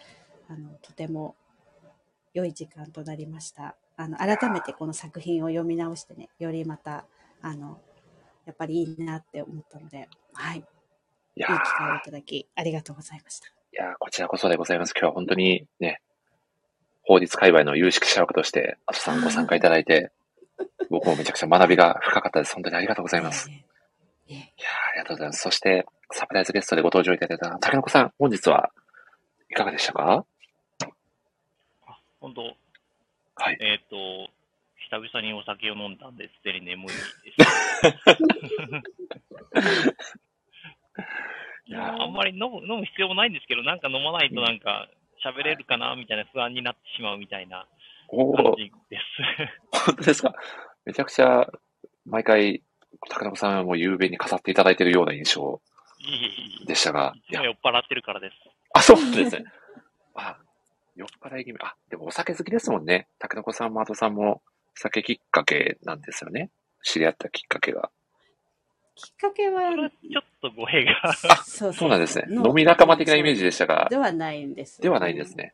[0.50, 1.36] あの、とても
[2.34, 3.76] 良い時間となりました。
[3.96, 7.06] あの、改めてこの作品を読み直してね、よりまた、
[7.42, 7.80] あの、
[8.46, 10.58] やっぱりいいなって思ったので、はい。
[11.36, 13.48] いやいい機会をーいただき、ありがとうございました。
[13.48, 14.94] いやーこちらこそでございます。
[14.96, 16.02] 今日は本当にね、
[17.04, 20.12] 法律界隈の有識者枠として、あとさんご参加いただいて、
[20.90, 22.54] 僕もめちゃくちゃ学びが深かったです。
[22.56, 23.50] 本当にありがとうございます。
[23.50, 23.54] い
[24.34, 24.42] やー
[24.92, 25.42] ありがとうございます。
[25.42, 28.72] そして、サプライズゲストでご登場いただいた竹の子さん、本日は
[29.50, 30.26] いかがでしたか？
[32.20, 32.42] 本当、
[33.36, 33.58] はい。
[33.62, 34.30] えっ、と、
[34.90, 37.00] 久々にお酒を飲んだんで、すでに眠いです。
[41.68, 44.88] いやーあんまり飲む飲む必要もないんですけど、なんか飲まないとなんか
[45.24, 47.68] 喋れるかなみたいな不安になってしまうみたいな
[48.10, 49.04] 感じです。
[49.86, 50.34] 本当ですか？
[50.86, 51.48] めちゃくちゃ、
[52.06, 52.64] 毎回、
[53.10, 55.62] 竹の子さんはもう雄弁に飾っていただいているような印象
[56.66, 57.20] でしたが、え。
[57.20, 58.34] いつも酔っ払ってるからです。
[58.74, 59.46] あ、そうですね。
[60.16, 60.38] あ、
[61.00, 61.60] 酔っ払い気味。
[61.62, 63.08] あ、でもお酒好きですもんね。
[63.20, 64.42] 竹の子さんも後さんも
[64.76, 66.52] 酒きっかけなんですよね。
[66.84, 67.90] 知り合ったきっかけが。
[68.96, 71.14] きっかけはちょっと語弊が。
[71.46, 72.26] そうそうなんですね。
[72.28, 75.38] の飲み仲間的なイメージでしたがで、はないんです、ではないんです。
[75.38, 75.54] ね。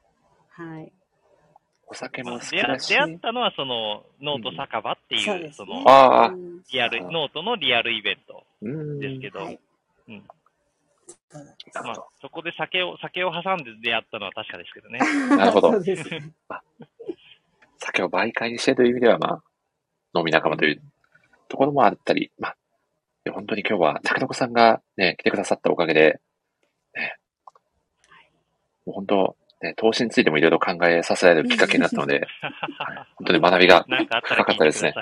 [0.49, 0.91] はい。
[1.85, 2.99] お酒も好き出会だし出。
[2.99, 8.99] 会ったのはそのノート酒場っていう、そうですねそのああうんリアル、ノートのリアルイベントうん。
[8.99, 9.59] ですけど、はい。
[10.09, 10.23] うんそうなん
[11.73, 14.99] まあそこで酒を、酒を挟んで出会ったのは確かですけどね。
[15.35, 15.73] なるほど。
[17.77, 19.43] 酒を媒介にしてという意味では、まあ、
[20.17, 20.81] 飲み仲間という
[21.49, 22.57] ところもあったり、まあ、
[23.31, 26.21] 本当に今日は竹の子さんがね、来てくださったおかげで、
[26.93, 27.17] ね、
[28.85, 32.27] もう本当、ね、投資についてもいろいろ考えさせられるきっかけになったので、
[33.15, 34.91] 本当に学びがなんかあったら聞いてください。
[34.91, 34.93] い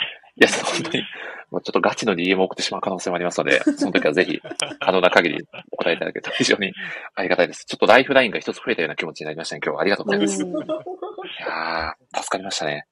[0.43, 1.03] や、本当に、
[1.51, 4.41] もうちょっとガチの DM を送ってしまう可能性もありますので、 その時はぜひ、
[4.79, 6.73] 可能な限りお答えいただけると非常に
[7.15, 7.65] ありがたいです。
[7.67, 9.61] ちょっとライフラインが一つ増えたような気持ちになりましたね。
[9.63, 10.41] 今日はありがとうございます。
[10.41, 12.85] いうんやー、助かりましたね。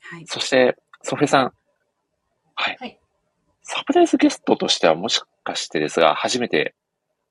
[0.00, 0.26] はい。
[0.26, 1.52] そして、ソフェさん。
[2.54, 2.76] はい。
[2.80, 2.98] はい
[3.68, 6.76] サプライズゲストとしてはもしかしてですが、初めて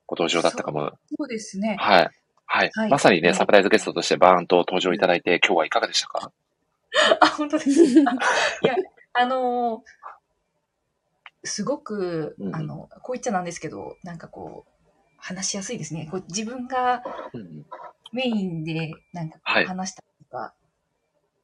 [0.06, 0.91] ご登場だったかも。
[1.18, 1.77] そうですね。
[1.80, 2.10] はい。
[2.46, 2.72] はい。
[2.74, 2.90] はい。
[2.90, 3.38] まさにね、はい。
[3.38, 6.32] サプライズゲストとしてバーンと登場いただいて、今日はいかがでしたか？
[7.22, 8.12] あ、本当ですか？
[8.64, 8.76] いや、
[9.14, 9.82] あのー
[11.48, 12.56] すごく、うん。
[12.56, 14.72] あの、こう言っちゃなんですけど、なんかこう、
[15.18, 16.08] 話しやすいですね。
[16.10, 17.04] こう自分が
[17.34, 17.66] うん
[18.12, 20.54] メインでなんか話したりとか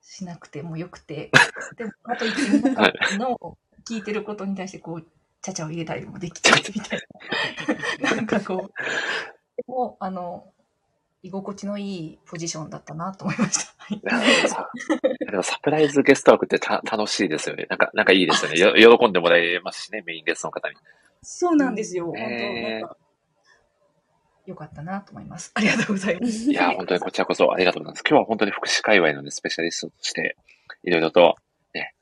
[0.02, 1.30] しなくてもよくて、
[1.78, 3.58] でも、あと言ってみんなの
[3.88, 5.06] 聞いてることに対してこう、
[5.42, 7.00] ちゃちゃを入れたりもできちゃうみたい
[8.02, 8.16] な。
[8.16, 8.82] なんかこう、
[9.58, 10.52] でも、あの、
[11.24, 13.72] 居心地のいいポジションだったなと思いました。
[15.32, 17.68] でもサプライズゲスト枠ってた楽しいですよね。
[17.70, 18.80] なんか、なんかいいですよね。
[18.80, 20.76] よ喜んでもらえますしね、メインゲストの方に。
[21.22, 22.06] そうなんですよ。
[22.06, 22.98] 本当ねなんか、
[24.48, 25.52] よかったなと思います。
[25.56, 26.52] ありがとうございます。
[26.52, 28.04] いや、本当にこちらこそありがとうございます。
[28.08, 30.38] 今日は本当に福祉界隈の、ね、スペシャリストとして、
[30.84, 31.36] いろいろと、
[31.76, 31.94] ね、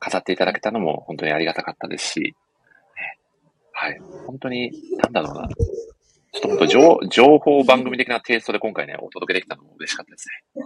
[0.00, 2.34] 語っていただけたのも本当にありがたかったですし、ね、
[3.72, 3.98] はい。
[4.26, 5.48] 本当に、なんだろうな。
[6.32, 10.64] ちょっと本当情、情報番組的なテイストで今回ね、お届けできたのも嬉しかったですね。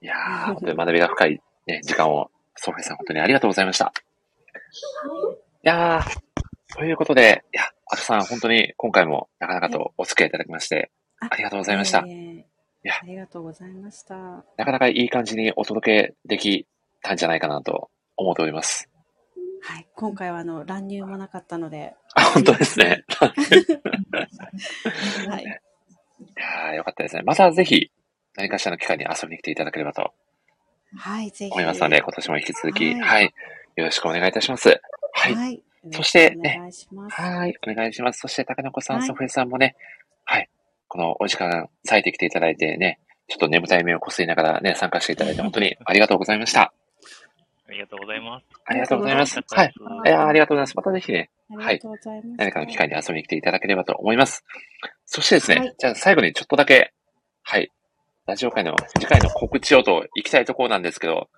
[0.00, 3.92] いやー、本当に学びが深い、ね、時間を、ソフィーさん本当にありがとうございました。
[5.64, 10.90] いやー、ということで、いや、アトさん本当に今回もなかなかとお付き合いいただきまして、
[11.20, 12.04] あありがとうございました。
[12.06, 12.46] ええ
[12.84, 14.14] いやありがとうございました。
[14.56, 16.66] なかなかいい感じにお届けでき
[17.02, 18.88] たんじゃないかなと思っております。
[19.66, 19.86] はい。
[19.96, 23.04] 今回はあの、乱入もなかったので、あ、本当ですね。
[23.18, 23.26] は
[25.40, 25.42] い。
[25.42, 25.46] い
[26.36, 27.22] やーよかったですね。
[27.22, 27.90] またぜひ、
[28.36, 30.14] 何かしらの機会に遊びに来ていただければと
[30.96, 31.50] はい、ぜひ。
[31.50, 33.34] 思いますので、今年も引き続き、はいはい、
[33.74, 34.80] よろしくお願いいたします。
[35.12, 35.34] はい。
[35.34, 35.60] はい。
[35.90, 37.20] そしてお願いします。
[37.20, 38.20] はい、お願いします。
[38.20, 39.74] そして、高子さん、はいソフェさんもね、
[40.24, 40.48] はい、
[40.86, 46.72] このお時間割いてきていただいてね、ちょっと眠たい目をこすりながらね、参加していただいて、本当にありがとうございました。
[47.68, 48.46] ありがとうございます。
[48.64, 49.40] ありがとうございます。
[49.50, 49.74] はい。
[50.06, 50.76] いやーありがとうございます。
[50.76, 52.28] またぜひね、ありがとうございます。
[52.38, 54.44] 何かの機会に遊びに来ていただければと思います。
[55.04, 56.92] そしてですね、はいじゃあ最後にちょっとだけ、
[57.42, 57.72] はい、
[58.26, 61.28] ラジオ会の次回の告知をと行きたいところなんですけど、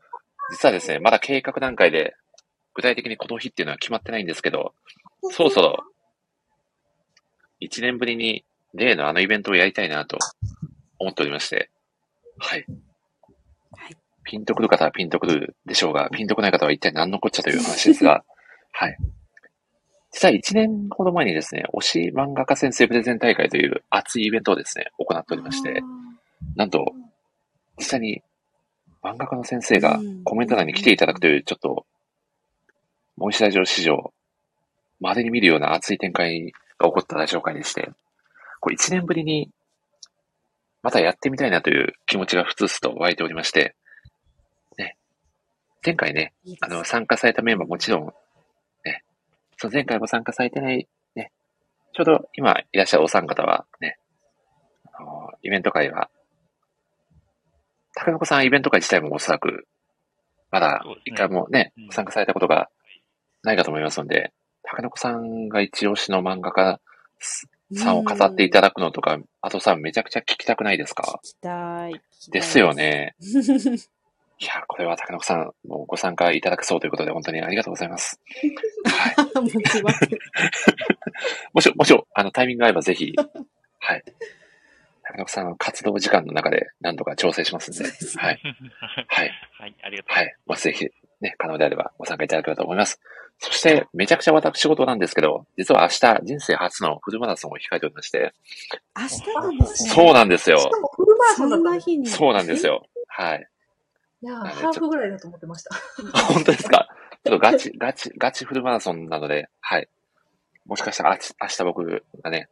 [0.50, 2.14] 実はですね、まだ計画段階で、
[2.74, 4.74] 具体的にこの日っていうのは決まってないんですけど、
[5.32, 5.84] そろそろ、
[7.60, 8.44] 1年ぶりに
[8.74, 10.18] 例のあのイベントをやりたいなと
[10.98, 11.70] 思っておりまして、
[12.38, 12.64] はい。
[14.28, 18.24] はいピンとくる方はピンとくるでしょうが、ピンとこない方は一体何のこっちゃという話ですが、
[18.72, 18.98] はい。
[20.12, 25.82] 実は1年ほど前にですね、推し漫画家先生プレゼン大会という熱いイベントをですね、行っておりまして、
[26.56, 26.92] なんと、
[27.78, 28.22] 実際に
[29.02, 31.86] 漫画家の先生がうんコメント欄に来ていただくという、ちょっと、
[33.16, 34.12] モイシラジオ史上、
[35.00, 37.90] 稀に見るような熱い展開が起こったラジオ会でして、
[38.60, 39.50] これ1年ぶりに、
[40.82, 43.74] またやってみたいなという気持ちがふつふつと湧いておりまして、ね、
[45.88, 48.06] 前回ね、あの、参加されたメンバーもちろん、
[48.84, 49.04] ね、
[49.56, 51.32] その前回も参加されてない、ね、
[51.94, 53.98] ちょうど今いらっしゃるお三方は、ね、
[54.92, 56.10] あの、イベント会は、
[57.94, 59.66] 高野子さんイベント会自体もおそらく、
[60.50, 62.68] まだ一回もね、うん参加されたことが
[63.42, 64.34] ないかと思いますので、
[64.64, 66.80] 高野子さんが一押しの漫画家
[67.74, 71.18] さんを語っていただくのとか、あとさんめちゃくちゃ聞きたくないですか？
[71.24, 71.92] 聞きたい。
[71.92, 72.74] 聞きたいですよ。
[72.74, 73.16] ね。
[74.40, 78.20] いや、これは高野子さんもご参加いただくそうということで、本当にありがとうございます。
[78.86, 79.16] はい。
[81.52, 83.14] もし、もし、あの、タイミングが合えばぜひ、
[83.80, 84.04] はい。
[85.02, 87.84] 高野子さんの活動時間の中で何とか調整しますんで、
[88.18, 88.40] はい。
[89.08, 89.32] はい。
[89.58, 90.30] はい、ありがとうござはいい。
[90.46, 90.86] もしぜひ、
[91.20, 93.00] ね、可能であればご参加いただければと思います。
[93.40, 98.32] そして、めちゃくちゃ私事なんですけど、実は明日、人生初のフルマラソンを控えておりまして、
[98.96, 99.90] 明日なんですね。
[99.90, 100.70] そうなんですよし。
[100.70, 102.06] かもフルマラソそンだった日に。
[102.06, 102.86] そうなんですよ。
[103.06, 103.48] はい。
[104.22, 105.74] いやー、ねハーフぐらいだと思ってました。
[106.32, 106.88] 本当ですか？
[107.24, 109.88] ちょっとガチ、ガチ、ガチフルマラソンなので、はい。
[110.66, 112.48] もしかしたら、あち明日僕がね、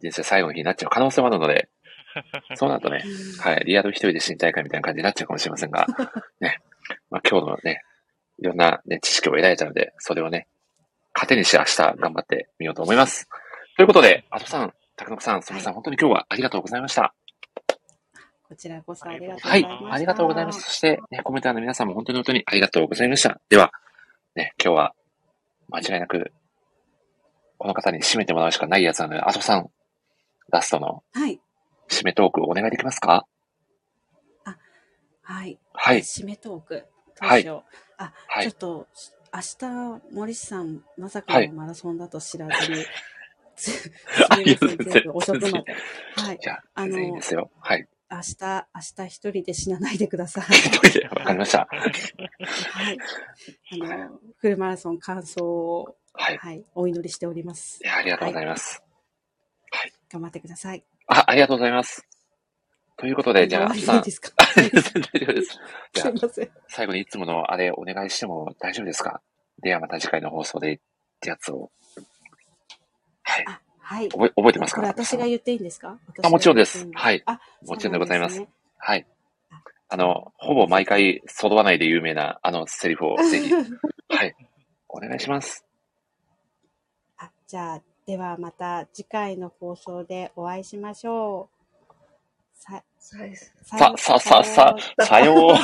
[0.00, 1.68] 人生最後の日になっちゃう可能性もあるので、
[2.56, 5.86] そうなるとね、うんはい、リアル一人で死にたいかみたいな感じになっちゃうかもしれませんが、
[6.40, 6.58] ね、
[7.10, 7.82] まあ、今日のね、
[8.38, 10.48] いろんな、ね、知識を得られたので、それをね、
[11.14, 13.28] 糧にして明日頑張ってみようと思います。
[13.76, 17.14] ということで、あとさん、高野さん、それさん、本当に今日はありがとうございました。
[18.52, 19.94] こちらこそありがとうごはいざいまし、た。
[19.94, 20.60] ありがとうございます。
[20.60, 23.40] そして、ね、コメンターの皆さんも本当に本当にありがとうございました。
[23.48, 23.72] では、
[24.34, 24.94] ね、今日は
[25.70, 26.32] 間違いなく、
[27.56, 29.70] この方に締めてもらうしかないやつなので、あとさん、
[30.50, 31.40] ラストのはい。
[31.88, 33.26] 締めトークお願いできますか？
[35.22, 35.58] はい。
[35.72, 36.84] はい、締めトーク。
[37.20, 37.74] どうしよう。
[37.96, 38.86] あ、はいちょっと、
[39.32, 42.84] 明日、森さん、まさかはいのマラソンだと知らずに、
[43.56, 43.92] すす
[44.28, 45.74] あみません、いや全部遅くまで。
[46.16, 46.38] はい。
[46.38, 47.50] じゃあ、あの全然いいですよ。
[47.60, 47.88] はい。
[48.12, 50.44] 明日、明日一人で死なないでください。
[50.44, 51.66] 一人で、わかりました。
[51.70, 52.98] はい。
[53.82, 56.36] あの、フルマラソン完走を、はい。
[56.36, 57.86] はい、お祈りしておりますい。
[57.86, 58.82] や、ありがとうございます。
[60.10, 60.84] 頑張ってください。
[61.06, 62.06] あ、ありがとうございます。
[62.98, 64.30] ということで、じゃあ、あとさん終わりですか？
[64.54, 64.78] 大丈
[65.26, 65.58] 夫です。
[65.94, 66.50] じゃあすい、ません。
[66.68, 69.22] 最後にいつものあれお願いしても大丈夫ですか？
[69.62, 70.80] ではまた次回の放送でっ
[71.20, 71.72] てやつを。
[73.22, 73.44] はい。
[73.92, 74.08] あ、はい。
[74.08, 74.80] 覚え、覚えてますか？
[74.80, 75.98] これ私が言っていいんですか？
[76.22, 76.88] あ、もちろんです。
[76.94, 77.22] はい。
[77.26, 79.06] あ、もちろんでございますそうなんではい。
[79.88, 83.76] あの、ほぼ毎回、そどわないで有名な、あのセリフを ぜひ、すね
[84.08, 84.34] はい。
[84.88, 85.64] お願いします。
[87.18, 91.56] あ、じゃあ、ではまた次回の放送でお会いしましょう。
[92.54, 93.52] さ、そうです。
[93.64, 95.56] さ、さ、さ、さ、さよう。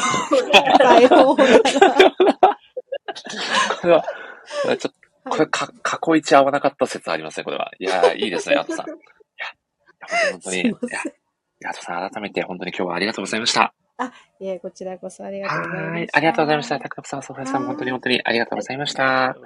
[0.78, 1.36] さよう。
[3.80, 4.04] これは、
[4.62, 4.98] これちょっと、
[5.30, 7.70] これか、過去一合わなかった説ありますね、これは。
[7.78, 8.86] いやー、いいですね、 アトさん。
[8.86, 8.96] いや、
[10.32, 10.70] 本当に、すい
[11.60, 13.74] や、アトさん、改めて本当に今日はありがとうございました。
[14.40, 15.90] いえ、こちらこそありがとうございました。
[15.90, 16.08] はい。
[16.12, 16.78] ありがとうございました。
[16.78, 19.36] たくさん、ソファさん、本当に本当にありがとうございました。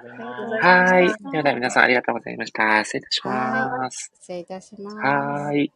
[0.61, 1.31] はい。
[1.31, 2.83] では皆さんありがとうございました。
[2.83, 4.11] 失礼いたします。
[4.13, 4.97] 失礼いたします。
[4.97, 5.71] はい。